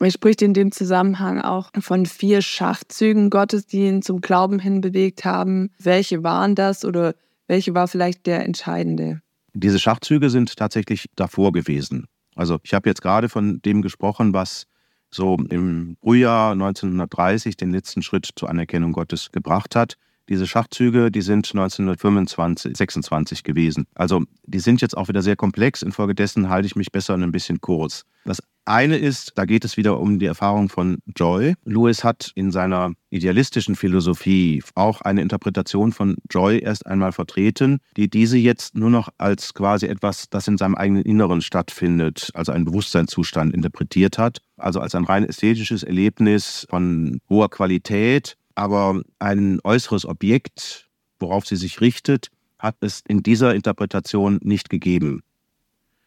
Er 0.00 0.10
spricht 0.10 0.42
in 0.42 0.52
dem 0.52 0.72
Zusammenhang 0.72 1.40
auch 1.40 1.70
von 1.78 2.06
vier 2.06 2.42
Schachzügen 2.42 3.30
Gottes, 3.30 3.66
die 3.66 3.86
ihn 3.86 4.02
zum 4.02 4.20
Glauben 4.20 4.58
hin 4.58 4.80
bewegt 4.80 5.24
haben. 5.24 5.70
Welche 5.78 6.24
waren 6.24 6.56
das 6.56 6.84
oder 6.84 7.14
welche 7.46 7.72
war 7.74 7.86
vielleicht 7.86 8.26
der 8.26 8.44
entscheidende? 8.44 9.22
Diese 9.54 9.78
Schachzüge 9.78 10.28
sind 10.28 10.56
tatsächlich 10.56 11.06
davor 11.14 11.52
gewesen. 11.52 12.08
Also 12.34 12.58
ich 12.64 12.74
habe 12.74 12.88
jetzt 12.88 13.02
gerade 13.02 13.28
von 13.28 13.60
dem 13.62 13.80
gesprochen, 13.82 14.32
was 14.32 14.66
so 15.14 15.36
im 15.50 15.96
Frühjahr 16.00 16.52
1930 16.52 17.56
den 17.56 17.70
letzten 17.70 18.02
Schritt 18.02 18.28
zur 18.34 18.48
Anerkennung 18.48 18.92
Gottes 18.92 19.30
gebracht 19.30 19.76
hat. 19.76 19.96
Diese 20.32 20.46
Schachzüge, 20.46 21.10
die 21.10 21.20
sind 21.20 21.50
1925, 21.50 22.74
26 22.74 23.44
gewesen. 23.44 23.84
Also 23.94 24.22
die 24.46 24.60
sind 24.60 24.80
jetzt 24.80 24.96
auch 24.96 25.08
wieder 25.08 25.20
sehr 25.20 25.36
komplex. 25.36 25.82
Infolgedessen 25.82 26.48
halte 26.48 26.64
ich 26.64 26.74
mich 26.74 26.90
besser 26.90 27.12
ein 27.12 27.32
bisschen 27.32 27.60
kurz. 27.60 28.06
Das 28.24 28.42
eine 28.64 28.96
ist, 28.96 29.32
da 29.34 29.44
geht 29.44 29.66
es 29.66 29.76
wieder 29.76 30.00
um 30.00 30.18
die 30.18 30.24
Erfahrung 30.24 30.70
von 30.70 31.00
Joy. 31.16 31.52
Lewis 31.66 32.02
hat 32.02 32.32
in 32.34 32.50
seiner 32.50 32.92
idealistischen 33.10 33.76
Philosophie 33.76 34.62
auch 34.74 35.02
eine 35.02 35.20
Interpretation 35.20 35.92
von 35.92 36.16
Joy 36.30 36.60
erst 36.60 36.86
einmal 36.86 37.12
vertreten, 37.12 37.80
die 37.98 38.08
diese 38.08 38.38
jetzt 38.38 38.74
nur 38.74 38.88
noch 38.88 39.10
als 39.18 39.52
quasi 39.52 39.84
etwas, 39.84 40.30
das 40.30 40.48
in 40.48 40.56
seinem 40.56 40.76
eigenen 40.76 41.02
Inneren 41.02 41.42
stattfindet, 41.42 42.30
also 42.32 42.52
einen 42.52 42.64
Bewusstseinszustand 42.64 43.52
interpretiert 43.52 44.16
hat, 44.16 44.38
also 44.56 44.80
als 44.80 44.94
ein 44.94 45.04
rein 45.04 45.24
ästhetisches 45.24 45.82
Erlebnis 45.82 46.66
von 46.70 47.18
hoher 47.28 47.50
Qualität, 47.50 48.38
aber 48.54 49.02
ein 49.18 49.60
äußeres 49.62 50.06
Objekt, 50.06 50.88
worauf 51.18 51.46
sie 51.46 51.56
sich 51.56 51.80
richtet, 51.80 52.28
hat 52.58 52.76
es 52.80 53.02
in 53.06 53.22
dieser 53.22 53.54
Interpretation 53.54 54.38
nicht 54.42 54.70
gegeben. 54.70 55.22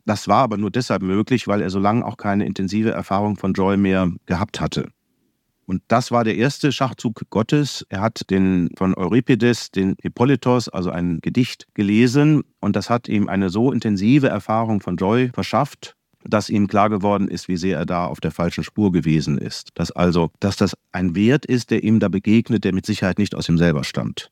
Das 0.06 0.28
war 0.28 0.44
aber 0.44 0.58
nur 0.58 0.72
deshalb 0.72 1.02
möglich, 1.02 1.48
weil 1.48 1.62
er 1.62 1.70
so 1.70 1.80
lange 1.80 2.06
auch 2.06 2.18
keine 2.18 2.46
intensive 2.46 2.92
Erfahrung 2.92 3.38
von 3.38 3.54
Joy 3.54 3.76
mehr 3.76 4.12
gehabt 4.26 4.62
hatte. 4.62 4.90
Und 5.66 5.82
das 5.88 6.12
war 6.12 6.24
der 6.24 6.36
erste 6.36 6.72
Schachzug 6.72 7.22
Gottes. 7.32 7.86
Er 7.90 8.02
hat 8.02 8.30
den 8.30 8.70
von 8.78 8.94
Euripides, 8.94 9.72
den 9.72 9.96
Hippolytos, 10.00 10.70
also 10.70 10.92
ein 10.92 11.20
Gedicht 11.22 11.68
gelesen 11.74 12.44
und 12.60 12.76
das 12.76 12.92
hat 12.92 13.08
ihm 13.08 13.28
eine 13.28 13.50
so 13.50 13.72
intensive 13.72 14.30
Erfahrung 14.30 14.80
von 14.80 14.96
Joy 14.96 15.32
verschafft, 15.34 15.96
dass 16.28 16.50
ihm 16.50 16.68
klar 16.68 16.90
geworden 16.90 17.28
ist, 17.28 17.48
wie 17.48 17.58
sehr 17.58 17.78
er 17.78 17.86
da 17.86 18.06
auf 18.06 18.20
der 18.20 18.32
falschen 18.32 18.64
Spur 18.64 18.92
gewesen 18.92 19.38
ist. 19.38 19.70
Dass 19.76 19.92
also, 19.92 20.32
dass 20.40 20.56
das 20.56 20.76
ein 20.92 21.16
Wert 21.16 21.46
ist, 21.46 21.72
der 21.72 21.84
ihm 21.84 22.00
da 22.00 22.10
begegnet, 22.10 22.64
der 22.64 22.74
mit 22.74 22.86
Sicherheit 22.86 23.20
nicht 23.20 23.36
aus 23.36 23.50
ihm 23.50 23.58
selber 23.58 23.84
stammt. 23.84 24.32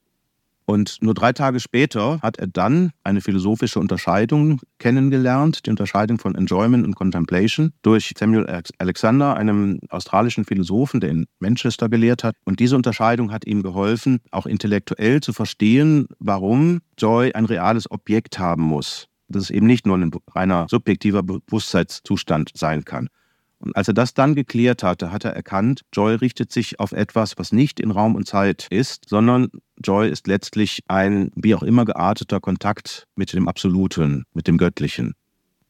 Und 0.66 0.98
nur 1.02 1.14
drei 1.14 1.34
Tage 1.34 1.60
später 1.60 2.20
hat 2.22 2.38
er 2.40 2.48
dann 2.48 2.92
eine 3.04 3.22
philosophische 3.22 3.80
Unterscheidung 3.80 4.62
kennengelernt, 4.80 5.66
die 5.66 5.70
Unterscheidung 5.70 6.20
von 6.20 6.36
Enjoyment 6.36 6.86
und 6.86 6.96
Contemplation, 6.96 7.74
durch 7.82 8.14
Samuel 8.18 8.62
Alexander, 8.78 9.36
einem 9.36 9.80
australischen 9.90 10.46
Philosophen, 10.46 11.02
der 11.02 11.10
in 11.10 11.26
Manchester 11.40 11.90
gelehrt 11.90 12.24
hat. 12.24 12.36
Und 12.46 12.60
diese 12.60 12.78
Unterscheidung 12.78 13.32
hat 13.32 13.46
ihm 13.46 13.62
geholfen, 13.62 14.20
auch 14.32 14.46
intellektuell 14.46 15.20
zu 15.20 15.34
verstehen, 15.34 16.08
warum 16.20 16.80
Joy 16.98 17.34
ein 17.34 17.46
reales 17.46 17.92
Objekt 17.92 18.40
haben 18.40 18.64
muss. 18.64 19.10
Dass 19.34 19.44
es 19.44 19.50
eben 19.50 19.68
nicht 19.68 19.86
nur 19.86 19.98
ein 19.98 20.12
reiner 20.34 20.68
subjektiver 20.70 21.24
Bewusstseinszustand 21.24 22.52
sein 22.56 22.86
kann. 22.86 23.10
Und 23.64 23.76
als 23.78 23.88
er 23.88 23.94
das 23.94 24.14
dann 24.14 24.36
geklärt 24.36 24.84
hatte, 24.84 25.12
hat 25.12 25.24
er 25.24 25.32
erkannt, 25.32 25.84
Joy 25.94 26.16
richtet 26.16 26.52
sich 26.52 26.82
auf 26.82 26.92
etwas, 26.92 27.38
was 27.38 27.54
nicht 27.54 27.80
in 27.80 27.92
Raum 27.92 28.16
und 28.16 28.28
Zeit 28.28 28.68
ist, 28.70 29.08
sondern 29.08 29.50
Joy 29.82 30.10
ist 30.10 30.28
letztlich 30.28 30.84
ein 30.88 31.32
wie 31.36 31.56
auch 31.56 31.64
immer 31.64 31.86
gearteter 31.86 32.42
Kontakt 32.42 33.08
mit 33.16 33.32
dem 33.32 33.48
Absoluten, 33.48 34.26
mit 34.34 34.48
dem 34.48 34.58
Göttlichen. 34.58 35.14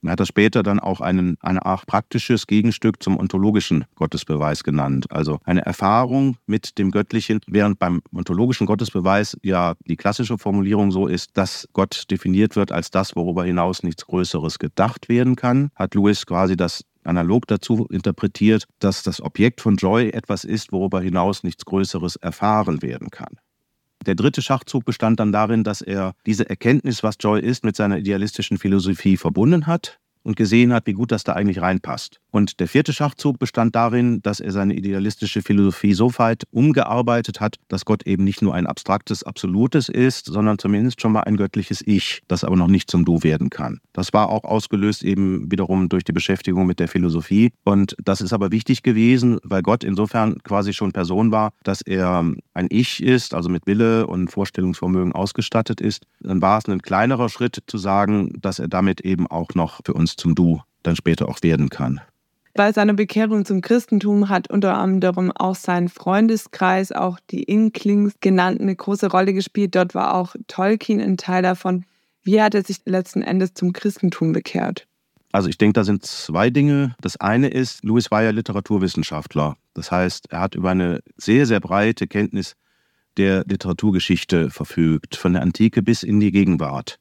Er 0.03 0.11
hat 0.11 0.19
das 0.19 0.27
später 0.27 0.63
dann 0.63 0.79
auch 0.79 1.01
einen, 1.01 1.37
eine 1.41 1.65
Art 1.65 1.85
praktisches 1.85 2.47
Gegenstück 2.47 3.01
zum 3.01 3.17
ontologischen 3.17 3.85
Gottesbeweis 3.95 4.63
genannt. 4.63 5.05
Also 5.09 5.39
eine 5.43 5.65
Erfahrung 5.65 6.37
mit 6.45 6.77
dem 6.77 6.91
Göttlichen, 6.91 7.39
während 7.47 7.79
beim 7.79 8.01
ontologischen 8.13 8.67
Gottesbeweis 8.67 9.37
ja 9.41 9.73
die 9.87 9.95
klassische 9.95 10.37
Formulierung 10.37 10.91
so 10.91 11.07
ist, 11.07 11.37
dass 11.37 11.67
Gott 11.73 12.05
definiert 12.11 12.55
wird 12.55 12.71
als 12.71 12.91
das, 12.91 13.15
worüber 13.15 13.45
hinaus 13.45 13.83
nichts 13.83 14.05
Größeres 14.05 14.59
gedacht 14.59 15.09
werden 15.09 15.35
kann, 15.35 15.69
hat 15.75 15.95
Lewis 15.95 16.25
quasi 16.25 16.57
das 16.57 16.83
analog 17.03 17.47
dazu 17.47 17.87
interpretiert, 17.87 18.65
dass 18.79 19.03
das 19.03 19.21
Objekt 19.21 19.61
von 19.61 19.75
Joy 19.75 20.09
etwas 20.09 20.43
ist, 20.43 20.71
worüber 20.71 21.01
hinaus 21.01 21.43
nichts 21.43 21.65
Größeres 21.65 22.15
erfahren 22.17 22.81
werden 22.81 23.09
kann. 23.09 23.37
Der 24.05 24.15
dritte 24.15 24.41
Schachzug 24.41 24.85
bestand 24.85 25.19
dann 25.19 25.31
darin, 25.31 25.63
dass 25.63 25.81
er 25.81 26.13
diese 26.25 26.49
Erkenntnis, 26.49 27.03
was 27.03 27.15
Joy 27.19 27.39
ist, 27.39 27.63
mit 27.63 27.75
seiner 27.75 27.97
idealistischen 27.97 28.57
Philosophie 28.57 29.17
verbunden 29.17 29.65
hat 29.65 29.99
und 30.23 30.35
gesehen 30.35 30.73
hat, 30.73 30.87
wie 30.87 30.93
gut 30.93 31.11
das 31.11 31.23
da 31.23 31.33
eigentlich 31.33 31.61
reinpasst. 31.61 32.19
Und 32.33 32.59
der 32.59 32.67
vierte 32.67 32.93
Schachzug 32.93 33.37
bestand 33.37 33.75
darin, 33.75 34.19
dass 34.23 34.39
er 34.39 34.51
seine 34.51 34.73
idealistische 34.73 35.43
Philosophie 35.43 35.93
so 35.93 36.11
weit 36.17 36.45
umgearbeitet 36.49 37.39
hat, 37.39 37.57
dass 37.67 37.85
Gott 37.85 38.07
eben 38.07 38.23
nicht 38.23 38.41
nur 38.41 38.55
ein 38.55 38.65
abstraktes 38.65 39.21
Absolutes 39.21 39.87
ist, 39.87 40.25
sondern 40.25 40.57
zumindest 40.57 40.99
schon 40.99 41.11
mal 41.11 41.21
ein 41.21 41.37
göttliches 41.37 41.83
Ich, 41.85 42.23
das 42.27 42.43
aber 42.43 42.55
noch 42.55 42.67
nicht 42.67 42.89
zum 42.89 43.05
Du 43.05 43.21
werden 43.21 43.51
kann. 43.51 43.81
Das 43.93 44.13
war 44.13 44.29
auch 44.29 44.45
ausgelöst 44.45 45.03
eben 45.03 45.51
wiederum 45.51 45.89
durch 45.89 46.03
die 46.03 46.11
Beschäftigung 46.11 46.65
mit 46.65 46.79
der 46.79 46.87
Philosophie. 46.87 47.51
Und 47.65 47.95
das 48.03 48.19
ist 48.19 48.33
aber 48.33 48.51
wichtig 48.51 48.81
gewesen, 48.81 49.37
weil 49.43 49.61
Gott 49.61 49.83
insofern 49.83 50.41
quasi 50.41 50.73
schon 50.73 50.91
Person 50.91 51.31
war, 51.31 51.51
dass 51.61 51.81
er 51.81 52.25
ein 52.55 52.67
Ich 52.69 53.03
ist, 53.03 53.35
also 53.35 53.47
mit 53.47 53.67
Wille 53.67 54.07
und 54.07 54.31
Vorstellungsvermögen 54.31 55.11
ausgestattet 55.11 55.81
ist. 55.81 56.07
Dann 56.19 56.41
war 56.41 56.57
es 56.57 56.65
ein 56.65 56.81
kleinerer 56.81 57.29
Schritt 57.29 57.61
zu 57.67 57.77
sagen, 57.77 58.33
dass 58.41 58.57
er 58.57 58.69
damit 58.69 59.01
eben 59.01 59.27
auch 59.27 59.49
noch 59.53 59.81
für 59.85 59.93
uns 59.93 60.15
zum 60.15 60.33
Du 60.33 60.63
dann 60.81 60.95
später 60.95 61.29
auch 61.29 61.37
werden 61.43 61.69
kann. 61.69 62.01
Bei 62.55 62.71
seiner 62.71 62.93
Bekehrung 62.93 63.45
zum 63.45 63.61
Christentum 63.61 64.29
hat 64.29 64.51
unter 64.51 64.77
anderem 64.77 65.31
auch 65.31 65.55
sein 65.55 65.89
Freundeskreis, 65.89 66.91
auch 66.91 67.19
die 67.31 67.43
Inklings 67.43 68.13
genannten, 68.19 68.63
eine 68.63 68.75
große 68.75 69.09
Rolle 69.09 69.33
gespielt. 69.33 69.73
Dort 69.73 69.95
war 69.95 70.13
auch 70.13 70.35
Tolkien 70.47 71.01
ein 71.01 71.17
Teil 71.17 71.41
davon. 71.41 71.85
Wie 72.21 72.39
hat 72.39 72.53
er 72.53 72.63
sich 72.63 72.77
letzten 72.85 73.23
Endes 73.23 73.55
zum 73.55 73.73
Christentum 73.73 74.33
bekehrt? 74.33 74.87
Also 75.31 75.49
ich 75.49 75.57
denke, 75.57 75.73
da 75.73 75.83
sind 75.83 76.05
zwei 76.05 76.51
Dinge. 76.51 76.95
Das 77.01 77.17
eine 77.17 77.47
ist, 77.47 77.83
Louis 77.83 78.11
war 78.11 78.21
ja 78.21 78.29
Literaturwissenschaftler. 78.29 79.57
Das 79.73 79.91
heißt, 79.91 80.31
er 80.31 80.41
hat 80.41 80.53
über 80.53 80.69
eine 80.69 81.01
sehr, 81.17 81.47
sehr 81.47 81.59
breite 81.59 82.05
Kenntnis 82.05 82.55
der 83.17 83.43
Literaturgeschichte 83.47 84.51
verfügt, 84.51 85.15
von 85.15 85.33
der 85.33 85.41
Antike 85.41 85.81
bis 85.81 86.03
in 86.03 86.19
die 86.19 86.31
Gegenwart. 86.31 86.99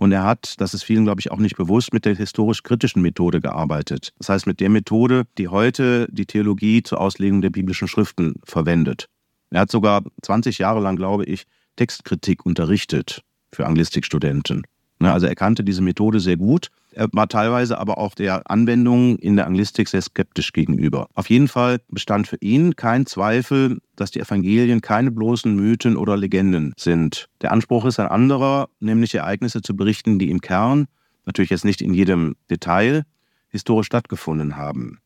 Und 0.00 0.12
er 0.12 0.24
hat, 0.24 0.54
das 0.62 0.72
ist 0.72 0.82
vielen, 0.82 1.04
glaube 1.04 1.20
ich, 1.20 1.30
auch 1.30 1.36
nicht 1.36 1.58
bewusst, 1.58 1.92
mit 1.92 2.06
der 2.06 2.16
historisch-kritischen 2.16 3.02
Methode 3.02 3.42
gearbeitet. 3.42 4.14
Das 4.16 4.30
heißt, 4.30 4.46
mit 4.46 4.58
der 4.60 4.70
Methode, 4.70 5.24
die 5.36 5.48
heute 5.48 6.08
die 6.10 6.24
Theologie 6.24 6.82
zur 6.82 7.02
Auslegung 7.02 7.42
der 7.42 7.50
biblischen 7.50 7.86
Schriften 7.86 8.36
verwendet. 8.42 9.10
Er 9.50 9.60
hat 9.60 9.70
sogar 9.70 10.02
20 10.22 10.56
Jahre 10.56 10.80
lang, 10.80 10.96
glaube 10.96 11.26
ich, 11.26 11.44
Textkritik 11.76 12.46
unterrichtet 12.46 13.22
für 13.52 13.66
Anglistikstudenten. 13.66 14.62
Ne, 15.00 15.12
also 15.12 15.26
er 15.26 15.34
kannte 15.34 15.64
diese 15.64 15.82
Methode 15.82 16.18
sehr 16.18 16.38
gut. 16.38 16.70
Er 16.92 17.08
war 17.12 17.28
teilweise 17.28 17.78
aber 17.78 17.98
auch 17.98 18.14
der 18.14 18.50
Anwendung 18.50 19.16
in 19.18 19.36
der 19.36 19.46
Anglistik 19.46 19.88
sehr 19.88 20.02
skeptisch 20.02 20.52
gegenüber. 20.52 21.08
Auf 21.14 21.30
jeden 21.30 21.48
Fall 21.48 21.80
bestand 21.88 22.26
für 22.26 22.38
ihn 22.40 22.76
kein 22.76 23.06
Zweifel, 23.06 23.78
dass 23.96 24.10
die 24.10 24.20
Evangelien 24.20 24.80
keine 24.80 25.10
bloßen 25.10 25.54
Mythen 25.54 25.96
oder 25.96 26.16
Legenden 26.16 26.72
sind. 26.76 27.28
Der 27.42 27.52
Anspruch 27.52 27.84
ist 27.84 28.00
ein 28.00 28.08
anderer, 28.08 28.68
nämlich 28.80 29.14
Ereignisse 29.14 29.62
zu 29.62 29.76
berichten, 29.76 30.18
die 30.18 30.30
im 30.30 30.40
Kern, 30.40 30.86
natürlich 31.26 31.50
jetzt 31.50 31.64
nicht 31.64 31.82
in 31.82 31.94
jedem 31.94 32.36
Detail, 32.50 33.04
historisch 33.48 33.86
stattgefunden 33.86 34.56
haben. 34.56 34.98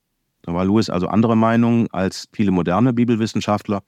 Da 0.43 0.53
war 0.53 0.65
Lewis 0.65 0.91
also 0.91 1.09
anderer 1.09 1.37
Meinung 1.37 1.89
als 1.91 2.29
viele 2.33 2.51
moderne 2.51 2.93
Bibelwissenschaftler 2.93 3.83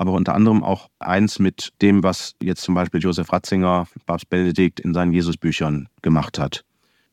aber 0.00 0.12
unter 0.12 0.34
anderem 0.34 0.64
auch 0.64 0.88
eins 0.98 1.38
mit 1.38 1.74
dem, 1.82 2.02
was 2.02 2.34
jetzt 2.42 2.62
zum 2.62 2.74
Beispiel 2.74 3.00
Josef 3.02 3.30
Ratzinger, 3.32 3.86
Papst 4.06 4.30
Benedikt 4.30 4.80
in 4.80 4.94
seinen 4.94 5.12
Jesusbüchern 5.12 5.90
gemacht 6.00 6.38
hat. 6.38 6.64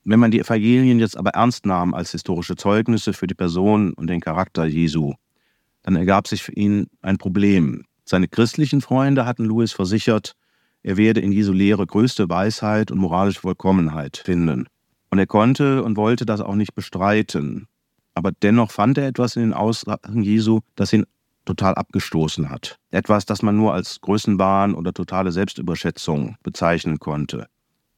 Wenn 0.10 0.22
man 0.22 0.32
die 0.32 0.40
Evangelien 0.40 1.00
jetzt 1.00 1.18
aber 1.18 1.32
ernst 1.32 1.66
nahm 1.66 1.94
als 1.94 2.12
historische 2.12 2.56
Zeugnisse 2.56 3.12
für 3.12 3.28
die 3.28 3.34
Person 3.34 3.92
und 3.92 4.08
den 4.08 4.22
Charakter 4.22 4.64
Jesu, 4.64 5.16
dann 5.84 5.98
ergab 5.98 6.30
sich 6.30 6.44
für 6.44 6.54
ihn 6.54 6.88
ein 7.02 7.18
Problem. 7.18 7.84
Seine 8.06 8.30
christlichen 8.30 8.80
Freunde 8.80 9.26
hatten 9.26 9.44
Louis 9.44 9.74
versichert, 9.74 10.38
er 10.82 10.96
werde 10.96 11.20
in 11.20 11.34
Jesu 11.34 11.52
Lehre 11.52 11.86
größte 11.86 12.30
Weisheit 12.30 12.90
und 12.90 13.00
moralische 13.00 13.42
Vollkommenheit 13.42 14.16
finden. 14.16 14.68
Und 15.10 15.20
er 15.20 15.28
konnte 15.28 15.84
und 15.84 15.98
wollte 15.98 16.26
das 16.26 16.40
auch 16.40 16.56
nicht 16.56 16.74
bestreiten. 16.74 17.68
Aber 18.14 18.32
dennoch 18.32 18.72
fand 18.72 18.98
er 18.98 19.08
etwas 19.08 19.36
in 19.36 19.42
den 19.42 19.54
Aussagen 19.54 20.24
Jesu, 20.24 20.62
das 20.76 20.94
ihn 20.94 21.06
total 21.44 21.76
abgestoßen 21.76 22.50
hat. 22.50 22.80
Etwas, 22.92 23.26
das 23.26 23.42
man 23.42 23.58
nur 23.58 23.74
als 23.74 24.00
Größenwahn 24.00 24.74
oder 24.74 24.94
totale 24.94 25.34
Selbstüberschätzung 25.34 26.38
bezeichnen 26.44 26.98
konnte. 26.98 27.50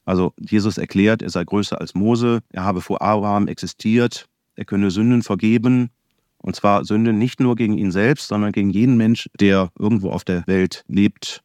Also 0.09 0.33
Jesus 0.39 0.79
erklärt, 0.79 1.21
er 1.21 1.29
sei 1.29 1.43
größer 1.43 1.79
als 1.79 1.93
Mose, 1.93 2.39
er 2.49 2.63
habe 2.63 2.81
vor 2.81 2.99
Abraham 2.99 3.47
existiert, 3.47 4.25
er 4.55 4.65
könne 4.65 4.89
Sünden 4.89 5.21
vergeben, 5.21 5.91
und 6.39 6.55
zwar 6.55 6.83
Sünden 6.83 7.19
nicht 7.19 7.39
nur 7.39 7.55
gegen 7.55 7.77
ihn 7.77 7.91
selbst, 7.91 8.27
sondern 8.27 8.51
gegen 8.51 8.71
jeden 8.71 8.97
Mensch, 8.97 9.29
der 9.39 9.69
irgendwo 9.77 10.09
auf 10.09 10.23
der 10.23 10.47
Welt 10.47 10.83
lebt. 10.87 11.43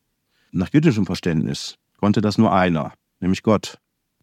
Nach 0.50 0.72
jüdischem 0.72 1.04
Verständnis 1.04 1.76
konnte 1.98 2.22
das 2.22 2.38
nur 2.38 2.54
einer, 2.54 2.94
nämlich 3.20 3.42
Gott. 3.42 3.76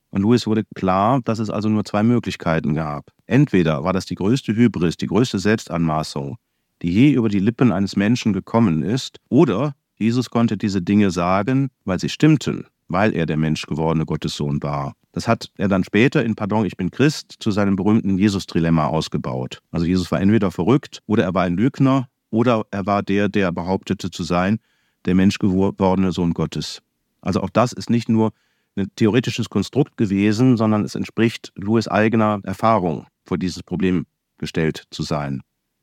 Und 0.10 0.24
Louis 0.24 0.48
wurde 0.48 0.64
klar, 0.74 1.22
dass 1.24 1.38
es 1.38 1.52
also 1.52 1.70
nur 1.70 1.86
zwei 1.86 2.02
Möglichkeiten 2.02 2.74
gab. 2.74 3.12
Entweder 3.28 3.84
war 3.84 3.94
das 3.94 4.08
die 4.08 4.16
größte 4.16 4.56
Hybris, 4.56 4.98
die 4.98 5.06
größte 5.06 5.38
Selbstanmaßung, 5.38 6.38
die 6.82 6.92
je 6.92 7.12
über 7.12 7.30
die 7.30 7.38
Lippen 7.38 7.72
eines 7.72 7.96
Menschen 7.96 8.34
gekommen 8.34 8.82
ist, 8.82 9.20
oder 9.30 9.76
Jesus 9.98 10.32
konnte 10.32 10.58
diese 10.58 10.82
Dinge 10.82 11.12
sagen, 11.12 11.70
weil 11.86 12.00
sie 12.00 12.10
stimmten, 12.10 12.66
weil 12.92 13.16
er 13.16 13.26
der 13.26 13.38
menschgewordene 13.38 14.06
Gottessohn 14.06 14.62
war. 14.64 14.94
Das 15.12 15.28
hat 15.28 15.52
er 15.58 15.68
dann 15.68 15.84
später 15.84 16.24
in 16.24 16.36
Pardon, 16.36 16.66
ich 16.66 16.78
bin 16.78 16.92
Christ 16.92 17.36
zu 17.40 17.52
seinem 17.52 17.76
berühmten 17.76 18.18
Jesus-Trilemma 18.18 18.88
ausgebaut. 18.88 19.62
Also 19.72 19.86
Jesus 19.86 20.12
war 20.12 20.22
entweder 20.22 20.52
verrückt 20.52 21.02
oder 21.06 21.24
er 21.24 21.34
war 21.34 21.44
ein 21.44 21.58
Lügner 21.58 22.08
oder 22.30 22.64
er 22.72 22.86
war 22.86 23.04
der, 23.04 23.28
der 23.28 23.52
behauptete 23.52 24.10
zu 24.10 24.24
sein, 24.24 24.60
der 25.06 25.16
menschgewordene 25.16 26.12
Sohn 26.12 26.34
Gottes. 26.34 26.82
Also 27.22 27.42
auch 27.42 27.50
das 27.50 27.74
ist 27.74 27.90
nicht 27.90 28.10
nur 28.10 28.32
ein 28.76 28.88
theoretisches 28.96 29.50
Konstrukt 29.50 29.98
gewesen, 29.98 30.58
sondern 30.58 30.86
es 30.86 30.96
entspricht 30.96 31.52
Louis 31.56 31.88
eigener 31.88 32.40
Erfahrung, 32.44 33.06
vor 33.26 33.38
dieses 33.38 33.64
Problem 33.64 34.06
gestellt 34.38 34.86
zu 34.92 35.04
sein. 35.04 35.42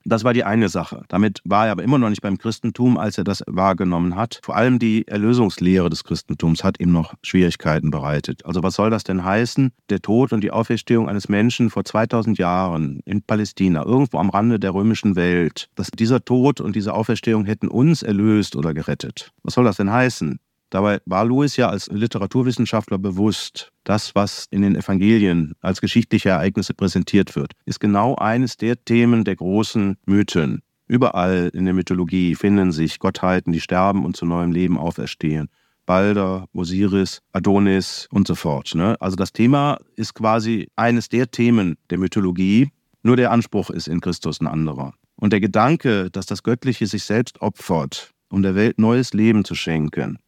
Das 0.08 0.24
war 0.24 0.32
die 0.32 0.44
eine 0.44 0.70
Sache. 0.70 1.02
Damit 1.08 1.42
war 1.44 1.66
er 1.66 1.72
aber 1.72 1.82
immer 1.82 1.98
noch 1.98 2.08
nicht 2.08 2.22
beim 2.22 2.38
Christentum, 2.38 2.96
als 2.96 3.18
er 3.18 3.24
das 3.24 3.44
wahrgenommen 3.46 4.16
hat. 4.16 4.40
Vor 4.42 4.56
allem 4.56 4.78
die 4.78 5.06
Erlösungslehre 5.06 5.90
des 5.90 6.02
Christentums 6.02 6.64
hat 6.64 6.80
ihm 6.80 6.92
noch 6.92 7.12
Schwierigkeiten 7.22 7.90
bereitet. 7.90 8.46
Also 8.46 8.62
was 8.62 8.74
soll 8.74 8.88
das 8.88 9.04
denn 9.04 9.22
heißen? 9.22 9.70
Der 9.90 10.00
Tod 10.00 10.32
und 10.32 10.42
die 10.42 10.50
Auferstehung 10.50 11.10
eines 11.10 11.28
Menschen 11.28 11.68
vor 11.68 11.84
2000 11.84 12.38
Jahren 12.38 13.00
in 13.04 13.20
Palästina, 13.20 13.84
irgendwo 13.84 14.16
am 14.16 14.30
Rande 14.30 14.58
der 14.58 14.72
römischen 14.72 15.14
Welt, 15.14 15.68
dass 15.74 15.90
dieser 15.90 16.24
Tod 16.24 16.62
und 16.62 16.74
diese 16.74 16.94
Auferstehung 16.94 17.44
hätten 17.44 17.68
uns 17.68 18.02
erlöst 18.02 18.56
oder 18.56 18.72
gerettet. 18.72 19.32
Was 19.42 19.54
soll 19.54 19.64
das 19.64 19.76
denn 19.76 19.92
heißen? 19.92 20.40
Dabei 20.70 21.00
war 21.06 21.24
Louis 21.24 21.56
ja 21.56 21.70
als 21.70 21.88
Literaturwissenschaftler 21.88 22.98
bewusst, 22.98 23.72
das, 23.84 24.14
was 24.14 24.46
in 24.50 24.62
den 24.62 24.76
Evangelien 24.76 25.54
als 25.60 25.80
geschichtliche 25.80 26.28
Ereignisse 26.28 26.74
präsentiert 26.74 27.36
wird, 27.36 27.52
ist 27.64 27.80
genau 27.80 28.16
eines 28.16 28.58
der 28.58 28.84
Themen 28.84 29.24
der 29.24 29.36
großen 29.36 29.96
Mythen. 30.04 30.62
Überall 30.86 31.50
in 31.54 31.64
der 31.64 31.74
Mythologie 31.74 32.34
finden 32.34 32.72
sich 32.72 32.98
Gottheiten, 32.98 33.52
die 33.52 33.60
sterben 33.60 34.04
und 34.04 34.16
zu 34.16 34.26
neuem 34.26 34.52
Leben 34.52 34.78
auferstehen. 34.78 35.48
Balder, 35.86 36.46
Osiris, 36.52 37.22
Adonis 37.32 38.08
und 38.10 38.26
so 38.26 38.34
fort. 38.34 38.74
Ne? 38.74 38.94
Also 39.00 39.16
das 39.16 39.32
Thema 39.32 39.78
ist 39.96 40.14
quasi 40.14 40.68
eines 40.76 41.08
der 41.08 41.30
Themen 41.30 41.78
der 41.88 41.96
Mythologie, 41.96 42.70
nur 43.02 43.16
der 43.16 43.30
Anspruch 43.30 43.70
ist 43.70 43.88
in 43.88 44.02
Christus 44.02 44.40
ein 44.40 44.46
anderer. 44.46 44.92
Und 45.16 45.32
der 45.32 45.40
Gedanke, 45.40 46.10
dass 46.10 46.26
das 46.26 46.42
Göttliche 46.42 46.86
sich 46.86 47.04
selbst 47.04 47.40
opfert, 47.40 48.12
um 48.28 48.42
der 48.42 48.54
Welt 48.54 48.78
neues 48.78 49.14
Leben 49.14 49.44
zu 49.44 49.54
schenken, 49.54 50.18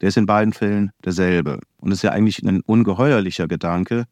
der 0.00 0.08
ist 0.08 0.16
in 0.16 0.26
beiden 0.26 0.52
Fällen 0.52 0.90
derselbe. 1.04 1.60
Und 1.78 1.92
es 1.92 1.98
ist 1.98 2.02
ja 2.02 2.10
eigentlich 2.10 2.42
ein 2.42 2.60
ungeheuerlicher 2.60 3.48
Gedanke, 3.48 4.04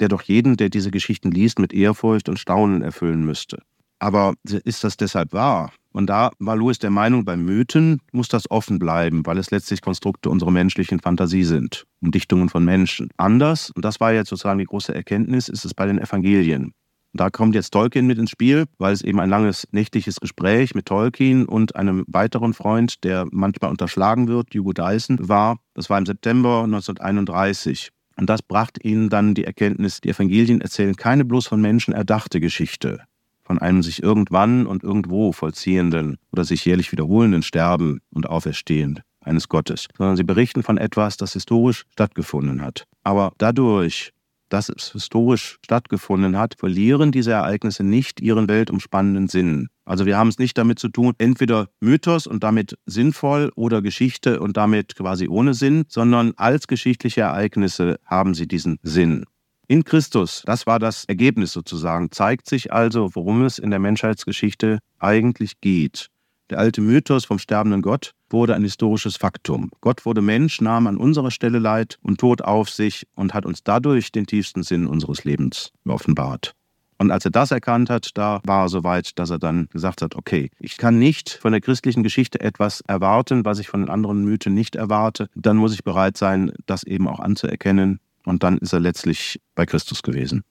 der 0.00 0.08
doch 0.08 0.22
jeden, 0.22 0.56
der 0.56 0.70
diese 0.70 0.90
Geschichten 0.90 1.30
liest, 1.30 1.58
mit 1.58 1.72
Ehrfurcht 1.72 2.28
und 2.28 2.38
Staunen 2.38 2.82
erfüllen 2.82 3.24
müsste. 3.24 3.62
Aber 3.98 4.34
ist 4.44 4.82
das 4.82 4.96
deshalb 4.96 5.32
wahr? 5.32 5.72
Und 5.92 6.06
da 6.06 6.30
war 6.38 6.56
Louis 6.56 6.78
der 6.78 6.90
Meinung, 6.90 7.24
bei 7.24 7.36
Mythen 7.36 8.00
muss 8.12 8.28
das 8.28 8.50
offen 8.50 8.78
bleiben, 8.78 9.26
weil 9.26 9.38
es 9.38 9.50
letztlich 9.50 9.82
Konstrukte 9.82 10.30
unserer 10.30 10.50
menschlichen 10.50 11.00
Fantasie 11.00 11.44
sind, 11.44 11.84
Umdichtungen 12.00 12.48
von 12.48 12.64
Menschen. 12.64 13.10
Anders, 13.16 13.70
und 13.70 13.84
das 13.84 14.00
war 14.00 14.12
jetzt 14.12 14.30
sozusagen 14.30 14.58
die 14.58 14.64
große 14.64 14.94
Erkenntnis, 14.94 15.48
ist 15.48 15.64
es 15.64 15.74
bei 15.74 15.86
den 15.86 15.98
Evangelien. 15.98 16.72
Da 17.12 17.28
kommt 17.28 17.56
jetzt 17.56 17.70
Tolkien 17.70 18.06
mit 18.06 18.18
ins 18.18 18.30
Spiel, 18.30 18.66
weil 18.78 18.92
es 18.92 19.02
eben 19.02 19.18
ein 19.18 19.30
langes 19.30 19.66
nächtliches 19.72 20.20
Gespräch 20.20 20.74
mit 20.74 20.86
Tolkien 20.86 21.44
und 21.44 21.74
einem 21.74 22.04
weiteren 22.06 22.54
Freund, 22.54 23.02
der 23.02 23.26
manchmal 23.32 23.70
unterschlagen 23.70 24.28
wird, 24.28 24.54
Hugo 24.54 24.72
Dyson, 24.72 25.18
war. 25.28 25.58
Das 25.74 25.90
war 25.90 25.98
im 25.98 26.06
September 26.06 26.62
1931. 26.64 27.90
Und 28.16 28.30
das 28.30 28.42
brachte 28.42 28.80
ihnen 28.86 29.08
dann 29.08 29.34
die 29.34 29.44
Erkenntnis, 29.44 30.00
die 30.00 30.10
Evangelien 30.10 30.60
erzählen 30.60 30.94
keine 30.94 31.24
bloß 31.24 31.46
von 31.48 31.60
Menschen 31.60 31.94
erdachte 31.94 32.38
Geschichte, 32.38 33.00
von 33.42 33.58
einem 33.58 33.82
sich 33.82 34.02
irgendwann 34.02 34.66
und 34.66 34.84
irgendwo 34.84 35.32
vollziehenden 35.32 36.18
oder 36.30 36.44
sich 36.44 36.64
jährlich 36.64 36.92
wiederholenden 36.92 37.42
Sterben 37.42 38.00
und 38.10 38.28
Auferstehen 38.28 39.00
eines 39.22 39.48
Gottes, 39.48 39.86
sondern 39.96 40.16
sie 40.16 40.24
berichten 40.24 40.62
von 40.62 40.78
etwas, 40.78 41.16
das 41.16 41.32
historisch 41.32 41.84
stattgefunden 41.90 42.62
hat. 42.62 42.86
Aber 43.02 43.32
dadurch, 43.38 44.12
dass 44.50 44.68
es 44.68 44.92
historisch 44.92 45.58
stattgefunden 45.64 46.36
hat, 46.36 46.56
verlieren 46.56 47.12
diese 47.12 47.32
Ereignisse 47.32 47.82
nicht 47.82 48.20
ihren 48.20 48.48
weltumspannenden 48.48 49.28
Sinn. 49.28 49.68
Also 49.84 50.06
wir 50.06 50.18
haben 50.18 50.28
es 50.28 50.38
nicht 50.38 50.58
damit 50.58 50.78
zu 50.78 50.88
tun, 50.88 51.14
entweder 51.18 51.68
Mythos 51.80 52.26
und 52.26 52.44
damit 52.44 52.76
sinnvoll 52.86 53.50
oder 53.56 53.82
Geschichte 53.82 54.40
und 54.40 54.56
damit 54.56 54.94
quasi 54.94 55.28
ohne 55.28 55.54
Sinn, 55.54 55.84
sondern 55.88 56.32
als 56.36 56.66
geschichtliche 56.66 57.22
Ereignisse 57.22 57.98
haben 58.04 58.34
sie 58.34 58.46
diesen 58.46 58.78
Sinn. 58.82 59.24
In 59.66 59.84
Christus, 59.84 60.42
das 60.46 60.66
war 60.66 60.78
das 60.78 61.04
Ergebnis 61.04 61.52
sozusagen, 61.52 62.10
zeigt 62.10 62.48
sich 62.48 62.72
also, 62.72 63.14
worum 63.14 63.44
es 63.44 63.58
in 63.58 63.70
der 63.70 63.78
Menschheitsgeschichte 63.78 64.80
eigentlich 64.98 65.60
geht. 65.60 66.08
Der 66.50 66.58
alte 66.58 66.80
Mythos 66.80 67.24
vom 67.24 67.38
sterbenden 67.38 67.80
Gott 67.80 68.12
wurde 68.30 68.54
ein 68.54 68.62
historisches 68.62 69.16
Faktum. 69.16 69.70
Gott 69.80 70.06
wurde 70.06 70.22
Mensch, 70.22 70.60
nahm 70.60 70.86
an 70.86 70.96
unserer 70.96 71.30
Stelle 71.30 71.58
Leid 71.58 71.98
und 72.02 72.20
Tod 72.20 72.42
auf 72.42 72.70
sich 72.70 73.06
und 73.14 73.34
hat 73.34 73.46
uns 73.46 73.62
dadurch 73.62 74.12
den 74.12 74.26
tiefsten 74.26 74.62
Sinn 74.62 74.86
unseres 74.86 75.24
Lebens 75.24 75.72
offenbart. 75.86 76.54
Und 77.00 77.10
als 77.10 77.24
er 77.24 77.30
das 77.30 77.50
erkannt 77.50 77.88
hat, 77.88 78.10
da 78.14 78.40
war 78.44 78.66
er 78.66 78.68
so 78.68 78.84
weit, 78.84 79.18
dass 79.18 79.30
er 79.30 79.38
dann 79.38 79.68
gesagt 79.72 80.02
hat, 80.02 80.16
okay, 80.16 80.50
ich 80.58 80.76
kann 80.76 80.98
nicht 80.98 81.30
von 81.30 81.52
der 81.52 81.62
christlichen 81.62 82.02
Geschichte 82.02 82.40
etwas 82.40 82.82
erwarten, 82.82 83.46
was 83.46 83.58
ich 83.58 83.68
von 83.68 83.80
den 83.80 83.88
anderen 83.88 84.22
Mythen 84.22 84.52
nicht 84.52 84.76
erwarte. 84.76 85.28
Dann 85.34 85.56
muss 85.56 85.72
ich 85.72 85.82
bereit 85.82 86.18
sein, 86.18 86.52
das 86.66 86.84
eben 86.84 87.08
auch 87.08 87.20
anzuerkennen. 87.20 88.00
Und 88.26 88.42
dann 88.42 88.58
ist 88.58 88.74
er 88.74 88.80
letztlich 88.80 89.40
bei 89.54 89.64
Christus 89.64 90.02
gewesen. 90.02 90.44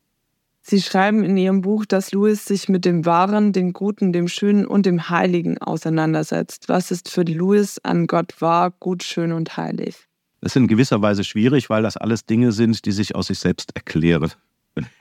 Sie 0.62 0.82
schreiben 0.82 1.24
in 1.24 1.38
Ihrem 1.38 1.62
Buch, 1.62 1.86
dass 1.86 2.12
Louis 2.12 2.45
sich 2.45 2.70
mit 2.70 2.86
dem 2.86 3.05
Wahren, 3.05 3.53
dem 3.53 3.74
Guten, 3.74 4.14
dem 4.14 4.28
Schönen 4.28 4.66
und 4.66 4.86
dem 4.86 5.10
Heiligen 5.10 5.57
auseinandersetzt. 5.57 6.70
Was 6.70 6.91
ist 6.91 7.10
für 7.10 7.24
Louis 7.24 7.80
an 7.84 8.07
Gott 8.07 8.41
wahr, 8.41 8.72
gut, 8.80 9.03
schön 9.03 9.32
und 9.32 9.57
heilig? 9.57 10.07
Das 10.41 10.51
ist 10.51 10.55
in 10.57 10.68
gewisser 10.68 11.01
Weise 11.01 11.24
schwierig, 11.24 11.70
weil 11.70 11.84
das 11.84 11.97
alles 11.97 12.26
Dinge 12.26 12.51
sind, 12.51 12.86
die 12.86 12.91
sich 12.91 13.16
aus 13.16 13.28
sich 13.28 13.39
selbst 13.39 13.76
erklären. 13.76 14.32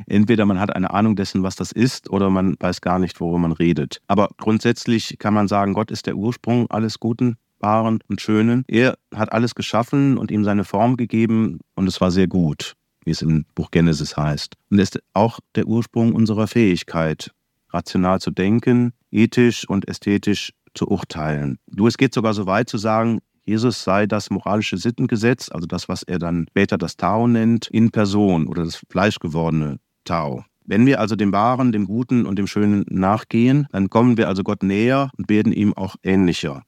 Entweder 0.06 0.46
man 0.46 0.58
hat 0.58 0.74
eine 0.74 0.90
Ahnung 0.92 1.16
dessen, 1.16 1.42
was 1.42 1.54
das 1.54 1.70
ist, 1.70 2.10
oder 2.10 2.30
man 2.30 2.56
weiß 2.58 2.80
gar 2.80 2.98
nicht, 2.98 3.20
worüber 3.20 3.38
man 3.38 3.52
redet. 3.52 4.00
Aber 4.08 4.30
grundsätzlich 4.38 5.18
kann 5.18 5.34
man 5.34 5.48
sagen, 5.48 5.74
Gott 5.74 5.90
ist 5.90 6.06
der 6.06 6.16
Ursprung 6.16 6.70
alles 6.70 6.98
Guten, 6.98 7.36
Wahren 7.60 8.00
und 8.08 8.20
Schönen. 8.20 8.64
Er 8.68 8.96
hat 9.14 9.32
alles 9.32 9.54
geschaffen 9.54 10.16
und 10.18 10.30
ihm 10.30 10.44
seine 10.44 10.64
Form 10.64 10.96
gegeben 10.96 11.60
und 11.74 11.86
es 11.86 12.00
war 12.00 12.10
sehr 12.10 12.26
gut 12.26 12.77
wie 13.08 13.12
es 13.12 13.22
im 13.22 13.46
Buch 13.54 13.70
Genesis 13.70 14.18
heißt. 14.18 14.54
Und 14.70 14.78
ist 14.78 15.00
auch 15.14 15.40
der 15.54 15.66
Ursprung 15.66 16.12
unserer 16.12 16.46
Fähigkeit, 16.46 17.32
rational 17.70 18.20
zu 18.20 18.30
denken, 18.30 18.92
ethisch 19.10 19.66
und 19.66 19.88
ästhetisch 19.88 20.52
zu 20.74 20.88
urteilen. 20.88 21.58
Du, 21.66 21.86
es 21.86 21.96
geht 21.96 22.12
sogar 22.12 22.34
so 22.34 22.44
weit 22.44 22.68
zu 22.68 22.76
sagen, 22.76 23.20
Jesus 23.46 23.82
sei 23.82 24.06
das 24.06 24.28
moralische 24.28 24.76
Sittengesetz, 24.76 25.50
also 25.50 25.66
das, 25.66 25.88
was 25.88 26.02
er 26.02 26.18
dann 26.18 26.46
später 26.50 26.76
das 26.76 26.98
Tao 26.98 27.26
nennt, 27.26 27.66
in 27.68 27.90
Person 27.90 28.46
oder 28.46 28.62
das 28.62 28.82
fleischgewordene 28.90 29.78
Tao. 30.04 30.44
Wenn 30.66 30.84
wir 30.84 31.00
also 31.00 31.16
dem 31.16 31.32
Wahren, 31.32 31.72
dem 31.72 31.86
Guten 31.86 32.26
und 32.26 32.38
dem 32.38 32.46
Schönen 32.46 32.84
nachgehen, 32.90 33.66
dann 33.72 33.88
kommen 33.88 34.18
wir 34.18 34.28
also 34.28 34.42
Gott 34.42 34.62
näher 34.62 35.10
und 35.16 35.30
werden 35.30 35.54
ihm 35.54 35.72
auch 35.72 35.96
ähnlicher. 36.02 36.62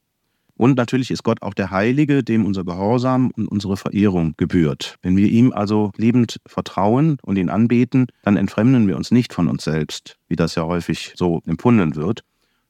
Und 0.61 0.77
natürlich 0.77 1.11
ist 1.11 1.23
Gott 1.23 1.41
auch 1.41 1.55
der 1.55 1.71
Heilige, 1.71 2.23
dem 2.23 2.45
unser 2.45 2.65
Gehorsam 2.65 3.31
und 3.31 3.49
unsere 3.49 3.79
Verehrung 3.79 4.35
gebührt. 4.37 4.97
Wenn 5.01 5.17
wir 5.17 5.27
ihm 5.27 5.55
also 5.55 5.91
liebend 5.97 6.39
vertrauen 6.45 7.17
und 7.23 7.39
ihn 7.39 7.49
anbeten, 7.49 8.09
dann 8.25 8.37
entfremden 8.37 8.87
wir 8.87 8.99
uns 8.99 9.11
nicht 9.11 9.33
von 9.33 9.49
uns 9.49 9.65
selbst, 9.65 10.19
wie 10.29 10.37
das 10.37 10.57
ja 10.57 10.67
häufig 10.67 11.15
so 11.17 11.41
empfunden 11.47 11.97
wird, 11.97 12.25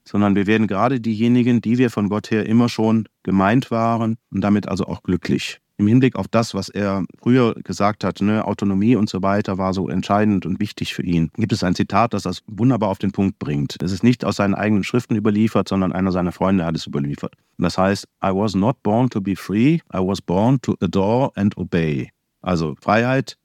sondern 0.04 0.36
wir 0.36 0.46
werden 0.46 0.68
gerade 0.68 1.00
diejenigen, 1.00 1.62
die 1.62 1.78
wir 1.78 1.90
von 1.90 2.08
Gott 2.08 2.30
her 2.30 2.46
immer 2.46 2.68
schon 2.68 3.08
gemeint 3.24 3.72
waren 3.72 4.18
und 4.30 4.42
damit 4.42 4.68
also 4.68 4.86
auch 4.86 5.02
glücklich 5.02 5.59
im 5.80 5.86
Hinblick 5.86 6.14
auf 6.16 6.28
das, 6.28 6.54
was 6.54 6.68
er 6.68 7.04
früher 7.18 7.54
gesagt 7.64 8.04
hat, 8.04 8.20
ne, 8.20 8.44
Autonomie 8.44 8.96
und 8.96 9.08
so 9.08 9.22
weiter 9.22 9.58
war 9.58 9.74
so 9.74 9.88
entscheidend 9.88 10.46
und 10.46 10.60
wichtig 10.60 10.94
für 10.94 11.02
ihn, 11.02 11.30
gibt 11.36 11.52
es 11.52 11.64
ein 11.64 11.74
Zitat, 11.74 12.14
das 12.14 12.22
das 12.22 12.42
wunderbar 12.46 12.90
auf 12.90 12.98
den 12.98 13.12
Punkt 13.12 13.38
bringt. 13.38 13.76
Es 13.82 13.90
ist 13.90 14.04
nicht 14.04 14.24
aus 14.24 14.36
seinen 14.36 14.54
eigenen 14.54 14.84
Schriften 14.84 15.16
überliefert, 15.16 15.68
sondern 15.68 15.92
einer 15.92 16.12
seiner 16.12 16.32
Freunde 16.32 16.64
hat 16.64 16.76
es 16.76 16.86
überliefert. 16.86 17.34
Und 17.58 17.64
das 17.64 17.78
heißt, 17.78 18.06
I 18.22 18.28
was 18.28 18.54
not 18.54 18.82
born 18.82 19.08
to 19.10 19.20
be 19.20 19.34
free, 19.34 19.78
I 19.92 19.98
was 19.98 20.20
born 20.20 20.60
to 20.60 20.76
adore 20.80 21.32
and 21.34 21.56
obey. 21.56 22.10
Also 22.42 22.74
Freiheit 22.80 23.36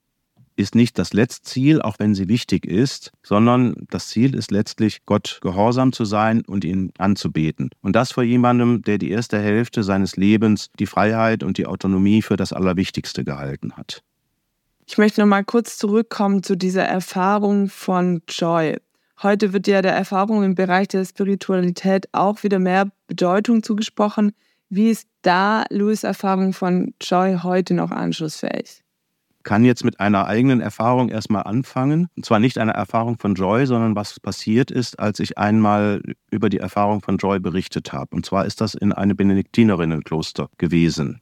ist 0.55 0.75
nicht 0.75 0.97
das 0.97 1.13
Letztziel, 1.13 1.81
auch 1.81 1.99
wenn 1.99 2.15
sie 2.15 2.27
wichtig 2.27 2.65
ist, 2.65 3.11
sondern 3.23 3.75
das 3.89 4.07
Ziel 4.07 4.35
ist 4.35 4.51
letztlich, 4.51 5.05
Gott 5.05 5.39
gehorsam 5.41 5.91
zu 5.91 6.05
sein 6.05 6.43
und 6.45 6.63
ihn 6.63 6.91
anzubeten. 6.97 7.69
Und 7.81 7.95
das 7.95 8.11
vor 8.11 8.23
jemandem, 8.23 8.81
der 8.81 8.97
die 8.97 9.11
erste 9.11 9.39
Hälfte 9.39 9.83
seines 9.83 10.15
Lebens 10.15 10.69
die 10.79 10.85
Freiheit 10.85 11.43
und 11.43 11.57
die 11.57 11.67
Autonomie 11.67 12.21
für 12.21 12.37
das 12.37 12.53
Allerwichtigste 12.53 13.23
gehalten 13.23 13.73
hat. 13.73 14.01
Ich 14.87 14.97
möchte 14.97 15.21
noch 15.21 15.27
mal 15.27 15.43
kurz 15.43 15.77
zurückkommen 15.77 16.43
zu 16.43 16.55
dieser 16.55 16.83
Erfahrung 16.83 17.69
von 17.69 18.21
Joy. 18.29 18.77
Heute 19.23 19.51
wird 19.51 19.65
ja 19.67 19.81
der 19.81 19.93
Erfahrung 19.93 20.43
im 20.43 20.55
Bereich 20.55 20.89
der 20.89 21.05
Spiritualität 21.05 22.07
auch 22.11 22.43
wieder 22.43 22.59
mehr 22.59 22.91
Bedeutung 23.07 23.63
zugesprochen. 23.63 24.33
Wie 24.69 24.89
ist 24.89 25.07
da 25.21 25.63
Louis 25.69 26.03
Erfahrung 26.03 26.53
von 26.53 26.93
Joy 27.01 27.39
heute 27.41 27.73
noch 27.73 27.91
anschlussfähig? 27.91 28.84
Kann 29.45 29.63
jetzt 29.63 29.85
mit 29.85 30.01
einer 30.01 30.25
eigenen 30.25 30.59
Erfahrung 30.59 31.07
erstmal 31.07 31.43
anfangen. 31.43 32.09
Und 32.17 32.25
zwar 32.25 32.39
nicht 32.39 32.57
einer 32.57 32.73
Erfahrung 32.73 33.17
von 33.17 33.35
Joy, 33.35 33.65
sondern 33.65 33.95
was 33.95 34.19
passiert 34.19 34.71
ist, 34.71 34.99
als 34.99 35.21
ich 35.21 35.37
einmal 35.37 36.01
über 36.29 36.49
die 36.49 36.57
Erfahrung 36.57 37.01
von 37.01 37.17
Joy 37.17 37.39
berichtet 37.39 37.93
habe. 37.93 38.13
Und 38.13 38.25
zwar 38.25 38.45
ist 38.45 38.59
das 38.59 38.73
in 38.73 38.91
einem 38.91 39.15
Benediktinerinnenkloster 39.15 40.49
gewesen. 40.57 41.21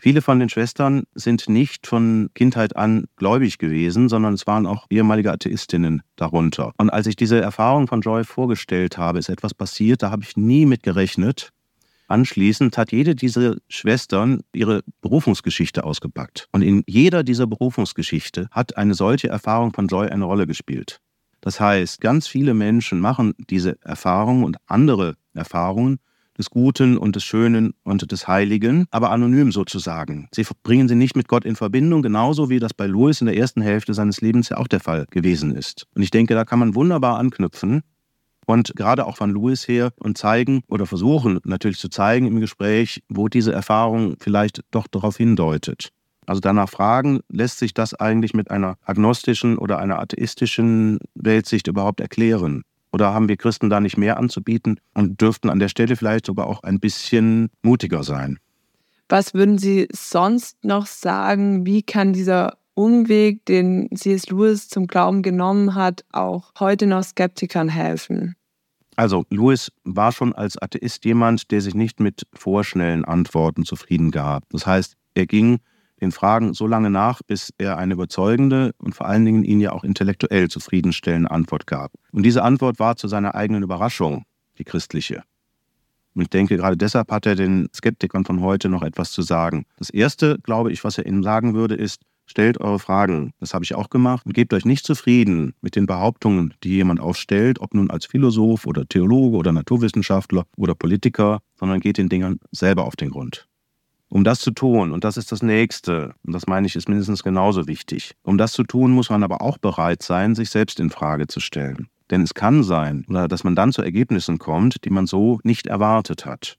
Viele 0.00 0.22
von 0.22 0.38
den 0.38 0.48
Schwestern 0.48 1.02
sind 1.14 1.48
nicht 1.48 1.88
von 1.88 2.30
Kindheit 2.34 2.76
an 2.76 3.06
gläubig 3.16 3.58
gewesen, 3.58 4.08
sondern 4.08 4.32
es 4.32 4.46
waren 4.46 4.64
auch 4.64 4.86
ehemalige 4.90 5.32
Atheistinnen 5.32 6.02
darunter. 6.14 6.72
Und 6.78 6.90
als 6.90 7.08
ich 7.08 7.16
diese 7.16 7.40
Erfahrung 7.40 7.88
von 7.88 8.00
Joy 8.00 8.22
vorgestellt 8.22 8.96
habe, 8.96 9.18
ist 9.18 9.28
etwas 9.28 9.54
passiert, 9.54 10.04
da 10.04 10.12
habe 10.12 10.22
ich 10.22 10.36
nie 10.36 10.66
mit 10.66 10.84
gerechnet, 10.84 11.50
Anschließend 12.08 12.76
hat 12.78 12.90
jede 12.90 13.14
dieser 13.14 13.56
Schwestern 13.68 14.40
ihre 14.54 14.82
Berufungsgeschichte 15.02 15.84
ausgepackt. 15.84 16.48
Und 16.52 16.62
in 16.62 16.82
jeder 16.86 17.22
dieser 17.22 17.46
Berufungsgeschichte 17.46 18.48
hat 18.50 18.76
eine 18.78 18.94
solche 18.94 19.28
Erfahrung 19.28 19.72
von 19.74 19.88
Joy 19.88 20.08
eine 20.08 20.24
Rolle 20.24 20.46
gespielt. 20.46 21.00
Das 21.42 21.60
heißt, 21.60 22.00
ganz 22.00 22.26
viele 22.26 22.54
Menschen 22.54 22.98
machen 23.00 23.34
diese 23.50 23.76
Erfahrungen 23.82 24.44
und 24.44 24.56
andere 24.66 25.16
Erfahrungen 25.34 25.98
des 26.38 26.50
Guten 26.50 26.96
und 26.96 27.16
des 27.16 27.24
Schönen 27.24 27.74
und 27.82 28.10
des 28.10 28.26
Heiligen, 28.26 28.86
aber 28.90 29.10
anonym 29.10 29.52
sozusagen. 29.52 30.28
Sie 30.32 30.46
bringen 30.62 30.88
sie 30.88 30.94
nicht 30.94 31.16
mit 31.16 31.28
Gott 31.28 31.44
in 31.44 31.56
Verbindung, 31.56 32.00
genauso 32.00 32.48
wie 32.48 32.60
das 32.60 32.72
bei 32.72 32.86
Louis 32.86 33.20
in 33.20 33.26
der 33.26 33.36
ersten 33.36 33.60
Hälfte 33.60 33.92
seines 33.92 34.20
Lebens 34.20 34.48
ja 34.48 34.56
auch 34.56 34.68
der 34.68 34.80
Fall 34.80 35.06
gewesen 35.10 35.54
ist. 35.54 35.86
Und 35.94 36.02
ich 36.02 36.10
denke, 36.10 36.34
da 36.34 36.44
kann 36.44 36.60
man 36.60 36.74
wunderbar 36.74 37.18
anknüpfen 37.18 37.82
und 38.48 38.74
gerade 38.74 39.06
auch 39.06 39.18
von 39.18 39.30
Louis 39.30 39.68
her 39.68 39.92
und 39.98 40.16
zeigen 40.16 40.62
oder 40.68 40.86
versuchen 40.86 41.38
natürlich 41.44 41.78
zu 41.78 41.90
zeigen 41.90 42.26
im 42.26 42.40
Gespräch, 42.40 43.02
wo 43.10 43.28
diese 43.28 43.52
Erfahrung 43.52 44.16
vielleicht 44.18 44.62
doch 44.70 44.86
darauf 44.86 45.18
hindeutet. 45.18 45.90
Also 46.24 46.40
danach 46.40 46.70
fragen, 46.70 47.20
lässt 47.28 47.58
sich 47.58 47.74
das 47.74 47.92
eigentlich 47.92 48.32
mit 48.32 48.50
einer 48.50 48.76
agnostischen 48.86 49.58
oder 49.58 49.78
einer 49.78 49.98
atheistischen 49.98 50.98
Weltsicht 51.14 51.66
überhaupt 51.66 52.00
erklären? 52.00 52.62
Oder 52.90 53.12
haben 53.12 53.28
wir 53.28 53.36
Christen 53.36 53.68
da 53.68 53.80
nicht 53.80 53.98
mehr 53.98 54.16
anzubieten 54.16 54.80
und 54.94 55.20
dürften 55.20 55.50
an 55.50 55.58
der 55.58 55.68
Stelle 55.68 55.94
vielleicht 55.94 56.24
sogar 56.24 56.46
auch 56.46 56.62
ein 56.62 56.80
bisschen 56.80 57.50
mutiger 57.62 58.02
sein? 58.02 58.38
Was 59.10 59.34
würden 59.34 59.58
Sie 59.58 59.88
sonst 59.92 60.64
noch 60.64 60.86
sagen? 60.86 61.66
Wie 61.66 61.82
kann 61.82 62.14
dieser 62.14 62.56
Umweg, 62.72 63.44
den 63.44 63.90
C.S. 63.94 64.30
Lewis 64.30 64.68
zum 64.68 64.86
Glauben 64.86 65.20
genommen 65.20 65.74
hat, 65.74 66.04
auch 66.12 66.52
heute 66.58 66.86
noch 66.86 67.02
Skeptikern 67.02 67.68
helfen? 67.68 68.36
Also, 68.98 69.24
Lewis 69.30 69.70
war 69.84 70.10
schon 70.10 70.32
als 70.32 70.60
Atheist 70.60 71.04
jemand, 71.04 71.52
der 71.52 71.60
sich 71.60 71.76
nicht 71.76 72.00
mit 72.00 72.26
vorschnellen 72.34 73.04
Antworten 73.04 73.64
zufrieden 73.64 74.10
gab. 74.10 74.42
Das 74.50 74.66
heißt, 74.66 74.96
er 75.14 75.26
ging 75.26 75.60
den 76.00 76.10
Fragen 76.10 76.52
so 76.52 76.66
lange 76.66 76.90
nach, 76.90 77.22
bis 77.22 77.54
er 77.58 77.78
eine 77.78 77.94
überzeugende 77.94 78.74
und 78.78 78.96
vor 78.96 79.06
allen 79.06 79.24
Dingen 79.24 79.44
ihn 79.44 79.60
ja 79.60 79.70
auch 79.70 79.84
intellektuell 79.84 80.48
zufriedenstellende 80.48 81.30
Antwort 81.30 81.68
gab. 81.68 81.92
Und 82.10 82.24
diese 82.24 82.42
Antwort 82.42 82.80
war 82.80 82.96
zu 82.96 83.06
seiner 83.06 83.36
eigenen 83.36 83.62
Überraschung 83.62 84.24
die 84.58 84.64
christliche. 84.64 85.22
Und 86.16 86.22
ich 86.22 86.30
denke, 86.30 86.56
gerade 86.56 86.76
deshalb 86.76 87.12
hat 87.12 87.24
er 87.24 87.36
den 87.36 87.68
Skeptikern 87.72 88.24
von 88.24 88.40
heute 88.40 88.68
noch 88.68 88.82
etwas 88.82 89.12
zu 89.12 89.22
sagen. 89.22 89.64
Das 89.76 89.90
Erste, 89.90 90.40
glaube 90.42 90.72
ich, 90.72 90.82
was 90.82 90.98
er 90.98 91.06
ihnen 91.06 91.22
sagen 91.22 91.54
würde, 91.54 91.76
ist, 91.76 92.02
Stellt 92.30 92.60
eure 92.60 92.78
Fragen. 92.78 93.32
Das 93.40 93.54
habe 93.54 93.64
ich 93.64 93.74
auch 93.74 93.88
gemacht. 93.88 94.26
Und 94.26 94.34
gebt 94.34 94.52
euch 94.52 94.66
nicht 94.66 94.84
zufrieden 94.84 95.54
mit 95.62 95.76
den 95.76 95.86
Behauptungen, 95.86 96.52
die 96.62 96.76
jemand 96.76 97.00
aufstellt, 97.00 97.58
ob 97.58 97.72
nun 97.72 97.90
als 97.90 98.04
Philosoph 98.04 98.66
oder 98.66 98.86
Theologe 98.86 99.38
oder 99.38 99.50
Naturwissenschaftler 99.50 100.44
oder 100.56 100.74
Politiker, 100.74 101.40
sondern 101.58 101.80
geht 101.80 101.96
den 101.96 102.10
Dingern 102.10 102.38
selber 102.52 102.84
auf 102.84 102.96
den 102.96 103.10
Grund. 103.10 103.48
Um 104.10 104.24
das 104.24 104.40
zu 104.40 104.50
tun, 104.50 104.92
und 104.92 105.04
das 105.04 105.16
ist 105.16 105.32
das 105.32 105.42
Nächste, 105.42 106.14
und 106.22 106.34
das 106.34 106.46
meine 106.46 106.66
ich, 106.66 106.76
ist 106.76 106.88
mindestens 106.88 107.22
genauso 107.22 107.66
wichtig. 107.66 108.14
Um 108.22 108.38
das 108.38 108.52
zu 108.52 108.62
tun, 108.62 108.90
muss 108.90 109.10
man 109.10 109.22
aber 109.22 109.40
auch 109.40 109.58
bereit 109.58 110.02
sein, 110.02 110.34
sich 110.34 110.50
selbst 110.50 110.80
in 110.80 110.90
Frage 110.90 111.26
zu 111.28 111.40
stellen. 111.40 111.88
Denn 112.10 112.22
es 112.22 112.34
kann 112.34 112.62
sein, 112.62 113.04
dass 113.08 113.44
man 113.44 113.54
dann 113.54 113.72
zu 113.72 113.82
Ergebnissen 113.82 114.38
kommt, 114.38 114.84
die 114.84 114.90
man 114.90 115.06
so 115.06 115.40
nicht 115.44 115.66
erwartet 115.66 116.24
hat. 116.24 116.58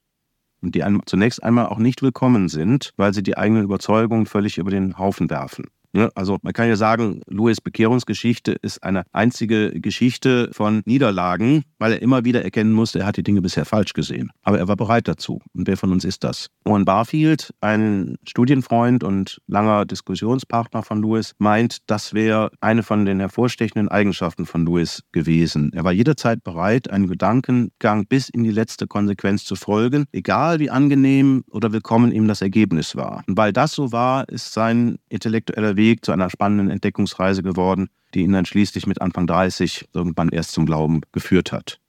Und 0.62 0.76
die 0.76 0.84
einem 0.84 1.01
zunächst 1.05 1.41
einmal 1.41 1.68
auch 1.68 1.78
nicht 1.78 2.01
willkommen 2.01 2.49
sind, 2.49 2.91
weil 2.97 3.14
sie 3.14 3.24
die 3.24 3.38
eigenen 3.38 3.64
Überzeugungen 3.64 4.26
völlig 4.26 4.57
über 4.57 4.72
den 4.72 4.97
Haufen 4.97 5.30
werfen. 5.30 5.66
Ja, 5.94 6.10
also 6.14 6.38
man 6.44 6.54
kann 6.54 6.68
ja 6.68 6.76
sagen, 6.76 7.22
Louis 7.28 7.62
Bekehrungsgeschichte 7.62 8.52
ist 8.62 8.84
eine 8.84 9.04
einzige 9.12 9.72
Geschichte 9.72 10.50
von 10.52 10.82
Niederlagen, 10.86 11.64
weil 11.80 11.94
er 11.94 12.02
immer 12.02 12.26
wieder 12.26 12.44
erkennen 12.44 12.74
musste, 12.74 13.00
er 13.00 13.06
hat 13.08 13.18
die 13.18 13.24
Dinge 13.24 13.42
bisher 13.42 13.66
falsch 13.66 13.94
gesehen. 13.94 14.30
Aber 14.44 14.60
er 14.60 14.68
war 14.68 14.76
bereit 14.76 15.08
dazu. 15.08 15.42
Und 15.54 15.68
wer 15.68 15.78
von 15.78 15.92
uns 15.92 16.06
ist 16.06 16.24
das? 16.24 16.50
Owen 16.66 16.86
Barfield, 16.86 17.52
ein 17.62 18.18
Studienfreund 18.28 19.04
und 19.04 19.42
langer 19.48 19.86
Diskussionspartner 19.86 20.84
von 20.84 21.02
Louis, 21.02 21.34
meint, 21.40 21.80
das 21.88 22.14
wäre 22.14 22.52
eine 22.62 22.84
von 22.84 23.06
den 23.06 23.20
hervorstechenden 23.20 23.90
Eigenschaften 23.90 24.46
von 24.46 24.66
Louis 24.66 25.04
gewesen. 25.12 25.72
Er 25.74 25.84
war 25.84 25.92
jederzeit 25.92 26.44
bereit, 26.44 26.92
einen 26.92 27.08
Gedankengang 27.08 28.06
bis 28.06 28.30
in 28.30 28.44
die 28.44 28.52
letzte 28.52 28.86
Konsequenz 28.86 29.44
zu 29.44 29.56
folgen, 29.56 30.06
egal 30.12 30.60
wie 30.60 30.70
angenehm 30.70 31.44
oder 31.50 31.72
willkommen 31.72 32.12
ihm 32.12 32.28
das 32.28 32.44
Ergebnis 32.44 32.96
war. 32.96 33.24
Und 33.28 33.38
weil 33.38 33.54
das 33.54 33.72
so 33.72 33.92
war, 33.92 34.30
ist 34.30 34.54
sein 34.54 34.98
intellektueller 35.10 35.79
Weg 35.80 36.06
zu 36.06 36.12
einer 36.12 36.30
spannenden 36.30 36.70
Entdeckungsreise 36.70 37.42
geworden, 37.42 37.90
die 38.14 38.22
ihn 38.22 38.34
dann 38.34 38.46
schließlich 38.46 38.86
mit 38.86 39.02
Anfang 39.02 39.26
30 39.26 39.90
irgendwann 39.94 40.30
erst 40.30 40.52
zum 40.52 40.68
Glauben 40.68 41.02
geführt 41.12 41.52
hat. 41.52 41.80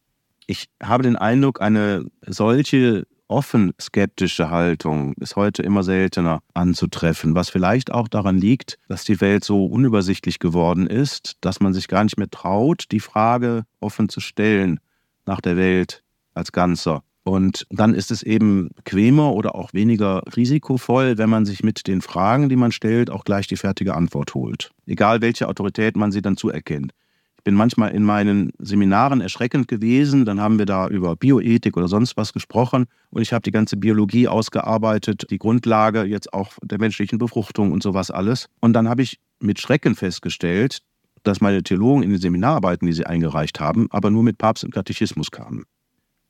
Ich 0.46 0.70
habe 0.82 1.02
den 1.02 1.16
Eindruck, 1.16 1.60
eine 1.60 2.06
solche 2.26 3.06
offen 3.28 3.72
skeptische 3.80 4.50
Haltung 4.50 5.14
ist 5.20 5.36
heute 5.36 5.62
immer 5.62 5.84
seltener 5.84 6.40
anzutreffen, 6.52 7.34
was 7.34 7.48
vielleicht 7.48 7.92
auch 7.92 8.08
daran 8.08 8.38
liegt, 8.38 8.78
dass 8.88 9.04
die 9.04 9.20
Welt 9.20 9.44
so 9.44 9.66
unübersichtlich 9.66 10.40
geworden 10.40 10.86
ist, 10.86 11.36
dass 11.40 11.60
man 11.60 11.72
sich 11.72 11.86
gar 11.86 12.02
nicht 12.02 12.18
mehr 12.18 12.30
traut, 12.30 12.86
die 12.90 13.00
Frage 13.00 13.64
offen 13.78 14.08
zu 14.08 14.20
stellen 14.20 14.80
nach 15.26 15.40
der 15.40 15.56
Welt 15.56 16.02
als 16.34 16.50
Ganzer. 16.50 17.02
Und 17.22 17.66
dann 17.70 17.94
ist 17.94 18.10
es 18.10 18.22
eben 18.22 18.70
bequemer 18.74 19.34
oder 19.34 19.54
auch 19.54 19.74
weniger 19.74 20.22
risikovoll, 20.36 21.18
wenn 21.18 21.28
man 21.28 21.44
sich 21.44 21.62
mit 21.62 21.86
den 21.86 22.00
Fragen, 22.00 22.48
die 22.48 22.56
man 22.56 22.72
stellt, 22.72 23.10
auch 23.10 23.24
gleich 23.24 23.46
die 23.46 23.56
fertige 23.56 23.94
Antwort 23.94 24.34
holt. 24.34 24.70
Egal 24.86 25.20
welche 25.20 25.48
Autorität 25.48 25.96
man 25.96 26.12
sie 26.12 26.22
dann 26.22 26.36
zuerkennt. 26.36 26.92
Ich 27.36 27.44
bin 27.44 27.54
manchmal 27.54 27.92
in 27.92 28.04
meinen 28.04 28.52
Seminaren 28.58 29.22
erschreckend 29.22 29.66
gewesen, 29.66 30.26
dann 30.26 30.40
haben 30.40 30.58
wir 30.58 30.66
da 30.66 30.88
über 30.88 31.16
Bioethik 31.16 31.74
oder 31.76 31.88
sonst 31.88 32.18
was 32.18 32.34
gesprochen 32.34 32.84
und 33.08 33.22
ich 33.22 33.32
habe 33.32 33.42
die 33.42 33.50
ganze 33.50 33.78
Biologie 33.78 34.28
ausgearbeitet, 34.28 35.26
die 35.30 35.38
Grundlage 35.38 36.04
jetzt 36.04 36.34
auch 36.34 36.52
der 36.62 36.78
menschlichen 36.78 37.18
Befruchtung 37.18 37.72
und 37.72 37.82
sowas 37.82 38.10
alles. 38.10 38.46
Und 38.60 38.74
dann 38.74 38.90
habe 38.90 39.00
ich 39.00 39.20
mit 39.40 39.58
Schrecken 39.58 39.94
festgestellt, 39.94 40.80
dass 41.22 41.40
meine 41.40 41.62
Theologen 41.62 42.02
in 42.02 42.10
den 42.10 42.20
Seminararbeiten, 42.20 42.86
die 42.86 42.92
sie 42.92 43.06
eingereicht 43.06 43.58
haben, 43.58 43.86
aber 43.90 44.10
nur 44.10 44.22
mit 44.22 44.36
Papst 44.36 44.64
und 44.64 44.74
Katechismus 44.74 45.30
kamen. 45.30 45.64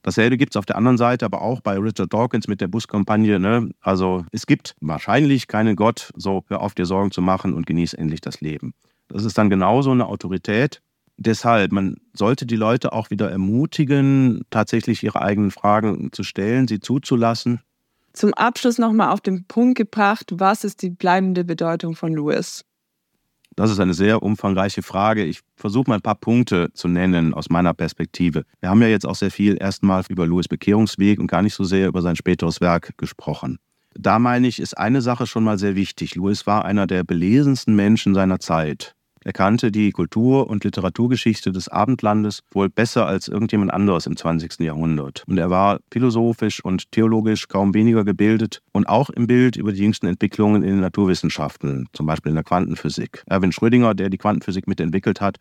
Dasselbe 0.02 0.38
gibt 0.38 0.54
es 0.54 0.56
auf 0.56 0.66
der 0.66 0.76
anderen 0.76 0.96
Seite 0.96 1.26
aber 1.26 1.42
auch 1.42 1.60
bei 1.60 1.78
Richard 1.78 2.12
Dawkins 2.12 2.48
mit 2.48 2.60
der 2.60 2.68
Buskampagne. 2.68 3.38
Ne? 3.38 3.70
Also 3.80 4.24
es 4.32 4.46
gibt 4.46 4.74
wahrscheinlich 4.80 5.46
keinen 5.46 5.76
Gott, 5.76 6.10
so 6.16 6.44
hör 6.48 6.62
auf 6.62 6.74
dir 6.74 6.86
Sorgen 6.86 7.10
zu 7.10 7.20
machen 7.20 7.52
und 7.52 7.66
genieß 7.66 7.94
endlich 7.94 8.20
das 8.20 8.40
Leben. 8.40 8.72
Das 9.08 9.24
ist 9.24 9.36
dann 9.36 9.50
genauso 9.50 9.90
eine 9.90 10.06
Autorität. 10.06 10.80
Deshalb, 11.18 11.72
man 11.72 11.96
sollte 12.14 12.46
die 12.46 12.56
Leute 12.56 12.94
auch 12.94 13.10
wieder 13.10 13.30
ermutigen, 13.30 14.42
tatsächlich 14.48 15.02
ihre 15.02 15.20
eigenen 15.20 15.50
Fragen 15.50 16.12
zu 16.12 16.22
stellen, 16.22 16.66
sie 16.66 16.80
zuzulassen. 16.80 17.60
Zum 18.14 18.32
Abschluss 18.34 18.78
nochmal 18.78 19.12
auf 19.12 19.20
den 19.20 19.44
Punkt 19.44 19.76
gebracht, 19.76 20.32
was 20.32 20.64
ist 20.64 20.80
die 20.80 20.90
bleibende 20.90 21.44
Bedeutung 21.44 21.94
von 21.94 22.14
Lewis? 22.14 22.64
Das 23.56 23.70
ist 23.70 23.80
eine 23.80 23.94
sehr 23.94 24.22
umfangreiche 24.22 24.82
Frage. 24.82 25.24
Ich 25.24 25.40
versuche 25.56 25.90
mal 25.90 25.96
ein 25.96 26.02
paar 26.02 26.14
Punkte 26.14 26.70
zu 26.72 26.88
nennen 26.88 27.34
aus 27.34 27.50
meiner 27.50 27.74
Perspektive. 27.74 28.44
Wir 28.60 28.70
haben 28.70 28.80
ja 28.80 28.88
jetzt 28.88 29.06
auch 29.06 29.16
sehr 29.16 29.30
viel 29.30 29.56
erstmal 29.60 30.02
über 30.08 30.26
Louis 30.26 30.48
Bekehrungsweg 30.48 31.18
und 31.18 31.26
gar 31.26 31.42
nicht 31.42 31.54
so 31.54 31.64
sehr 31.64 31.88
über 31.88 32.02
sein 32.02 32.16
späteres 32.16 32.60
Werk 32.60 32.96
gesprochen. 32.96 33.58
Da 33.94 34.18
meine 34.18 34.46
ich, 34.46 34.60
ist 34.60 34.78
eine 34.78 35.02
Sache 35.02 35.26
schon 35.26 35.44
mal 35.44 35.58
sehr 35.58 35.74
wichtig. 35.74 36.14
Louis 36.14 36.46
war 36.46 36.64
einer 36.64 36.86
der 36.86 37.02
belesensten 37.02 37.74
Menschen 37.74 38.14
seiner 38.14 38.38
Zeit. 38.38 38.94
Er 39.22 39.32
kannte 39.34 39.70
die 39.70 39.90
Kultur- 39.90 40.48
und 40.48 40.64
Literaturgeschichte 40.64 41.52
des 41.52 41.68
Abendlandes 41.68 42.40
wohl 42.52 42.70
besser 42.70 43.06
als 43.06 43.28
irgendjemand 43.28 43.70
anderes 43.70 44.06
im 44.06 44.16
20. 44.16 44.60
Jahrhundert. 44.60 45.24
Und 45.26 45.36
er 45.36 45.50
war 45.50 45.80
philosophisch 45.92 46.64
und 46.64 46.90
theologisch 46.90 47.46
kaum 47.48 47.74
weniger 47.74 48.04
gebildet 48.04 48.62
und 48.72 48.88
auch 48.88 49.10
im 49.10 49.26
Bild 49.26 49.56
über 49.56 49.72
die 49.72 49.82
jüngsten 49.82 50.06
Entwicklungen 50.06 50.62
in 50.62 50.70
den 50.70 50.80
Naturwissenschaften, 50.80 51.86
zum 51.92 52.06
Beispiel 52.06 52.30
in 52.30 52.36
der 52.36 52.44
Quantenphysik. 52.44 53.22
Erwin 53.26 53.52
Schrödinger, 53.52 53.94
der 53.94 54.08
die 54.08 54.16
Quantenphysik 54.16 54.66
mitentwickelt 54.66 55.20
hat, 55.20 55.36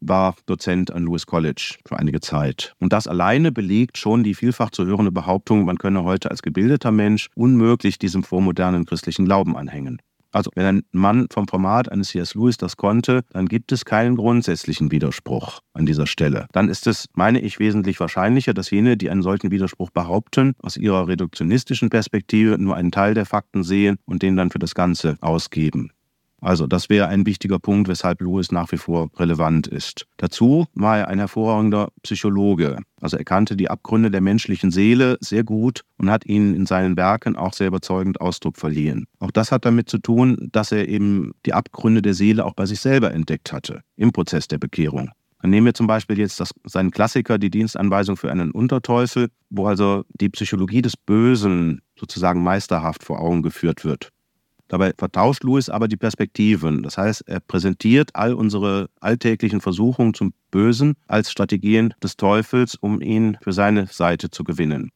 war 0.00 0.34
Dozent 0.46 0.92
an 0.92 1.04
Lewis 1.04 1.26
College 1.26 1.76
für 1.86 1.98
einige 1.98 2.20
Zeit. 2.20 2.74
Und 2.80 2.92
das 2.92 3.06
alleine 3.06 3.52
belegt 3.52 3.98
schon 3.98 4.24
die 4.24 4.34
vielfach 4.34 4.70
zu 4.70 4.84
hörende 4.84 5.12
Behauptung, 5.12 5.64
man 5.64 5.78
könne 5.78 6.02
heute 6.02 6.30
als 6.30 6.42
gebildeter 6.42 6.90
Mensch 6.90 7.28
unmöglich 7.36 8.00
diesem 8.00 8.24
vormodernen 8.24 8.84
christlichen 8.84 9.26
Glauben 9.26 9.56
anhängen. 9.56 10.00
Also 10.32 10.50
wenn 10.54 10.66
ein 10.66 10.82
Mann 10.92 11.26
vom 11.30 11.46
Format 11.46 11.90
eines 11.90 12.08
C.S. 12.08 12.34
Lewis 12.34 12.56
das 12.56 12.76
konnte, 12.76 13.22
dann 13.30 13.46
gibt 13.46 13.70
es 13.70 13.84
keinen 13.84 14.16
grundsätzlichen 14.16 14.90
Widerspruch 14.90 15.60
an 15.74 15.86
dieser 15.86 16.06
Stelle. 16.06 16.46
Dann 16.52 16.68
ist 16.68 16.86
es, 16.86 17.06
meine 17.14 17.40
ich, 17.40 17.58
wesentlich 17.58 18.00
wahrscheinlicher, 18.00 18.54
dass 18.54 18.70
jene, 18.70 18.96
die 18.96 19.10
einen 19.10 19.22
solchen 19.22 19.50
Widerspruch 19.50 19.90
behaupten, 19.90 20.54
aus 20.58 20.76
ihrer 20.76 21.06
reduktionistischen 21.06 21.90
Perspektive 21.90 22.58
nur 22.58 22.76
einen 22.76 22.90
Teil 22.90 23.14
der 23.14 23.26
Fakten 23.26 23.62
sehen 23.62 23.98
und 24.06 24.22
den 24.22 24.36
dann 24.36 24.50
für 24.50 24.58
das 24.58 24.74
Ganze 24.74 25.16
ausgeben. 25.20 25.92
Also 26.42 26.66
das 26.66 26.90
wäre 26.90 27.06
ein 27.06 27.24
wichtiger 27.24 27.60
Punkt, 27.60 27.88
weshalb 27.88 28.20
Lewis 28.20 28.50
nach 28.50 28.72
wie 28.72 28.76
vor 28.76 29.10
relevant 29.16 29.68
ist. 29.68 30.06
Dazu 30.16 30.66
war 30.74 30.98
er 30.98 31.08
ein 31.08 31.20
hervorragender 31.20 31.90
Psychologe. 32.02 32.78
Also 33.00 33.16
er 33.16 33.24
kannte 33.24 33.56
die 33.56 33.70
Abgründe 33.70 34.10
der 34.10 34.20
menschlichen 34.20 34.72
Seele 34.72 35.18
sehr 35.20 35.44
gut 35.44 35.82
und 35.98 36.10
hat 36.10 36.26
ihnen 36.26 36.54
in 36.54 36.66
seinen 36.66 36.96
Werken 36.96 37.36
auch 37.36 37.54
sehr 37.54 37.68
überzeugend 37.68 38.20
Ausdruck 38.20 38.56
verliehen. 38.56 39.06
Auch 39.20 39.30
das 39.30 39.52
hat 39.52 39.64
damit 39.64 39.88
zu 39.88 39.98
tun, 39.98 40.48
dass 40.50 40.72
er 40.72 40.88
eben 40.88 41.30
die 41.46 41.54
Abgründe 41.54 42.02
der 42.02 42.14
Seele 42.14 42.44
auch 42.44 42.54
bei 42.54 42.66
sich 42.66 42.80
selber 42.80 43.12
entdeckt 43.12 43.52
hatte 43.52 43.82
im 43.96 44.10
Prozess 44.10 44.48
der 44.48 44.58
Bekehrung. 44.58 45.10
Dann 45.42 45.50
nehmen 45.50 45.66
wir 45.66 45.74
zum 45.74 45.86
Beispiel 45.86 46.18
jetzt 46.18 46.40
das, 46.40 46.50
seinen 46.64 46.90
Klassiker, 46.90 47.38
die 47.38 47.50
Dienstanweisung 47.50 48.16
für 48.16 48.32
einen 48.32 48.50
Unterteufel, 48.50 49.28
wo 49.50 49.66
also 49.66 50.04
die 50.20 50.28
Psychologie 50.28 50.82
des 50.82 50.96
Bösen 50.96 51.82
sozusagen 51.98 52.42
meisterhaft 52.42 53.04
vor 53.04 53.20
Augen 53.20 53.42
geführt 53.42 53.84
wird. 53.84 54.10
Dabei 54.72 54.94
vertauscht 54.96 55.44
Lewis 55.44 55.68
aber 55.68 55.86
die 55.86 55.98
Perspektiven. 55.98 56.82
Das 56.82 56.96
heißt, 56.96 57.28
er 57.28 57.40
präsentiert 57.40 58.16
all 58.16 58.32
unsere 58.32 58.88
alltäglichen 59.00 59.60
Versuchungen 59.60 60.14
zum 60.14 60.32
Bösen 60.50 60.94
als 61.06 61.30
Strategien 61.30 61.92
des 62.02 62.16
Teufels, 62.16 62.76
um 62.76 63.02
ihn 63.02 63.36
für 63.42 63.52
seine 63.52 63.86
Seite 63.88 64.30
zu 64.30 64.44
gewinnen. 64.44 64.90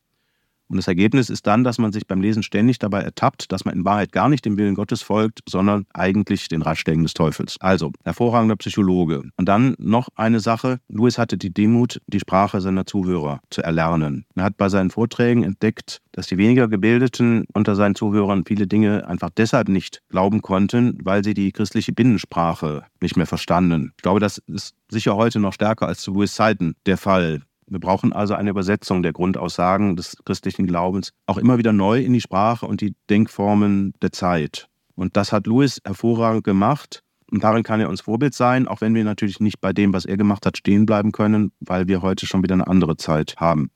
Und 0.69 0.77
das 0.77 0.89
Ergebnis 0.89 1.31
ist 1.31 1.47
dann, 1.47 1.65
dass 1.65 1.79
man 1.79 1.93
sich 1.93 2.07
beim 2.07 2.21
Lesen 2.21 2.43
ständig 2.43 2.79
dabei 2.79 3.03
ertappt, 3.03 3.53
dass 3.53 3.65
man 3.65 3.75
in 3.75 3.85
Wahrheit 3.85 4.13
gar 4.13 4.29
nicht 4.29 4.45
dem 4.45 4.57
Willen 4.57 4.75
Gottes 4.75 5.03
folgt, 5.03 5.41
sondern 5.49 5.87
eigentlich 5.93 6.49
den 6.49 6.63
Ratschlägen 6.63 7.05
des 7.05 7.15
Teufels. 7.15 7.57
Also, 7.61 7.93
hervorragender 8.05 8.57
Psychologe. 8.57 9.23
Und 9.37 9.49
dann 9.49 9.75
noch 9.79 10.09
eine 10.17 10.41
Sache. 10.41 10.81
Louis 10.89 11.19
hatte 11.19 11.39
die 11.39 11.53
Demut, 11.53 12.01
die 12.07 12.21
Sprache 12.21 12.61
seiner 12.61 12.87
Zuhörer 12.87 13.41
zu 13.51 13.63
erlernen. 13.63 14.27
Er 14.35 14.45
hat 14.45 14.57
bei 14.57 14.69
seinen 14.69 14.91
Vorträgen 14.91 15.45
entdeckt, 15.45 16.01
dass 16.13 16.27
die 16.27 16.39
weniger 16.39 16.67
Gebildeten 16.69 17.45
unter 17.53 17.77
seinen 17.77 17.95
Zuhörern 17.95 18.45
viele 18.47 18.67
Dinge 18.67 19.07
einfach 19.07 19.31
deshalb 19.37 19.69
nicht 19.69 20.03
glauben 20.09 20.43
konnten, 20.43 20.99
weil 21.03 21.23
sie 21.23 21.35
die 21.35 21.53
christliche 21.53 21.93
Binnensprache 21.93 22.85
nicht 23.01 23.17
mehr 23.17 23.27
verstanden. 23.27 23.93
Ich 23.97 24.03
glaube, 24.03 24.21
das 24.21 24.39
ist 24.47 24.75
sicher 24.91 25.17
heute 25.17 25.39
noch 25.39 25.53
stärker 25.53 25.87
als 25.87 26.01
zu 26.01 26.13
Louis 26.13 26.35
Zeiten 26.35 26.75
der 26.87 26.97
Fall. 26.97 27.43
Wir 27.69 27.81
brauchen 27.81 28.13
also 28.13 28.35
eine 28.35 28.51
Übersetzung 28.51 29.03
der 29.03 29.13
Grundaussagen 29.13 29.97
des 29.97 30.17
christlichen 30.25 30.67
Glaubens 30.67 31.13
auch 31.27 31.37
immer 31.37 31.59
wieder 31.59 31.73
neu 31.73 32.01
in 32.01 32.13
die 32.13 32.21
Sprache 32.21 32.67
und 32.67 32.81
die 32.81 32.95
Denkformen 33.11 33.93
der 34.03 34.13
Zeit. 34.13 34.69
Und 34.95 35.17
das 35.17 35.33
hat 35.33 35.47
Louis 35.47 35.81
hervorragend 35.85 36.45
gemacht. 36.45 37.03
Und 37.31 37.43
darin 37.43 37.65
kann 37.65 37.81
er 37.81 37.89
uns 37.89 38.03
Vorbild 38.03 38.35
sein, 38.35 38.69
auch 38.69 38.81
wenn 38.81 38.95
wir 38.95 39.03
natürlich 39.03 39.41
nicht 39.41 39.61
bei 39.61 39.73
dem, 39.73 39.93
was 39.93 40.05
er 40.05 40.17
gemacht 40.17 40.47
hat, 40.47 40.57
stehen 40.57 40.87
bleiben 40.87 41.11
können, 41.11 41.51
weil 41.59 41.89
wir 41.89 42.03
heute 42.03 42.25
schon 42.25 42.45
wieder 42.45 42.55
eine 42.55 42.69
andere 42.69 42.97
Zeit 42.97 43.35
haben. 43.39 43.71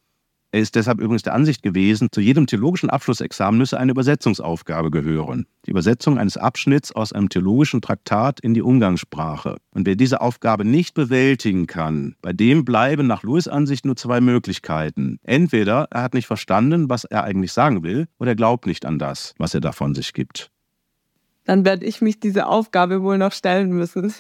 Er 0.53 0.61
ist 0.61 0.75
deshalb 0.75 0.99
übrigens 1.01 1.23
der 1.23 1.35
Ansicht 1.35 1.63
gewesen, 1.63 2.09
zu 2.11 2.21
jedem 2.21 2.47
theologischen 2.49 2.91
Abschlussexamen 2.91 3.57
müsse 3.57 3.79
eine 3.79 3.93
Übersetzungsaufgabe 3.93 4.91
gehören. 4.91 5.47
Die 5.67 5.71
Übersetzung 5.71 6.19
eines 6.19 6.37
Abschnitts 6.37 6.91
aus 6.91 7.13
einem 7.13 7.29
theologischen 7.29 7.81
Traktat 7.81 8.41
in 8.41 8.55
die 8.55 8.63
Umgangssprache. 8.63 9.59
Und 9.73 9.87
wer 9.87 9.95
diese 9.95 10.21
Aufgabe 10.21 10.65
nicht 10.65 10.95
bewältigen 10.95 11.69
kann, 11.69 12.17
bei 12.21 12.33
dem 12.33 12.65
bleiben 12.65 13.07
nach 13.07 13.23
Lewis 13.23 13.47
Ansicht 13.47 13.85
nur 13.85 13.95
zwei 13.95 14.21
Möglichkeiten. 14.21 15.21
Entweder 15.23 15.87
er 15.93 16.03
hat 16.03 16.15
nicht 16.15 16.27
verstanden, 16.27 16.89
was 16.89 17.05
er 17.05 17.23
eigentlich 17.23 17.53
sagen 17.53 17.85
will, 17.85 18.09
oder 18.19 18.33
er 18.33 18.37
glaubt 18.37 18.67
nicht 18.67 18.85
an 18.85 18.99
das, 18.99 19.35
was 19.39 19.55
er 19.55 19.61
davon 19.61 19.95
sich 19.95 20.15
gibt. 20.15 20.51
Dann 21.45 21.65
werde 21.65 21.87
ich 21.87 22.01
mich 22.01 22.19
diese 22.19 22.47
Aufgabe 22.47 23.03
wohl 23.03 23.19
noch 23.19 23.33
stellen 23.33 23.71
müssen. 23.71 24.13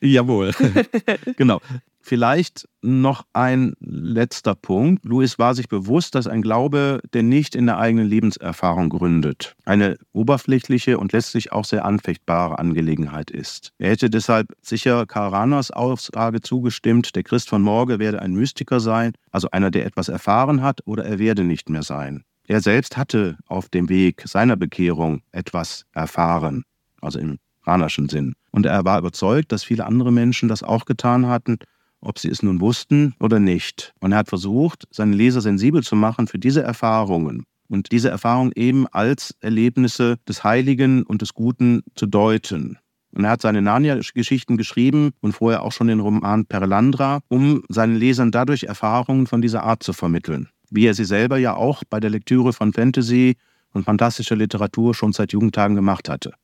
Jawohl. 0.00 0.52
genau. 1.36 1.60
Vielleicht 2.08 2.66
noch 2.80 3.26
ein 3.34 3.74
letzter 3.80 4.54
Punkt. 4.54 5.04
Louis 5.04 5.38
war 5.38 5.54
sich 5.54 5.68
bewusst, 5.68 6.14
dass 6.14 6.26
ein 6.26 6.40
Glaube, 6.40 7.02
der 7.12 7.22
nicht 7.22 7.54
in 7.54 7.66
der 7.66 7.76
eigenen 7.76 8.06
Lebenserfahrung 8.06 8.88
gründet, 8.88 9.56
eine 9.66 9.98
oberflächliche 10.14 10.96
und 10.96 11.12
letztlich 11.12 11.52
auch 11.52 11.66
sehr 11.66 11.84
anfechtbare 11.84 12.58
Angelegenheit 12.58 13.30
ist. 13.30 13.74
Er 13.76 13.90
hätte 13.90 14.08
deshalb 14.08 14.54
sicher 14.62 15.04
Karl 15.04 15.34
Rahners 15.34 15.70
Aussage 15.70 16.40
zugestimmt, 16.40 17.14
der 17.14 17.24
Christ 17.24 17.50
von 17.50 17.60
morgen 17.60 17.98
werde 17.98 18.22
ein 18.22 18.32
Mystiker 18.32 18.80
sein, 18.80 19.12
also 19.30 19.50
einer, 19.50 19.70
der 19.70 19.84
etwas 19.84 20.08
erfahren 20.08 20.62
hat, 20.62 20.80
oder 20.86 21.04
er 21.04 21.18
werde 21.18 21.44
nicht 21.44 21.68
mehr 21.68 21.82
sein. 21.82 22.24
Er 22.46 22.62
selbst 22.62 22.96
hatte 22.96 23.36
auf 23.48 23.68
dem 23.68 23.90
Weg 23.90 24.22
seiner 24.24 24.56
Bekehrung 24.56 25.20
etwas 25.30 25.84
erfahren, 25.92 26.64
also 27.02 27.18
im 27.18 27.36
Rahnerschen 27.64 28.08
Sinn. 28.08 28.32
Und 28.50 28.64
er 28.64 28.86
war 28.86 28.98
überzeugt, 28.98 29.52
dass 29.52 29.62
viele 29.62 29.84
andere 29.84 30.10
Menschen 30.10 30.48
das 30.48 30.62
auch 30.62 30.86
getan 30.86 31.26
hatten 31.26 31.58
ob 32.00 32.18
sie 32.18 32.28
es 32.28 32.42
nun 32.42 32.60
wussten 32.60 33.14
oder 33.20 33.40
nicht. 33.40 33.92
Und 34.00 34.12
er 34.12 34.18
hat 34.18 34.28
versucht, 34.28 34.86
seine 34.90 35.14
Leser 35.14 35.40
sensibel 35.40 35.82
zu 35.82 35.96
machen 35.96 36.26
für 36.26 36.38
diese 36.38 36.62
Erfahrungen 36.62 37.44
und 37.68 37.92
diese 37.92 38.10
Erfahrungen 38.10 38.52
eben 38.54 38.86
als 38.88 39.34
Erlebnisse 39.40 40.18
des 40.28 40.44
Heiligen 40.44 41.02
und 41.02 41.22
des 41.22 41.34
Guten 41.34 41.82
zu 41.94 42.06
deuten. 42.06 42.78
Und 43.12 43.24
er 43.24 43.30
hat 43.30 43.42
seine 43.42 43.62
Narnia-Geschichten 43.62 44.56
geschrieben 44.56 45.12
und 45.20 45.32
vorher 45.32 45.62
auch 45.62 45.72
schon 45.72 45.88
den 45.88 46.00
Roman 46.00 46.44
Perelandra, 46.44 47.20
um 47.28 47.62
seinen 47.68 47.96
Lesern 47.96 48.30
dadurch 48.30 48.64
Erfahrungen 48.64 49.26
von 49.26 49.40
dieser 49.40 49.64
Art 49.64 49.82
zu 49.82 49.92
vermitteln. 49.92 50.48
Wie 50.70 50.86
er 50.86 50.94
sie 50.94 51.04
selber 51.04 51.38
ja 51.38 51.54
auch 51.54 51.82
bei 51.88 52.00
der 52.00 52.10
Lektüre 52.10 52.52
von 52.52 52.72
Fantasy 52.72 53.36
und 53.72 53.84
fantastischer 53.84 54.36
Literatur 54.36 54.94
schon 54.94 55.12
seit 55.12 55.32
Jugendtagen 55.32 55.74
gemacht 55.74 56.08
hatte. 56.08 56.34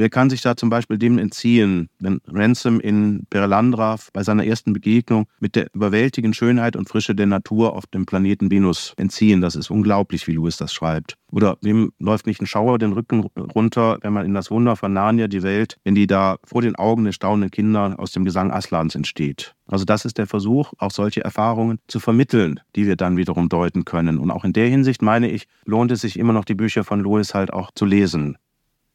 Wer 0.00 0.10
kann 0.10 0.30
sich 0.30 0.42
da 0.42 0.56
zum 0.56 0.70
Beispiel 0.70 0.96
dem 0.96 1.18
entziehen, 1.18 1.88
wenn 1.98 2.20
Ransom 2.28 2.78
in 2.78 3.26
Perelandra 3.30 3.96
bei 4.12 4.22
seiner 4.22 4.46
ersten 4.46 4.72
Begegnung 4.72 5.26
mit 5.40 5.56
der 5.56 5.66
überwältigenden 5.74 6.34
Schönheit 6.34 6.76
und 6.76 6.88
Frische 6.88 7.16
der 7.16 7.26
Natur 7.26 7.74
auf 7.74 7.84
dem 7.86 8.06
Planeten 8.06 8.48
Venus 8.48 8.94
entziehen? 8.96 9.40
Das 9.40 9.56
ist 9.56 9.72
unglaublich, 9.72 10.28
wie 10.28 10.34
Lewis 10.34 10.56
das 10.56 10.72
schreibt. 10.72 11.16
Oder 11.32 11.58
wem 11.62 11.90
läuft 11.98 12.28
nicht 12.28 12.40
ein 12.40 12.46
Schauer 12.46 12.78
den 12.78 12.92
Rücken 12.92 13.24
runter, 13.56 13.98
wenn 14.02 14.12
man 14.12 14.24
in 14.24 14.34
das 14.34 14.52
Wunder 14.52 14.76
von 14.76 14.92
Narnia, 14.92 15.26
die 15.26 15.42
Welt, 15.42 15.78
wenn 15.82 15.96
die 15.96 16.06
da 16.06 16.36
vor 16.44 16.62
den 16.62 16.76
Augen 16.76 17.02
der 17.02 17.12
staunenden 17.12 17.50
Kinder 17.50 17.96
aus 17.98 18.12
dem 18.12 18.24
Gesang 18.24 18.52
Aslans 18.52 18.94
entsteht? 18.94 19.56
Also 19.66 19.84
das 19.84 20.04
ist 20.04 20.16
der 20.16 20.28
Versuch, 20.28 20.74
auch 20.78 20.92
solche 20.92 21.24
Erfahrungen 21.24 21.80
zu 21.88 21.98
vermitteln, 21.98 22.60
die 22.76 22.86
wir 22.86 22.94
dann 22.94 23.16
wiederum 23.16 23.48
deuten 23.48 23.84
können. 23.84 24.18
Und 24.18 24.30
auch 24.30 24.44
in 24.44 24.52
der 24.52 24.68
Hinsicht 24.68 25.02
meine 25.02 25.28
ich, 25.28 25.48
lohnt 25.64 25.90
es 25.90 26.02
sich 26.02 26.16
immer 26.20 26.32
noch, 26.32 26.44
die 26.44 26.54
Bücher 26.54 26.84
von 26.84 27.02
Lewis 27.02 27.34
halt 27.34 27.52
auch 27.52 27.72
zu 27.74 27.84
lesen. 27.84 28.38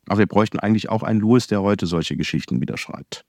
Aber 0.08 0.20
wir 0.20 0.28
bräuchten 0.28 0.60
eigentlich 0.60 0.90
auch 0.90 1.04
einen 1.04 1.20
Louis, 1.20 1.48
der 1.48 1.62
heute 1.62 1.86
solche 1.86 2.16
Geschichten 2.16 2.62
wieder 2.62 2.78
schreibt. 2.78 3.26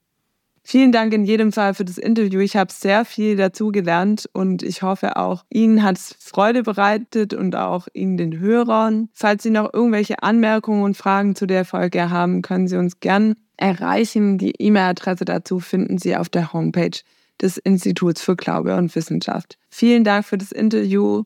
Vielen 0.67 0.93
Dank 0.93 1.13
in 1.13 1.25
jedem 1.25 1.53
Fall 1.53 1.75
für 1.75 1.85
das 1.85 1.99
Interview. 1.99 2.41
Ich 2.41 2.57
habe 2.57 2.73
sehr 2.73 3.05
viel 3.05 3.37
dazu 3.37 3.71
gelernt 3.71 4.31
und 4.33 4.63
ich 4.63 4.81
hoffe 4.81 5.19
auch, 5.19 5.45
Ihnen 5.51 5.83
hat 5.83 5.99
es 5.99 6.17
Freude 6.19 6.63
bereitet 6.63 7.35
und 7.35 7.55
auch 7.55 7.87
Ihnen 7.93 8.17
den 8.17 8.39
Hörern. 8.39 9.11
Falls 9.13 9.43
Sie 9.43 9.51
noch 9.51 9.75
irgendwelche 9.75 10.23
Anmerkungen 10.23 10.83
und 10.83 10.97
Fragen 10.97 11.37
zu 11.37 11.47
der 11.47 11.67
Folge 11.67 12.09
haben, 12.09 12.41
können 12.41 12.67
Sie 12.67 12.79
uns 12.79 12.99
gern 13.01 13.35
erreichen. 13.59 14.39
Die 14.39 14.55
E-Mail-Adresse 14.59 15.27
dazu 15.27 15.61
finden 15.61 15.99
Sie 15.99 16.17
auf 16.17 16.31
der 16.31 16.55
Homepage 16.55 16.99
des 17.43 17.59
Instituts 17.59 18.23
für 18.23 18.35
Glaube 18.35 18.75
und 18.77 18.95
Wissenschaft. 18.95 19.59
Vielen 19.69 20.03
Dank 20.03 20.25
für 20.25 20.39
das 20.39 20.51
Interview 20.51 21.25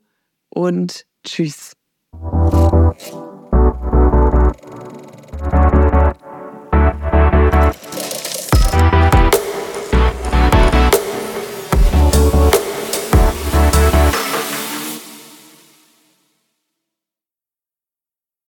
und 0.48 1.06
tschüss. 1.22 1.76